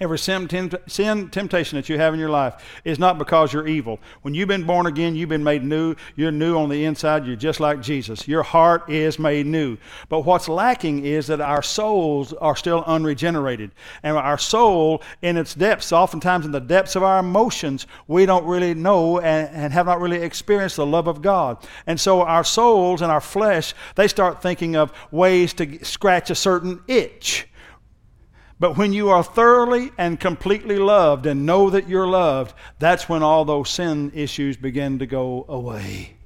Every 0.00 0.18
sin, 0.18 0.46
temptation 0.46 1.76
that 1.76 1.88
you 1.88 1.98
have 1.98 2.14
in 2.14 2.20
your 2.20 2.28
life 2.30 2.54
is 2.84 3.00
not 3.00 3.18
because 3.18 3.52
you're 3.52 3.66
evil. 3.66 3.98
When 4.22 4.32
you've 4.32 4.48
been 4.48 4.64
born 4.64 4.86
again, 4.86 5.16
you've 5.16 5.28
been 5.28 5.42
made 5.42 5.64
new. 5.64 5.96
You're 6.14 6.30
new 6.30 6.56
on 6.56 6.68
the 6.68 6.84
inside. 6.84 7.26
You're 7.26 7.34
just 7.34 7.58
like 7.58 7.82
Jesus. 7.82 8.28
Your 8.28 8.44
heart 8.44 8.88
is 8.88 9.18
made 9.18 9.46
new. 9.46 9.76
But 10.08 10.20
what's 10.20 10.48
lacking 10.48 11.04
is 11.04 11.26
that 11.26 11.40
our 11.40 11.62
souls 11.62 12.32
are 12.34 12.54
still 12.54 12.84
unregenerated. 12.86 13.72
And 14.04 14.16
our 14.16 14.38
soul, 14.38 15.02
in 15.20 15.36
its 15.36 15.54
depths, 15.54 15.92
oftentimes 15.92 16.46
in 16.46 16.52
the 16.52 16.60
depths 16.60 16.94
of 16.94 17.02
our 17.02 17.18
emotions, 17.18 17.88
we 18.06 18.24
don't 18.24 18.46
really 18.46 18.74
know 18.74 19.18
and, 19.18 19.48
and 19.52 19.72
have 19.72 19.86
not 19.86 20.00
really 20.00 20.22
experienced 20.22 20.76
the 20.76 20.86
love 20.86 21.08
of 21.08 21.22
God. 21.22 21.66
And 21.88 21.98
so 21.98 22.22
our 22.22 22.44
souls 22.44 23.02
and 23.02 23.10
our 23.10 23.20
flesh, 23.20 23.74
they 23.96 24.06
start 24.06 24.40
thinking 24.40 24.76
of 24.76 24.92
ways 25.10 25.52
to 25.54 25.84
scratch 25.84 26.30
a 26.30 26.36
certain 26.36 26.82
itch 26.86 27.48
but 28.60 28.76
when 28.76 28.92
you 28.92 29.10
are 29.10 29.22
thoroughly 29.22 29.92
and 29.96 30.18
completely 30.18 30.78
loved 30.78 31.26
and 31.26 31.46
know 31.46 31.70
that 31.70 31.88
you're 31.88 32.06
loved, 32.06 32.54
that's 32.78 33.08
when 33.08 33.22
all 33.22 33.44
those 33.44 33.70
sin 33.70 34.12
issues 34.14 34.56
begin 34.56 34.98
to 34.98 35.06
go 35.06 35.44
away. 35.48 36.17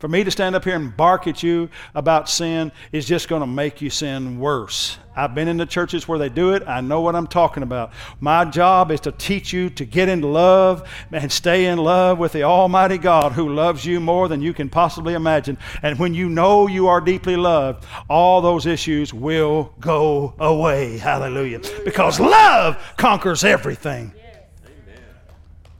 For 0.00 0.08
me 0.08 0.24
to 0.24 0.30
stand 0.30 0.56
up 0.56 0.64
here 0.64 0.76
and 0.76 0.96
bark 0.96 1.26
at 1.26 1.42
you 1.42 1.68
about 1.94 2.30
sin 2.30 2.72
is 2.90 3.06
just 3.06 3.28
going 3.28 3.42
to 3.42 3.46
make 3.46 3.82
you 3.82 3.90
sin 3.90 4.40
worse. 4.40 4.96
I've 5.14 5.34
been 5.34 5.46
in 5.46 5.58
the 5.58 5.66
churches 5.66 6.08
where 6.08 6.18
they 6.18 6.30
do 6.30 6.54
it. 6.54 6.66
I 6.66 6.80
know 6.80 7.02
what 7.02 7.14
I'm 7.14 7.26
talking 7.26 7.62
about. 7.62 7.92
My 8.18 8.46
job 8.46 8.90
is 8.90 9.00
to 9.00 9.12
teach 9.12 9.52
you 9.52 9.68
to 9.68 9.84
get 9.84 10.08
into 10.08 10.26
love 10.26 10.88
and 11.12 11.30
stay 11.30 11.66
in 11.66 11.76
love 11.76 12.18
with 12.18 12.32
the 12.32 12.44
Almighty 12.44 12.96
God 12.96 13.32
who 13.32 13.54
loves 13.54 13.84
you 13.84 14.00
more 14.00 14.26
than 14.26 14.40
you 14.40 14.54
can 14.54 14.70
possibly 14.70 15.12
imagine. 15.12 15.58
And 15.82 15.98
when 15.98 16.14
you 16.14 16.30
know 16.30 16.66
you 16.66 16.88
are 16.88 17.02
deeply 17.02 17.36
loved, 17.36 17.84
all 18.08 18.40
those 18.40 18.64
issues 18.64 19.12
will 19.12 19.74
go 19.80 20.32
away. 20.38 20.96
Hallelujah. 20.96 21.60
Because 21.84 22.18
love 22.18 22.82
conquers 22.96 23.44
everything. 23.44 24.14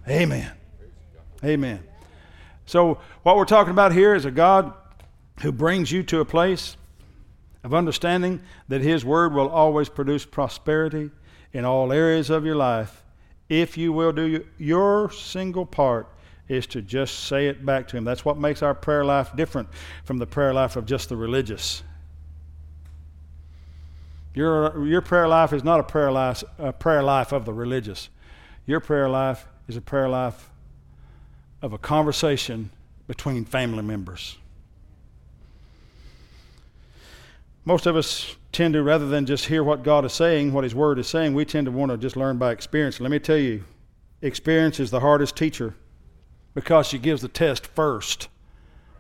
Amen. 0.07 0.53
Amen. 1.43 1.83
So, 2.66 2.99
what 3.23 3.37
we're 3.37 3.45
talking 3.45 3.73
about 3.73 3.93
here 3.93 4.14
is 4.14 4.25
a 4.25 4.31
God 4.31 4.73
who 5.43 5.53
brings 5.53 5.93
you 5.93 6.03
to 6.05 6.21
a 6.21 6.25
place 6.25 6.77
of 7.62 7.75
understanding 7.75 8.41
that 8.68 8.81
His 8.81 9.05
Word 9.05 9.35
will 9.35 9.49
always 9.49 9.89
produce 9.89 10.25
prosperity 10.25 11.11
in 11.53 11.64
all 11.64 11.93
areas 11.93 12.31
of 12.31 12.45
your 12.45 12.57
life 12.57 13.03
if 13.49 13.77
you 13.77 13.93
will 13.93 14.12
do 14.12 14.47
your 14.59 15.11
single 15.11 15.66
part 15.66 16.09
is 16.49 16.66
to 16.68 16.81
just 16.81 17.27
say 17.27 17.49
it 17.49 17.66
back 17.66 17.89
to 17.89 17.97
Him. 17.97 18.05
That's 18.05 18.25
what 18.25 18.39
makes 18.39 18.62
our 18.62 18.75
prayer 18.75 19.05
life 19.05 19.35
different 19.37 19.68
from 20.05 20.18
the 20.18 20.27
prayer 20.27 20.55
life 20.55 20.77
of 20.77 20.87
just 20.87 21.09
the 21.09 21.16
religious. 21.16 21.83
Your, 24.35 24.87
your 24.87 25.01
prayer 25.01 25.29
life 25.29 25.53
is 25.53 25.64
not 25.64 25.81
a 25.81 25.83
prayer 25.83 26.12
life, 26.12 26.45
a 26.59 26.73
prayer 26.73 27.03
life 27.03 27.33
of 27.33 27.45
the 27.45 27.53
religious. 27.53 28.09
Your 28.66 28.79
prayer 28.79 29.09
life 29.09 29.47
is 29.68 29.77
a 29.77 29.81
prayer 29.81 30.09
life 30.09 30.51
of 31.61 31.73
a 31.73 31.79
conversation 31.79 32.71
between 33.11 33.45
family 33.45 33.83
members. 33.83 34.39
Most 37.65 37.87
of 37.87 37.97
us 37.97 38.37
tend 38.53 38.75
to, 38.75 38.85
rather 38.85 39.09
than 39.09 39.27
just 39.27 39.47
hear 39.47 39.65
what 39.65 39.83
God 39.83 40.05
is 40.05 40.13
saying, 40.13 40.53
what 40.53 40.63
His 40.63 40.77
Word 40.77 40.97
is 40.97 41.09
saying, 41.09 41.35
we 41.35 41.45
tend 41.45 41.65
to 41.65 41.73
want 41.73 41.91
to 41.91 41.99
just 41.99 42.17
learn 42.17 42.39
by 42.39 42.53
experience. 42.53 43.01
Let 43.01 43.11
me 43.11 43.19
tell 43.19 43.37
you, 43.37 43.65
experience 44.23 44.79
is 44.79 44.93
the 44.93 45.01
hardest 45.01 45.37
teacher 45.37 45.75
because 46.55 46.87
she 46.87 47.01
gives 47.01 47.21
the 47.21 47.27
test 47.27 47.67
first 47.67 48.29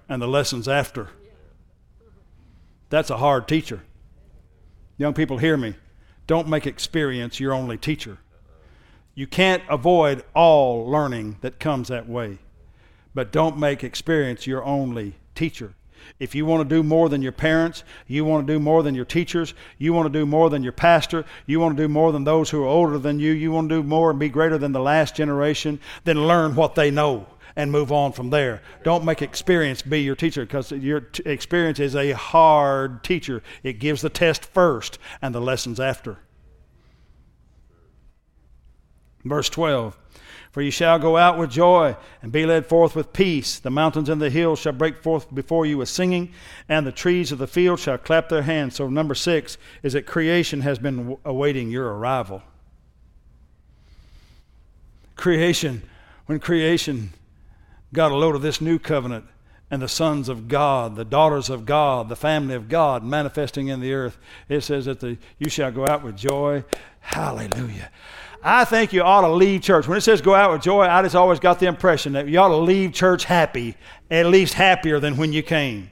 and 0.08 0.20
the 0.20 0.26
lessons 0.26 0.66
after. 0.66 1.10
That's 2.88 3.10
a 3.10 3.18
hard 3.18 3.46
teacher. 3.46 3.80
Young 4.98 5.14
people, 5.14 5.38
hear 5.38 5.56
me. 5.56 5.74
Don't 6.26 6.48
make 6.48 6.66
experience 6.66 7.38
your 7.38 7.52
only 7.52 7.78
teacher. 7.78 8.18
You 9.14 9.28
can't 9.28 9.62
avoid 9.68 10.24
all 10.34 10.84
learning 10.84 11.36
that 11.42 11.60
comes 11.60 11.86
that 11.86 12.08
way 12.08 12.40
but 13.14 13.32
don't 13.32 13.58
make 13.58 13.82
experience 13.82 14.46
your 14.46 14.64
only 14.64 15.16
teacher. 15.34 15.74
If 16.18 16.34
you 16.34 16.46
want 16.46 16.68
to 16.68 16.74
do 16.74 16.82
more 16.82 17.08
than 17.08 17.22
your 17.22 17.32
parents, 17.32 17.84
you 18.06 18.24
want 18.24 18.46
to 18.46 18.52
do 18.52 18.58
more 18.58 18.82
than 18.82 18.94
your 18.94 19.04
teachers, 19.04 19.54
you 19.78 19.92
want 19.92 20.12
to 20.12 20.18
do 20.18 20.26
more 20.26 20.50
than 20.50 20.62
your 20.62 20.72
pastor, 20.72 21.24
you 21.46 21.60
want 21.60 21.76
to 21.76 21.82
do 21.82 21.88
more 21.88 22.12
than 22.12 22.24
those 22.24 22.50
who 22.50 22.62
are 22.62 22.66
older 22.66 22.98
than 22.98 23.20
you, 23.20 23.32
you 23.32 23.52
want 23.52 23.68
to 23.68 23.76
do 23.76 23.82
more 23.82 24.10
and 24.10 24.18
be 24.18 24.28
greater 24.28 24.58
than 24.58 24.72
the 24.72 24.80
last 24.80 25.14
generation, 25.14 25.78
then 26.04 26.26
learn 26.26 26.54
what 26.54 26.74
they 26.74 26.90
know 26.90 27.26
and 27.56 27.72
move 27.72 27.92
on 27.92 28.12
from 28.12 28.30
there. 28.30 28.62
Don't 28.84 29.04
make 29.04 29.22
experience 29.22 29.82
be 29.82 30.00
your 30.02 30.16
teacher 30.16 30.44
because 30.44 30.72
your 30.72 31.00
t- 31.00 31.22
experience 31.26 31.80
is 31.80 31.96
a 31.96 32.12
hard 32.12 33.02
teacher. 33.02 33.42
It 33.62 33.74
gives 33.74 34.02
the 34.02 34.10
test 34.10 34.44
first 34.44 34.98
and 35.20 35.34
the 35.34 35.40
lessons 35.40 35.80
after. 35.80 36.18
Verse 39.24 39.48
12 39.50 39.98
For 40.50 40.62
ye 40.62 40.70
shall 40.70 40.98
go 40.98 41.16
out 41.16 41.38
with 41.38 41.50
joy 41.50 41.96
and 42.22 42.32
be 42.32 42.44
led 42.44 42.66
forth 42.66 42.96
with 42.96 43.12
peace. 43.12 43.60
The 43.60 43.70
mountains 43.70 44.08
and 44.08 44.20
the 44.20 44.30
hills 44.30 44.58
shall 44.58 44.72
break 44.72 45.00
forth 45.00 45.32
before 45.32 45.64
you 45.64 45.78
with 45.78 45.88
singing, 45.88 46.32
and 46.68 46.84
the 46.84 46.92
trees 46.92 47.30
of 47.30 47.38
the 47.38 47.46
field 47.46 47.78
shall 47.78 47.98
clap 47.98 48.28
their 48.28 48.42
hands. 48.42 48.74
So, 48.74 48.88
number 48.88 49.14
six 49.14 49.58
is 49.84 49.92
that 49.92 50.06
creation 50.06 50.62
has 50.62 50.80
been 50.80 51.16
awaiting 51.24 51.70
your 51.70 51.94
arrival. 51.94 52.42
Creation, 55.14 55.82
when 56.26 56.40
creation 56.40 57.10
got 57.92 58.10
a 58.10 58.16
load 58.16 58.34
of 58.34 58.42
this 58.42 58.60
new 58.60 58.78
covenant, 58.78 59.26
and 59.70 59.80
the 59.80 59.88
sons 59.88 60.28
of 60.28 60.48
God, 60.48 60.96
the 60.96 61.04
daughters 61.04 61.48
of 61.48 61.64
God, 61.64 62.08
the 62.08 62.16
family 62.16 62.54
of 62.54 62.68
God 62.68 63.04
manifesting 63.04 63.68
in 63.68 63.80
the 63.80 63.94
earth. 63.94 64.18
It 64.48 64.62
says 64.62 64.86
that 64.86 64.98
the, 64.98 65.16
you 65.38 65.48
shall 65.48 65.70
go 65.70 65.86
out 65.86 66.02
with 66.02 66.16
joy. 66.16 66.64
Hallelujah. 66.98 67.90
I 68.42 68.64
think 68.64 68.92
you 68.92 69.02
ought 69.02 69.20
to 69.22 69.32
leave 69.32 69.62
church. 69.62 69.86
When 69.86 69.98
it 69.98 70.00
says 70.00 70.20
go 70.20 70.34
out 70.34 70.52
with 70.52 70.62
joy, 70.62 70.82
I 70.82 71.02
just 71.02 71.14
always 71.14 71.40
got 71.40 71.60
the 71.60 71.66
impression 71.66 72.14
that 72.14 72.26
you 72.26 72.38
ought 72.38 72.48
to 72.48 72.56
leave 72.56 72.92
church 72.92 73.24
happy, 73.24 73.76
at 74.10 74.26
least 74.26 74.54
happier 74.54 74.98
than 74.98 75.16
when 75.16 75.32
you 75.32 75.42
came. 75.42 75.90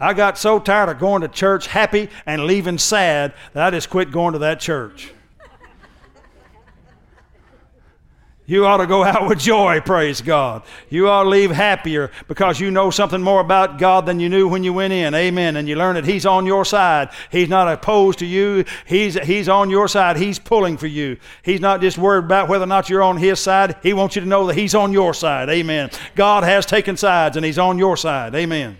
I 0.00 0.14
got 0.14 0.38
so 0.38 0.60
tired 0.60 0.90
of 0.90 0.98
going 0.98 1.22
to 1.22 1.28
church 1.28 1.66
happy 1.66 2.08
and 2.24 2.44
leaving 2.44 2.78
sad 2.78 3.32
that 3.52 3.66
I 3.66 3.70
just 3.70 3.90
quit 3.90 4.12
going 4.12 4.34
to 4.34 4.38
that 4.40 4.60
church. 4.60 5.12
You 8.48 8.64
ought 8.64 8.78
to 8.78 8.86
go 8.86 9.04
out 9.04 9.28
with 9.28 9.38
joy, 9.38 9.82
praise 9.82 10.22
God. 10.22 10.62
You 10.88 11.10
ought 11.10 11.24
to 11.24 11.28
leave 11.28 11.50
happier 11.50 12.10
because 12.28 12.58
you 12.58 12.70
know 12.70 12.88
something 12.88 13.20
more 13.20 13.42
about 13.42 13.78
God 13.78 14.06
than 14.06 14.20
you 14.20 14.30
knew 14.30 14.48
when 14.48 14.64
you 14.64 14.72
went 14.72 14.94
in. 14.94 15.14
Amen. 15.14 15.56
And 15.56 15.68
you 15.68 15.76
learn 15.76 15.96
that 15.96 16.06
He's 16.06 16.24
on 16.24 16.46
your 16.46 16.64
side. 16.64 17.10
He's 17.30 17.50
not 17.50 17.68
opposed 17.68 18.20
to 18.20 18.26
you. 18.26 18.64
He's, 18.86 19.22
he's 19.22 19.50
on 19.50 19.68
your 19.68 19.86
side. 19.86 20.16
He's 20.16 20.38
pulling 20.38 20.78
for 20.78 20.86
you. 20.86 21.18
He's 21.42 21.60
not 21.60 21.82
just 21.82 21.98
worried 21.98 22.24
about 22.24 22.48
whether 22.48 22.64
or 22.64 22.68
not 22.68 22.88
you're 22.88 23.02
on 23.02 23.18
His 23.18 23.38
side. 23.38 23.76
He 23.82 23.92
wants 23.92 24.16
you 24.16 24.22
to 24.22 24.26
know 24.26 24.46
that 24.46 24.56
He's 24.56 24.74
on 24.74 24.94
your 24.94 25.12
side. 25.12 25.50
Amen. 25.50 25.90
God 26.14 26.42
has 26.42 26.64
taken 26.64 26.96
sides 26.96 27.36
and 27.36 27.44
He's 27.44 27.58
on 27.58 27.76
your 27.76 27.98
side. 27.98 28.34
Amen. 28.34 28.78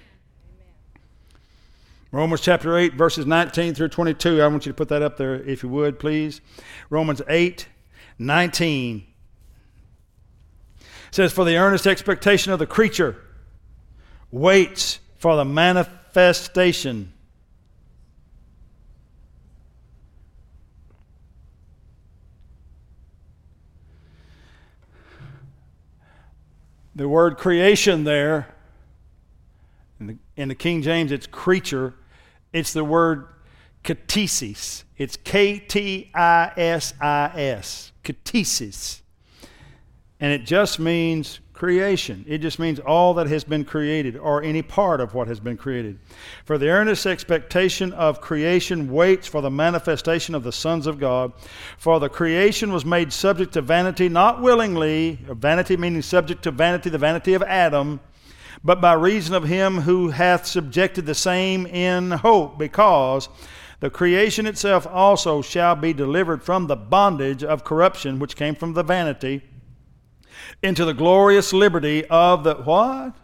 Romans 2.11 2.41
chapter 2.41 2.75
8, 2.79 2.95
verses 2.95 3.27
19 3.27 3.75
through 3.75 3.89
22. 3.89 4.41
I 4.41 4.49
want 4.49 4.65
you 4.65 4.73
to 4.73 4.77
put 4.77 4.89
that 4.89 5.03
up 5.03 5.19
there 5.19 5.35
if 5.35 5.63
you 5.63 5.69
would, 5.69 5.99
please. 5.99 6.41
Romans 6.89 7.21
8, 7.29 7.69
19 8.19 9.08
says, 11.11 11.33
For 11.33 11.45
the 11.45 11.57
earnest 11.57 11.87
expectation 11.87 12.53
of 12.53 12.59
the 12.59 12.67
creature 12.67 13.17
waits 14.31 15.01
for 15.19 15.37
the 15.37 15.45
manifestation. 15.45 17.13
The 26.95 27.09
word 27.09 27.39
creation 27.39 28.03
there, 28.03 28.53
in 30.01 30.07
the, 30.09 30.17
in 30.37 30.49
the 30.49 30.57
King 30.57 30.83
James, 30.83 31.13
it's 31.13 31.29
creature. 31.29 31.95
It's 32.53 32.73
the 32.73 32.83
word 32.83 33.29
ktisis. 33.85 34.83
It's 34.97 35.17
K 35.17 35.61
T 35.61 36.11
I 36.13 36.53
S 36.57 36.95
I 37.01 37.31
S. 37.37 37.93
Ktisis. 38.03 39.03
And 40.21 40.33
it 40.33 40.45
just 40.45 40.81
means 40.81 41.41
creation. 41.59 42.25
It 42.29 42.39
just 42.39 42.59
means 42.59 42.79
all 42.79 43.15
that 43.15 43.27
has 43.27 43.43
been 43.45 43.65
created 43.65 44.17
or 44.17 44.43
any 44.43 44.63
part 44.63 45.01
of 45.01 45.13
what 45.13 45.29
has 45.29 45.41
been 45.41 45.57
created. 45.57 45.99
For 46.45 46.57
the 46.57 46.69
earnest 46.69 47.05
expectation 47.05 47.93
of 47.93 48.21
creation 48.21 48.93
waits 48.93 49.27
for 49.27 49.43
the 49.43 49.51
manifestation 49.51 50.35
of 50.35 50.45
the 50.45 50.53
sons 50.53 50.87
of 50.87 51.01
God. 51.01 51.33
For 51.77 51.99
the 51.99 52.09
creation 52.09 52.73
was 52.73 52.85
made 52.85 53.13
subject 53.13 53.53
to 53.55 53.63
vanity, 53.63 54.09
not 54.09 54.41
willingly, 54.41 55.19
vanity 55.29 55.77
meaning 55.77 56.03
subject 56.03 56.43
to 56.45 56.53
vanity, 56.53 56.91
the 56.91 56.99
vanity 56.99 57.35
of 57.35 57.43
Adam, 57.43 58.01
but 58.65 58.81
by 58.81 58.93
reason 58.93 59.35
of 59.35 59.45
him 59.45 59.79
who 59.79 60.11
hath 60.11 60.47
subjected 60.47 61.07
the 61.07 61.15
same 61.15 61.67
in 61.67 62.11
hope, 62.11 62.59
because 62.59 63.29
the 63.81 63.91
creation 63.91 64.47
itself 64.47 64.87
also 64.87 65.43
shall 65.43 65.77
be 65.77 65.93
delivered 65.93 66.43
from 66.43 66.67
the 66.67 66.77
bondage 66.77 67.45
of 67.45 67.63
corruption 67.63 68.19
which 68.19 68.37
came 68.37 68.57
from 68.57 68.75
the 68.75 68.83
vanity 68.83 69.43
into 70.63 70.85
the 70.85 70.95
glorious 70.95 71.53
liberty 71.53 72.05
of 72.07 72.45
the 72.45 72.55
what? 72.55 73.15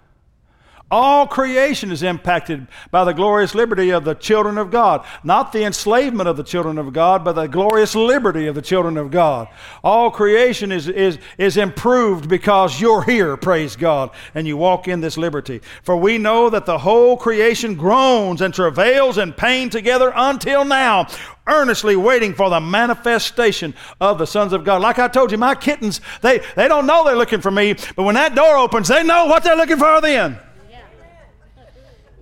All 0.91 1.27
creation 1.27 1.91
is 1.91 2.03
impacted 2.03 2.69
by 2.91 3.05
the 3.05 3.15
glorious 3.15 3.55
liberty 3.55 3.91
of 3.91 4.05
the 4.05 4.15
children 4.15 4.59
of 4.59 4.71
God. 4.71 5.05
Not 5.25 5.53
the 5.53 5.65
enslavement 5.65 6.29
of 6.29 6.37
the 6.37 6.45
children 6.45 6.77
of 6.77 6.93
God, 6.93 7.25
but 7.25 7.33
the 7.33 7.47
glorious 7.47 7.95
liberty 7.95 8.47
of 8.47 8.55
the 8.55 8.63
children 8.63 8.99
of 8.99 9.11
God. 9.11 9.49
All 9.83 10.11
creation 10.11 10.71
is, 10.71 10.87
is, 10.87 11.19
is 11.39 11.57
improved 11.57 12.29
because 12.29 12.81
you're 12.81 13.03
here, 13.03 13.37
praise 13.39 13.77
God, 13.77 14.11
and 14.35 14.47
you 14.47 14.59
walk 14.59 14.87
in 14.87 15.01
this 15.01 15.17
liberty. 15.17 15.63
For 15.83 15.97
we 15.97 16.19
know 16.19 16.51
that 16.51 16.67
the 16.67 16.79
whole 16.79 17.17
creation 17.17 17.75
groans 17.75 18.43
and 18.43 18.53
travails 18.53 19.17
in 19.17 19.33
pain 19.33 19.71
together 19.71 20.13
until 20.15 20.65
now 20.65 21.09
earnestly 21.47 21.97
waiting 21.97 22.35
for 22.35 22.51
the 22.51 22.61
manifestation 22.61 23.75
of 24.01 24.19
the 24.19 24.27
sons 24.27 24.53
of 24.53 24.65
God. 24.65 24.83
Like 24.83 24.99
I 24.99 25.09
told 25.09 25.33
you, 25.33 25.39
my 25.39 25.55
kittens, 25.55 26.01
they, 26.23 26.41
they 26.57 26.69
don't 26.69 26.87
know 26.87 27.05
they're 27.05 27.17
looking 27.17 27.41
for 27.41 27.51
me, 27.51 27.75
but 27.97 28.05
when 28.05 28.15
that 28.15 28.35
door 28.35 28.57
opens, 28.57 28.89
they 28.89 29.03
know 29.03 29.27
what 29.27 29.43
they're 29.45 29.57
looking 29.57 29.79
for 29.79 30.01
then. 30.01 30.39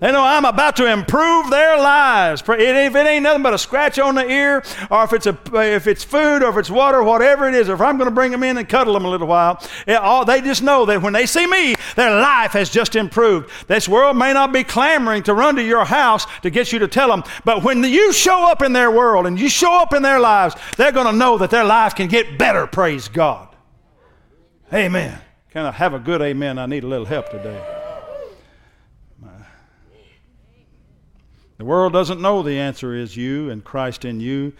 They 0.02 0.10
know 0.10 0.24
I'm 0.24 0.44
about 0.44 0.74
to 0.78 0.92
improve 0.92 1.48
their 1.48 1.78
lives. 1.78 2.42
If 2.42 2.48
it 2.96 3.06
ain't 3.06 3.22
nothing 3.22 3.44
but 3.44 3.54
a 3.54 3.58
scratch 3.58 4.00
on 4.00 4.16
the 4.16 4.28
ear, 4.28 4.64
or 4.90 5.04
if 5.04 5.12
it's, 5.12 5.26
a, 5.26 5.38
if 5.54 5.86
it's 5.86 6.02
food, 6.02 6.42
or 6.42 6.50
if 6.50 6.56
it's 6.56 6.70
water, 6.70 7.04
whatever 7.04 7.48
it 7.48 7.54
is, 7.54 7.68
or 7.68 7.74
if 7.74 7.80
I'm 7.80 7.98
going 7.98 8.08
to 8.08 8.14
bring 8.14 8.32
them 8.32 8.42
in 8.42 8.58
and 8.58 8.68
cuddle 8.68 8.94
them 8.94 9.04
a 9.04 9.08
little 9.08 9.28
while, 9.28 9.62
it, 9.86 9.94
all, 9.94 10.24
they 10.24 10.40
just 10.40 10.60
know 10.60 10.84
that 10.86 11.00
when 11.02 11.12
they 11.12 11.24
see 11.24 11.46
me, 11.46 11.76
their 11.94 12.10
life 12.20 12.50
has 12.50 12.68
just 12.68 12.96
improved. 12.96 13.48
This 13.68 13.88
world 13.88 14.16
may 14.16 14.32
not 14.32 14.52
be 14.52 14.64
clamoring 14.64 15.22
to 15.22 15.34
run 15.34 15.54
to 15.54 15.62
your 15.62 15.84
house 15.84 16.26
to 16.40 16.50
get 16.50 16.72
you 16.72 16.80
to 16.80 16.88
tell 16.88 17.08
them, 17.08 17.22
but 17.44 17.62
when 17.62 17.84
you 17.84 18.12
show 18.12 18.44
up 18.50 18.60
in 18.60 18.72
their 18.72 18.90
world 18.90 19.28
and 19.28 19.38
you 19.38 19.48
show 19.48 19.80
up 19.80 19.94
in 19.94 20.02
their 20.02 20.18
lives, 20.18 20.56
they're 20.76 20.90
going 20.90 21.06
to 21.06 21.12
know 21.12 21.38
that 21.38 21.50
their 21.50 21.64
life 21.64 21.94
can 21.94 22.08
get 22.08 22.36
better, 22.36 22.66
praise 22.66 23.06
God. 23.06 23.54
Amen. 24.74 25.16
Can 25.50 25.64
I 25.64 25.70
have 25.70 25.94
a 25.94 26.00
good 26.00 26.20
amen? 26.22 26.58
I 26.58 26.66
need 26.66 26.82
a 26.82 26.88
little 26.88 27.06
help 27.06 27.30
today. 27.30 27.81
The 31.62 31.68
world 31.68 31.92
doesn't 31.92 32.20
know 32.20 32.42
the 32.42 32.58
answer 32.58 32.92
is 32.92 33.16
you 33.16 33.48
and 33.48 33.62
Christ 33.62 34.04
in 34.04 34.18
you, 34.18 34.52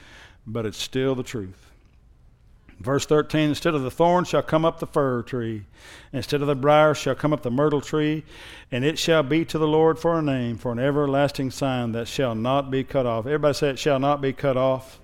but 0.47 0.65
it's 0.65 0.79
still 0.79 1.17
the 1.17 1.25
truth. 1.25 1.73
Verse 2.79 3.05
13 3.07 3.49
Instead 3.49 3.75
of 3.75 3.83
the 3.83 3.91
thorn 3.91 4.25
shall 4.25 4.41
come 4.41 4.65
up 4.65 4.79
the 4.79 4.87
fir 4.87 5.23
tree, 5.23 5.65
instead 6.13 6.43
of 6.43 6.47
the 6.47 6.55
brier 6.55 6.95
shall 6.95 7.17
come 7.17 7.33
up 7.33 7.43
the 7.43 7.51
myrtle 7.51 7.81
tree, 7.81 8.23
and 8.71 8.85
it 8.85 9.01
shall 9.01 9.25
be 9.25 9.45
to 9.47 9.59
the 9.59 9.67
Lord 9.67 9.99
for 9.99 10.17
a 10.17 10.23
name, 10.23 10.57
for 10.57 10.71
an 10.71 10.79
everlasting 10.79 11.51
sign 11.51 11.91
that 11.91 12.07
shall 12.07 12.37
not 12.37 12.71
be 12.71 12.85
cut 12.85 13.05
off. 13.05 13.27
Everybody 13.27 13.55
say 13.55 13.71
it 13.71 13.81
shall 13.81 13.99
not 13.99 14.21
be 14.21 14.33
cut 14.33 14.57
off. 14.57 15.01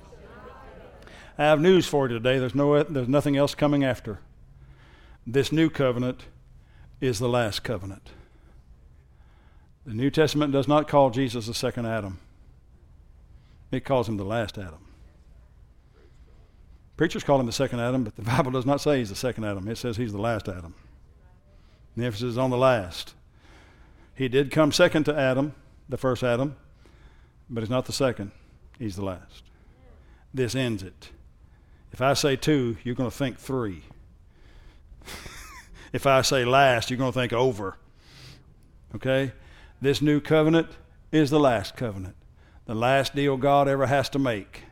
I 1.37 1.47
have 1.47 1.61
news 1.61 1.89
for 1.89 2.07
you 2.07 2.15
today. 2.15 2.39
There's, 2.39 2.55
no, 2.55 2.81
there's 2.85 3.09
nothing 3.09 3.37
else 3.37 3.57
coming 3.57 3.83
after. 3.83 4.21
This 5.27 5.51
new 5.51 5.69
covenant 5.69 6.27
is 7.01 7.19
the 7.19 7.29
last 7.29 7.65
covenant. 7.65 8.13
The 9.89 9.95
New 9.95 10.11
Testament 10.11 10.53
does 10.53 10.69
not 10.69 10.87
call 10.87 11.09
Jesus 11.09 11.47
the 11.47 11.55
second 11.55 11.87
Adam, 11.87 12.19
it 13.73 13.87
calls 13.87 14.07
him 14.07 14.19
the 14.19 14.25
last 14.25 14.59
Adam. 14.59 14.87
Preachers 16.99 17.25
call 17.25 17.41
him 17.41 17.47
the 17.47 17.53
second 17.53 17.81
Adam, 17.81 18.05
but 18.05 18.15
the 18.15 18.21
Bible 18.37 18.51
does 18.51 18.67
not 18.67 18.83
say 18.83 18.99
he's 18.99 19.09
the 19.09 19.17
second 19.17 19.45
Adam. 19.45 19.67
It 19.67 19.79
says 19.79 19.97
he's 19.97 20.13
the 20.13 20.21
last 20.21 20.47
Adam. 20.47 20.75
The 21.97 22.05
emphasis 22.05 22.33
is 22.33 22.39
on 22.39 22.51
the 22.51 22.59
last. 22.59 23.15
He 24.15 24.29
did 24.29 24.51
come 24.51 24.73
second 24.73 25.05
to 25.05 25.19
Adam, 25.19 25.55
the 25.89 25.97
first 25.97 26.23
Adam, 26.23 26.57
but 27.49 27.63
he's 27.63 27.71
not 27.71 27.87
the 27.87 27.93
second. 27.95 28.33
He's 28.79 28.97
the 28.97 29.07
last. 29.07 29.45
This 30.35 30.55
ends 30.55 30.83
it. 30.83 31.09
If 31.93 32.03
I 32.03 32.13
say 32.13 32.37
two, 32.37 32.77
you're 32.85 32.95
going 32.95 33.11
to 33.11 33.17
think 33.17 33.39
three. 33.39 33.85
if 35.95 36.07
I 36.07 36.21
say 36.21 36.45
last, 36.45 36.91
you're 36.91 36.99
going 36.99 37.13
to 37.13 37.19
think 37.19 37.33
over. 37.33 37.79
Okay? 38.95 39.33
This 39.81 40.03
new 40.03 40.21
covenant 40.21 40.69
is 41.13 41.31
the 41.31 41.41
last 41.41 41.77
covenant, 41.77 42.17
the 42.67 42.75
last 42.75 43.15
deal 43.15 43.37
God 43.37 43.69
ever 43.69 43.87
has 43.87 44.09
to 44.11 44.19
make. 44.19 44.65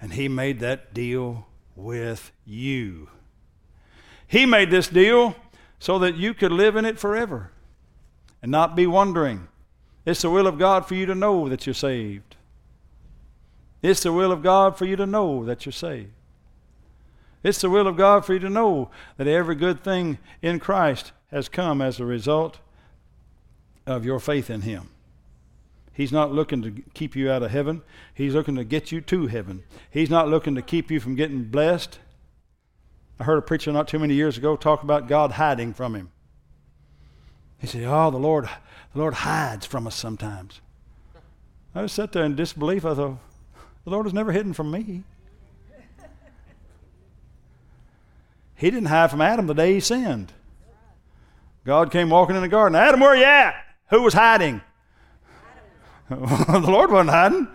And 0.00 0.12
He 0.12 0.28
made 0.28 0.60
that 0.60 0.94
deal 0.94 1.46
with 1.74 2.32
you. 2.44 3.08
He 4.26 4.46
made 4.46 4.70
this 4.70 4.88
deal 4.88 5.36
so 5.78 5.98
that 5.98 6.16
you 6.16 6.34
could 6.34 6.52
live 6.52 6.76
in 6.76 6.84
it 6.84 6.98
forever 6.98 7.50
and 8.42 8.50
not 8.50 8.76
be 8.76 8.86
wondering. 8.86 9.48
It's 10.04 10.22
the 10.22 10.30
will 10.30 10.46
of 10.46 10.58
God 10.58 10.86
for 10.86 10.94
you 10.94 11.06
to 11.06 11.14
know 11.14 11.48
that 11.48 11.66
you're 11.66 11.74
saved. 11.74 12.36
It's 13.82 14.02
the 14.02 14.12
will 14.12 14.32
of 14.32 14.42
God 14.42 14.76
for 14.76 14.84
you 14.84 14.96
to 14.96 15.06
know 15.06 15.44
that 15.44 15.66
you're 15.66 15.72
saved. 15.72 16.12
It's 17.42 17.60
the 17.60 17.70
will 17.70 17.86
of 17.86 17.96
God 17.96 18.24
for 18.24 18.32
you 18.32 18.40
to 18.40 18.50
know 18.50 18.90
that 19.16 19.28
every 19.28 19.54
good 19.54 19.84
thing 19.84 20.18
in 20.42 20.58
Christ 20.58 21.12
has 21.30 21.48
come 21.48 21.80
as 21.80 22.00
a 22.00 22.04
result 22.04 22.58
of 23.86 24.04
your 24.04 24.18
faith 24.18 24.50
in 24.50 24.62
Him. 24.62 24.88
He's 25.92 26.12
not 26.12 26.32
looking 26.32 26.60
to 26.62 26.82
keep 26.92 27.16
you 27.16 27.30
out 27.30 27.42
of 27.42 27.50
heaven. 27.50 27.82
He's 28.12 28.34
looking 28.34 28.56
to 28.56 28.64
get 28.64 28.92
you 28.92 29.00
to 29.00 29.28
heaven. 29.28 29.62
He's 29.90 30.10
not 30.10 30.28
looking 30.28 30.54
to 30.54 30.62
keep 30.62 30.90
you 30.90 31.00
from 31.00 31.14
getting 31.14 31.44
blessed. 31.44 31.98
I 33.18 33.24
heard 33.24 33.38
a 33.38 33.42
preacher 33.42 33.72
not 33.72 33.88
too 33.88 33.98
many 33.98 34.12
years 34.12 34.36
ago 34.36 34.56
talk 34.56 34.82
about 34.82 35.08
God 35.08 35.32
hiding 35.32 35.72
from 35.72 35.94
him. 35.94 36.10
He 37.58 37.66
said, 37.66 37.84
Oh, 37.84 38.10
the 38.10 38.18
Lord, 38.18 38.44
the 38.92 38.98
Lord 38.98 39.14
hides 39.14 39.64
from 39.64 39.86
us 39.86 39.94
sometimes. 39.94 40.60
I 41.74 41.82
just 41.82 41.94
sat 41.94 42.12
there 42.12 42.24
in 42.24 42.36
disbelief. 42.36 42.84
I 42.84 42.94
thought, 42.94 43.18
the 43.84 43.90
Lord 43.90 44.06
is 44.06 44.12
never 44.12 44.32
hidden 44.32 44.52
from 44.52 44.70
me. 44.70 45.02
He 48.54 48.70
didn't 48.70 48.88
hide 48.88 49.10
from 49.10 49.20
Adam 49.20 49.46
the 49.46 49.54
day 49.54 49.74
he 49.74 49.80
sinned. 49.80 50.32
God 51.64 51.90
came 51.90 52.10
walking 52.10 52.36
in 52.36 52.42
the 52.42 52.48
garden. 52.48 52.76
Adam, 52.76 53.00
where 53.00 53.10
are 53.10 53.16
you 53.16 53.24
at? 53.24 53.65
Who 53.90 54.02
was 54.02 54.14
hiding? 54.14 54.60
the 56.08 56.60
Lord 56.60 56.90
wasn't 56.90 57.10
hiding. 57.10 57.48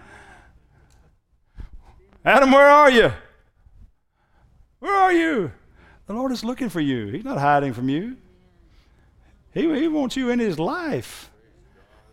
Adam, 2.23 2.51
where 2.51 2.67
are 2.67 2.89
you? 2.89 3.11
Where 4.79 4.95
are 4.95 5.13
you? 5.13 5.51
The 6.07 6.13
Lord 6.13 6.32
is 6.32 6.43
looking 6.43 6.69
for 6.69 6.82
you. 6.82 7.07
He's 7.07 7.23
not 7.23 7.38
hiding 7.38 7.73
from 7.73 7.89
you. 7.89 8.17
He, 9.53 9.61
he 9.61 9.88
wants 9.88 10.15
you 10.15 10.29
in 10.29 10.39
His 10.39 10.59
life. 10.59 11.29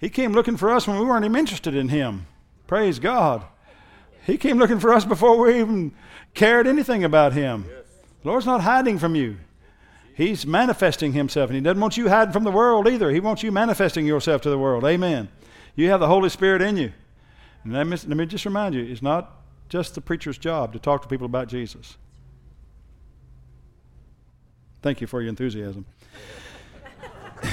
He 0.01 0.09
came 0.09 0.33
looking 0.33 0.57
for 0.57 0.71
us 0.71 0.87
when 0.87 0.99
we 0.99 1.05
weren't 1.05 1.25
even 1.25 1.37
interested 1.37 1.75
in 1.75 1.89
Him. 1.89 2.27
Praise 2.67 2.99
God. 2.99 3.45
He 4.25 4.37
came 4.37 4.59
looking 4.59 4.79
for 4.79 4.93
us 4.93 5.05
before 5.05 5.39
we 5.39 5.59
even 5.59 5.93
cared 6.35 6.67
anything 6.67 7.05
about 7.05 7.33
Him. 7.33 7.65
The 8.23 8.29
Lord's 8.29 8.47
not 8.47 8.61
hiding 8.61 8.99
from 8.99 9.15
you. 9.15 9.39
He's 10.19 10.45
manifesting 10.45 11.13
Himself, 11.13 11.49
and 11.49 11.55
He 11.55 11.61
doesn't 11.63 11.81
want 11.81 11.97
you 11.97 12.09
hiding 12.09 12.33
from 12.33 12.43
the 12.43 12.51
world 12.51 12.89
either. 12.89 13.13
He 13.13 13.21
wants 13.21 13.45
you 13.45 13.53
manifesting 13.53 14.05
yourself 14.05 14.43
to 14.43 14.51
the 14.51 14.59
world. 14.59 14.85
Amen. 14.85 15.29
You 15.77 15.91
have 15.91 16.01
the 16.01 16.09
Holy 16.09 16.29
Spirit 16.29 16.61
in 16.61 16.77
you. 16.77 16.93
And 17.63 17.73
let 17.73 17.87
me, 17.87 17.97
let 18.09 18.17
me 18.17 18.27
just 18.27 18.45
remind 18.45 18.75
you 18.75 18.83
it's 18.83 19.01
not 19.01 19.31
just 19.69 19.95
the 19.95 20.01
preacher's 20.01 20.37
job 20.37 20.73
to 20.73 20.81
talk 20.81 21.03
to 21.03 21.09
people 21.09 21.27
about 21.27 21.47
Jesus. 21.47 21.97
Thank 24.83 25.01
you 25.01 25.07
for 25.07 25.21
your 25.23 25.29
enthusiasm. 25.29 25.87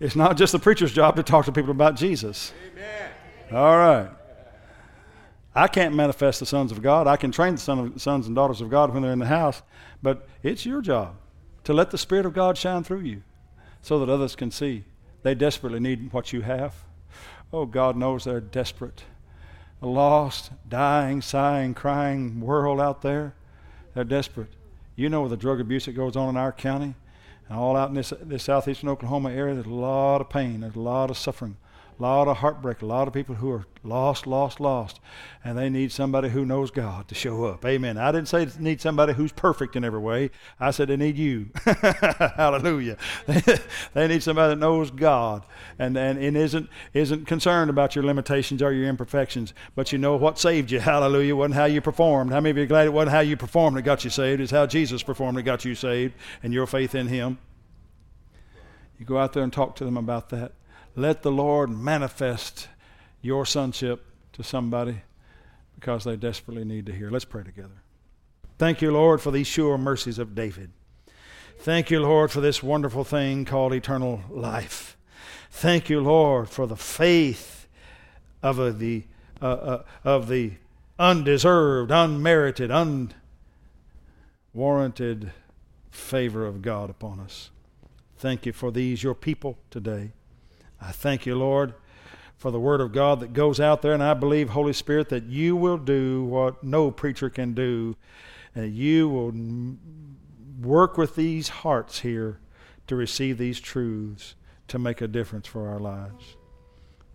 it's 0.00 0.16
not 0.16 0.38
just 0.38 0.52
the 0.52 0.58
preacher's 0.58 0.94
job 0.94 1.16
to 1.16 1.22
talk 1.22 1.44
to 1.44 1.52
people 1.52 1.72
about 1.72 1.96
Jesus. 1.96 2.54
Amen. 2.72 3.10
All 3.52 3.76
right. 3.76 4.08
I 5.54 5.66
can't 5.66 5.94
manifest 5.94 6.38
the 6.40 6.46
sons 6.46 6.70
of 6.70 6.82
God. 6.82 7.06
I 7.08 7.16
can 7.16 7.32
train 7.32 7.56
the 7.56 7.60
son 7.60 7.78
of, 7.78 8.00
sons 8.00 8.26
and 8.28 8.36
daughters 8.36 8.60
of 8.60 8.70
God 8.70 8.94
when 8.94 9.02
they're 9.02 9.12
in 9.12 9.18
the 9.18 9.26
house, 9.26 9.60
but 10.02 10.28
it's 10.42 10.66
your 10.66 10.80
job 10.80 11.16
to 11.64 11.72
let 11.72 11.90
the 11.90 11.98
Spirit 11.98 12.26
of 12.26 12.32
God 12.32 12.56
shine 12.56 12.84
through 12.84 13.00
you 13.00 13.22
so 13.82 13.98
that 13.98 14.08
others 14.08 14.36
can 14.36 14.50
see. 14.50 14.84
They 15.22 15.34
desperately 15.34 15.80
need 15.80 16.12
what 16.12 16.32
you 16.32 16.42
have. 16.42 16.84
Oh, 17.52 17.66
God 17.66 17.96
knows 17.96 18.24
they're 18.24 18.40
desperate. 18.40 19.04
A 19.80 19.86
lost, 19.86 20.50
dying, 20.68 21.22
sighing, 21.22 21.74
crying 21.74 22.40
world 22.40 22.80
out 22.80 23.02
there. 23.02 23.34
They're 23.94 24.04
desperate. 24.04 24.50
You 24.96 25.08
know 25.08 25.28
the 25.28 25.36
drug 25.36 25.60
abuse 25.60 25.86
that 25.86 25.92
goes 25.92 26.16
on 26.16 26.30
in 26.30 26.36
our 26.36 26.52
county 26.52 26.94
and 27.48 27.58
all 27.58 27.76
out 27.76 27.88
in 27.88 27.94
this, 27.94 28.12
this 28.20 28.44
southeastern 28.44 28.88
Oklahoma 28.88 29.30
area. 29.30 29.54
There's 29.54 29.66
a 29.66 29.70
lot 29.70 30.20
of 30.20 30.28
pain. 30.28 30.60
There's 30.60 30.76
a 30.76 30.80
lot 30.80 31.10
of 31.10 31.16
suffering 31.16 31.56
a 31.98 32.02
lot 32.02 32.28
of 32.28 32.36
heartbreak, 32.38 32.80
a 32.82 32.86
lot 32.86 33.08
of 33.08 33.14
people 33.14 33.34
who 33.34 33.50
are 33.50 33.66
lost, 33.82 34.26
lost, 34.26 34.60
lost, 34.60 35.00
and 35.44 35.58
they 35.58 35.68
need 35.68 35.90
somebody 35.90 36.28
who 36.28 36.44
knows 36.44 36.70
God 36.70 37.08
to 37.08 37.14
show 37.14 37.44
up. 37.44 37.64
Amen. 37.64 37.98
I 37.98 38.12
didn't 38.12 38.28
say 38.28 38.46
need 38.58 38.80
somebody 38.80 39.14
who's 39.14 39.32
perfect 39.32 39.74
in 39.74 39.84
every 39.84 39.98
way. 39.98 40.30
I 40.60 40.70
said 40.70 40.88
they 40.88 40.96
need 40.96 41.16
you. 41.16 41.50
Hallelujah. 41.64 42.98
they 43.94 44.06
need 44.06 44.22
somebody 44.22 44.54
that 44.54 44.60
knows 44.60 44.90
God 44.92 45.44
and, 45.78 45.96
and, 45.96 46.18
and 46.18 46.36
isn't, 46.36 46.68
isn't 46.94 47.26
concerned 47.26 47.68
about 47.68 47.96
your 47.96 48.04
limitations 48.04 48.62
or 48.62 48.72
your 48.72 48.88
imperfections, 48.88 49.52
but 49.74 49.90
you 49.90 49.98
know 49.98 50.16
what 50.16 50.38
saved 50.38 50.70
you. 50.70 50.78
Hallelujah. 50.88 51.34
It 51.34 51.36
wasn't 51.36 51.54
how 51.56 51.64
you 51.64 51.80
performed. 51.80 52.30
How 52.30 52.40
many 52.40 52.50
of 52.50 52.56
you 52.58 52.62
are 52.62 52.66
glad 52.66 52.86
it 52.86 52.92
wasn't 52.92 53.12
how 53.12 53.20
you 53.20 53.36
performed 53.36 53.76
that 53.76 53.82
got 53.82 54.04
you 54.04 54.10
saved? 54.10 54.40
It's 54.40 54.52
how 54.52 54.66
Jesus 54.66 55.02
performed 55.02 55.38
that 55.38 55.42
got 55.42 55.64
you 55.64 55.74
saved 55.74 56.14
and 56.44 56.52
your 56.52 56.66
faith 56.66 56.94
in 56.94 57.08
Him. 57.08 57.38
You 59.00 59.06
go 59.06 59.18
out 59.18 59.32
there 59.32 59.42
and 59.42 59.52
talk 59.52 59.74
to 59.76 59.84
them 59.84 59.96
about 59.96 60.28
that. 60.30 60.52
Let 60.96 61.22
the 61.22 61.30
Lord 61.30 61.70
manifest 61.70 62.68
your 63.22 63.46
sonship 63.46 64.04
to 64.32 64.42
somebody 64.42 65.02
because 65.74 66.04
they 66.04 66.16
desperately 66.16 66.64
need 66.64 66.86
to 66.86 66.92
hear. 66.92 67.10
Let's 67.10 67.24
pray 67.24 67.44
together. 67.44 67.82
Thank 68.58 68.82
you, 68.82 68.90
Lord, 68.90 69.20
for 69.20 69.30
these 69.30 69.46
sure 69.46 69.78
mercies 69.78 70.18
of 70.18 70.34
David. 70.34 70.70
Thank 71.58 71.90
you, 71.90 72.00
Lord, 72.00 72.30
for 72.30 72.40
this 72.40 72.62
wonderful 72.62 73.04
thing 73.04 73.44
called 73.44 73.72
eternal 73.72 74.22
life. 74.30 74.96
Thank 75.50 75.88
you, 75.88 76.00
Lord, 76.00 76.48
for 76.48 76.66
the 76.66 76.76
faith 76.76 77.66
of 78.42 78.78
the, 78.78 79.04
uh, 79.42 79.46
uh, 79.46 79.82
of 80.04 80.28
the 80.28 80.52
undeserved, 80.98 81.90
unmerited, 81.90 82.70
unwarranted 84.54 85.32
favor 85.90 86.46
of 86.46 86.62
God 86.62 86.90
upon 86.90 87.20
us. 87.20 87.50
Thank 88.16 88.46
you 88.46 88.52
for 88.52 88.70
these, 88.72 89.02
your 89.02 89.14
people, 89.14 89.58
today. 89.70 90.12
I 90.80 90.92
thank 90.92 91.26
you, 91.26 91.34
Lord, 91.34 91.74
for 92.36 92.50
the 92.50 92.60
Word 92.60 92.80
of 92.80 92.92
God 92.92 93.20
that 93.20 93.32
goes 93.32 93.58
out 93.60 93.82
there, 93.82 93.92
and 93.92 94.02
I 94.02 94.14
believe, 94.14 94.50
Holy 94.50 94.72
Spirit, 94.72 95.08
that 95.08 95.24
you 95.24 95.56
will 95.56 95.78
do 95.78 96.24
what 96.24 96.62
no 96.62 96.90
preacher 96.90 97.28
can 97.30 97.52
do, 97.52 97.96
and 98.54 98.72
you 98.72 99.08
will 99.08 99.32
work 100.60 100.96
with 100.96 101.16
these 101.16 101.48
hearts 101.48 102.00
here 102.00 102.38
to 102.86 102.96
receive 102.96 103.38
these 103.38 103.60
truths 103.60 104.34
to 104.68 104.78
make 104.78 105.00
a 105.00 105.08
difference 105.08 105.46
for 105.46 105.68
our 105.68 105.78
lives. 105.78 106.36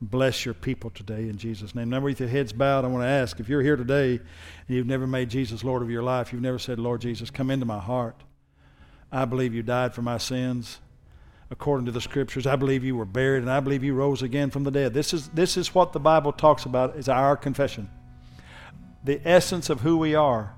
Bless 0.02 0.44
your 0.44 0.54
people 0.54 0.90
today 0.90 1.30
in 1.30 1.38
Jesus' 1.38 1.74
name. 1.74 1.90
Now, 1.90 2.02
with 2.02 2.20
your 2.20 2.28
heads 2.28 2.52
bowed, 2.52 2.84
I 2.84 2.90
want 2.90 3.04
to 3.04 3.08
ask 3.08 3.40
if 3.40 3.48
you're 3.48 3.62
here 3.62 3.78
today 3.78 4.16
and 4.16 4.22
you've 4.68 4.88
never 4.88 5.08
made 5.08 5.30
Jesus 5.30 5.64
Lord 5.64 5.82
of 5.82 5.90
your 5.90 6.04
life, 6.04 6.34
you've 6.34 6.42
never 6.42 6.60
said, 6.60 6.78
Lord 6.80 7.00
Jesus, 7.00 7.30
come 7.30 7.50
into 7.50 7.66
my 7.66 7.80
heart. 7.80 8.22
I 9.12 9.24
believe 9.26 9.54
you 9.54 9.64
died 9.64 9.94
for 9.94 10.02
my 10.02 10.18
sins 10.18 10.80
according 11.52 11.86
to 11.86 11.92
the 11.92 12.02
scriptures. 12.02 12.48
I 12.48 12.56
believe 12.56 12.84
you 12.84 12.96
were 12.96 13.06
buried 13.06 13.44
and 13.44 13.52
I 13.52 13.60
believe 13.60 13.84
you 13.84 13.94
rose 13.94 14.22
again 14.22 14.50
from 14.50 14.64
the 14.64 14.72
dead. 14.72 14.94
This 14.94 15.14
is, 15.14 15.30
this 15.30 15.58
is 15.58 15.76
what 15.76 15.94
the 15.94 16.00
Bible 16.00 16.32
talks 16.32 16.66
about 16.66 16.96
is 16.96 17.10
our 17.10 17.38
confession. 17.38 17.90
The 19.04 19.22
essence 19.26 19.70
of 19.70 19.82
who 19.82 19.98
we 19.98 20.16
are 20.16 20.56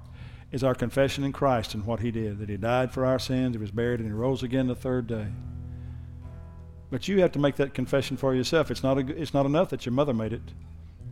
is 0.51 0.63
our 0.63 0.75
confession 0.75 1.23
in 1.23 1.33
Christ 1.33 1.73
and 1.73 1.85
what 1.85 1.99
he 1.99 2.11
did, 2.11 2.39
that 2.39 2.49
he 2.49 2.57
died 2.57 2.91
for 2.91 3.05
our 3.05 3.19
sins, 3.19 3.55
he 3.55 3.59
was 3.59 3.71
buried, 3.71 3.99
and 3.99 4.07
he 4.07 4.13
rose 4.13 4.43
again 4.43 4.67
the 4.67 4.75
third 4.75 5.07
day. 5.07 5.27
But 6.91 7.07
you 7.07 7.19
have 7.21 7.31
to 7.33 7.39
make 7.39 7.55
that 7.57 7.73
confession 7.73 8.15
for 8.15 8.35
yourself. 8.35 8.71
It's 8.71 8.83
not, 8.83 8.97
a, 8.97 9.21
it's 9.21 9.33
not 9.33 9.45
enough 9.45 9.69
that 9.69 9.85
your 9.85 9.93
mother 9.93 10.13
made 10.13 10.33
it. 10.33 10.41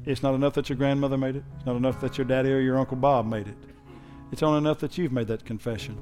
It's 0.05 0.21
not 0.21 0.35
enough 0.35 0.53
that 0.53 0.69
your 0.69 0.77
grandmother 0.77 1.17
made 1.17 1.35
it. 1.35 1.43
It's 1.57 1.65
not 1.65 1.75
enough 1.75 1.99
that 2.01 2.17
your 2.17 2.25
daddy 2.25 2.51
or 2.51 2.59
your 2.59 2.77
Uncle 2.77 2.97
Bob 2.97 3.25
made 3.25 3.47
it. 3.47 3.57
It's 4.31 4.43
only 4.43 4.59
enough 4.59 4.79
that 4.79 4.97
you've 4.97 5.11
made 5.11 5.27
that 5.27 5.45
confession. 5.45 5.97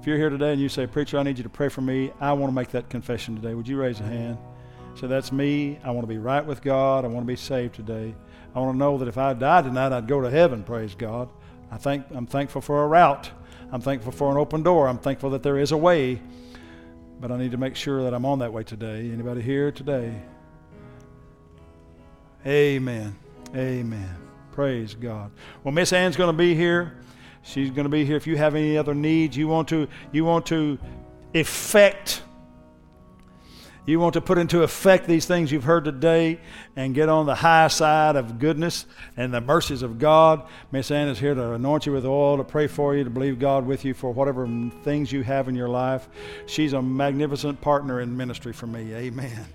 If 0.00 0.06
you're 0.06 0.16
here 0.16 0.30
today 0.30 0.52
and 0.52 0.60
you 0.62 0.70
say, 0.70 0.86
Preacher, 0.86 1.18
I 1.18 1.22
need 1.22 1.36
you 1.36 1.44
to 1.44 1.50
pray 1.50 1.68
for 1.68 1.82
me, 1.82 2.10
I 2.20 2.32
want 2.32 2.50
to 2.50 2.54
make 2.54 2.70
that 2.70 2.88
confession 2.88 3.36
today. 3.36 3.52
Would 3.52 3.68
you 3.68 3.78
raise 3.78 4.00
a 4.00 4.04
hand? 4.04 4.38
So 4.94 5.06
that's 5.06 5.30
me. 5.30 5.78
I 5.84 5.90
want 5.90 6.04
to 6.04 6.08
be 6.08 6.16
right 6.16 6.44
with 6.44 6.62
God. 6.62 7.04
I 7.04 7.08
want 7.08 7.26
to 7.26 7.30
be 7.30 7.36
saved 7.36 7.74
today. 7.74 8.14
I 8.54 8.58
want 8.60 8.72
to 8.72 8.78
know 8.78 8.96
that 8.96 9.08
if 9.08 9.18
I 9.18 9.34
died 9.34 9.64
tonight, 9.64 9.92
I'd 9.92 10.08
go 10.08 10.22
to 10.22 10.30
heaven, 10.30 10.64
praise 10.64 10.94
God. 10.94 11.28
I 11.70 11.76
think, 11.76 12.06
I'm 12.12 12.26
thankful 12.26 12.62
for 12.62 12.82
a 12.82 12.86
route. 12.88 13.30
I'm 13.72 13.82
thankful 13.82 14.10
for 14.10 14.30
an 14.30 14.38
open 14.38 14.62
door. 14.62 14.88
I'm 14.88 14.96
thankful 14.96 15.28
that 15.30 15.42
there 15.42 15.58
is 15.58 15.70
a 15.70 15.76
way. 15.76 16.22
But 17.20 17.30
I 17.30 17.36
need 17.36 17.50
to 17.50 17.58
make 17.58 17.76
sure 17.76 18.02
that 18.04 18.14
I'm 18.14 18.24
on 18.24 18.38
that 18.38 18.54
way 18.54 18.64
today. 18.64 19.10
Anybody 19.10 19.42
here 19.42 19.70
today? 19.70 20.18
Amen. 22.46 23.14
Amen. 23.54 24.16
Praise 24.52 24.94
God. 24.94 25.30
Well, 25.62 25.72
Miss 25.72 25.92
Ann's 25.92 26.16
going 26.16 26.32
to 26.32 26.38
be 26.38 26.54
here. 26.54 26.99
She's 27.42 27.70
going 27.70 27.84
to 27.84 27.90
be 27.90 28.04
here. 28.04 28.16
If 28.16 28.26
you 28.26 28.36
have 28.36 28.54
any 28.54 28.76
other 28.76 28.94
needs, 28.94 29.36
you 29.36 29.48
want 29.48 29.68
to, 29.68 29.88
you 30.12 30.24
want 30.24 30.46
to 30.46 30.78
effect, 31.34 32.22
you 33.86 33.98
want 33.98 34.14
to 34.14 34.20
put 34.20 34.38
into 34.38 34.62
effect 34.62 35.06
these 35.06 35.26
things 35.26 35.50
you've 35.50 35.64
heard 35.64 35.84
today 35.84 36.38
and 36.76 36.94
get 36.94 37.08
on 37.08 37.26
the 37.26 37.34
high 37.34 37.68
side 37.68 38.14
of 38.16 38.38
goodness 38.38 38.86
and 39.16 39.32
the 39.32 39.40
mercies 39.40 39.82
of 39.82 39.98
God. 39.98 40.46
Miss 40.70 40.90
Ann 40.90 41.08
is 41.08 41.18
here 41.18 41.34
to 41.34 41.52
anoint 41.52 41.86
you 41.86 41.92
with 41.92 42.04
oil, 42.04 42.36
to 42.36 42.44
pray 42.44 42.66
for 42.66 42.94
you, 42.94 43.04
to 43.04 43.10
believe 43.10 43.38
God 43.38 43.66
with 43.66 43.84
you 43.84 43.94
for 43.94 44.12
whatever 44.12 44.46
things 44.84 45.10
you 45.10 45.22
have 45.22 45.48
in 45.48 45.54
your 45.54 45.68
life. 45.68 46.08
She's 46.46 46.72
a 46.72 46.82
magnificent 46.82 47.60
partner 47.60 48.00
in 48.00 48.16
ministry 48.16 48.52
for 48.52 48.66
me. 48.66 48.92
Amen. 48.94 49.46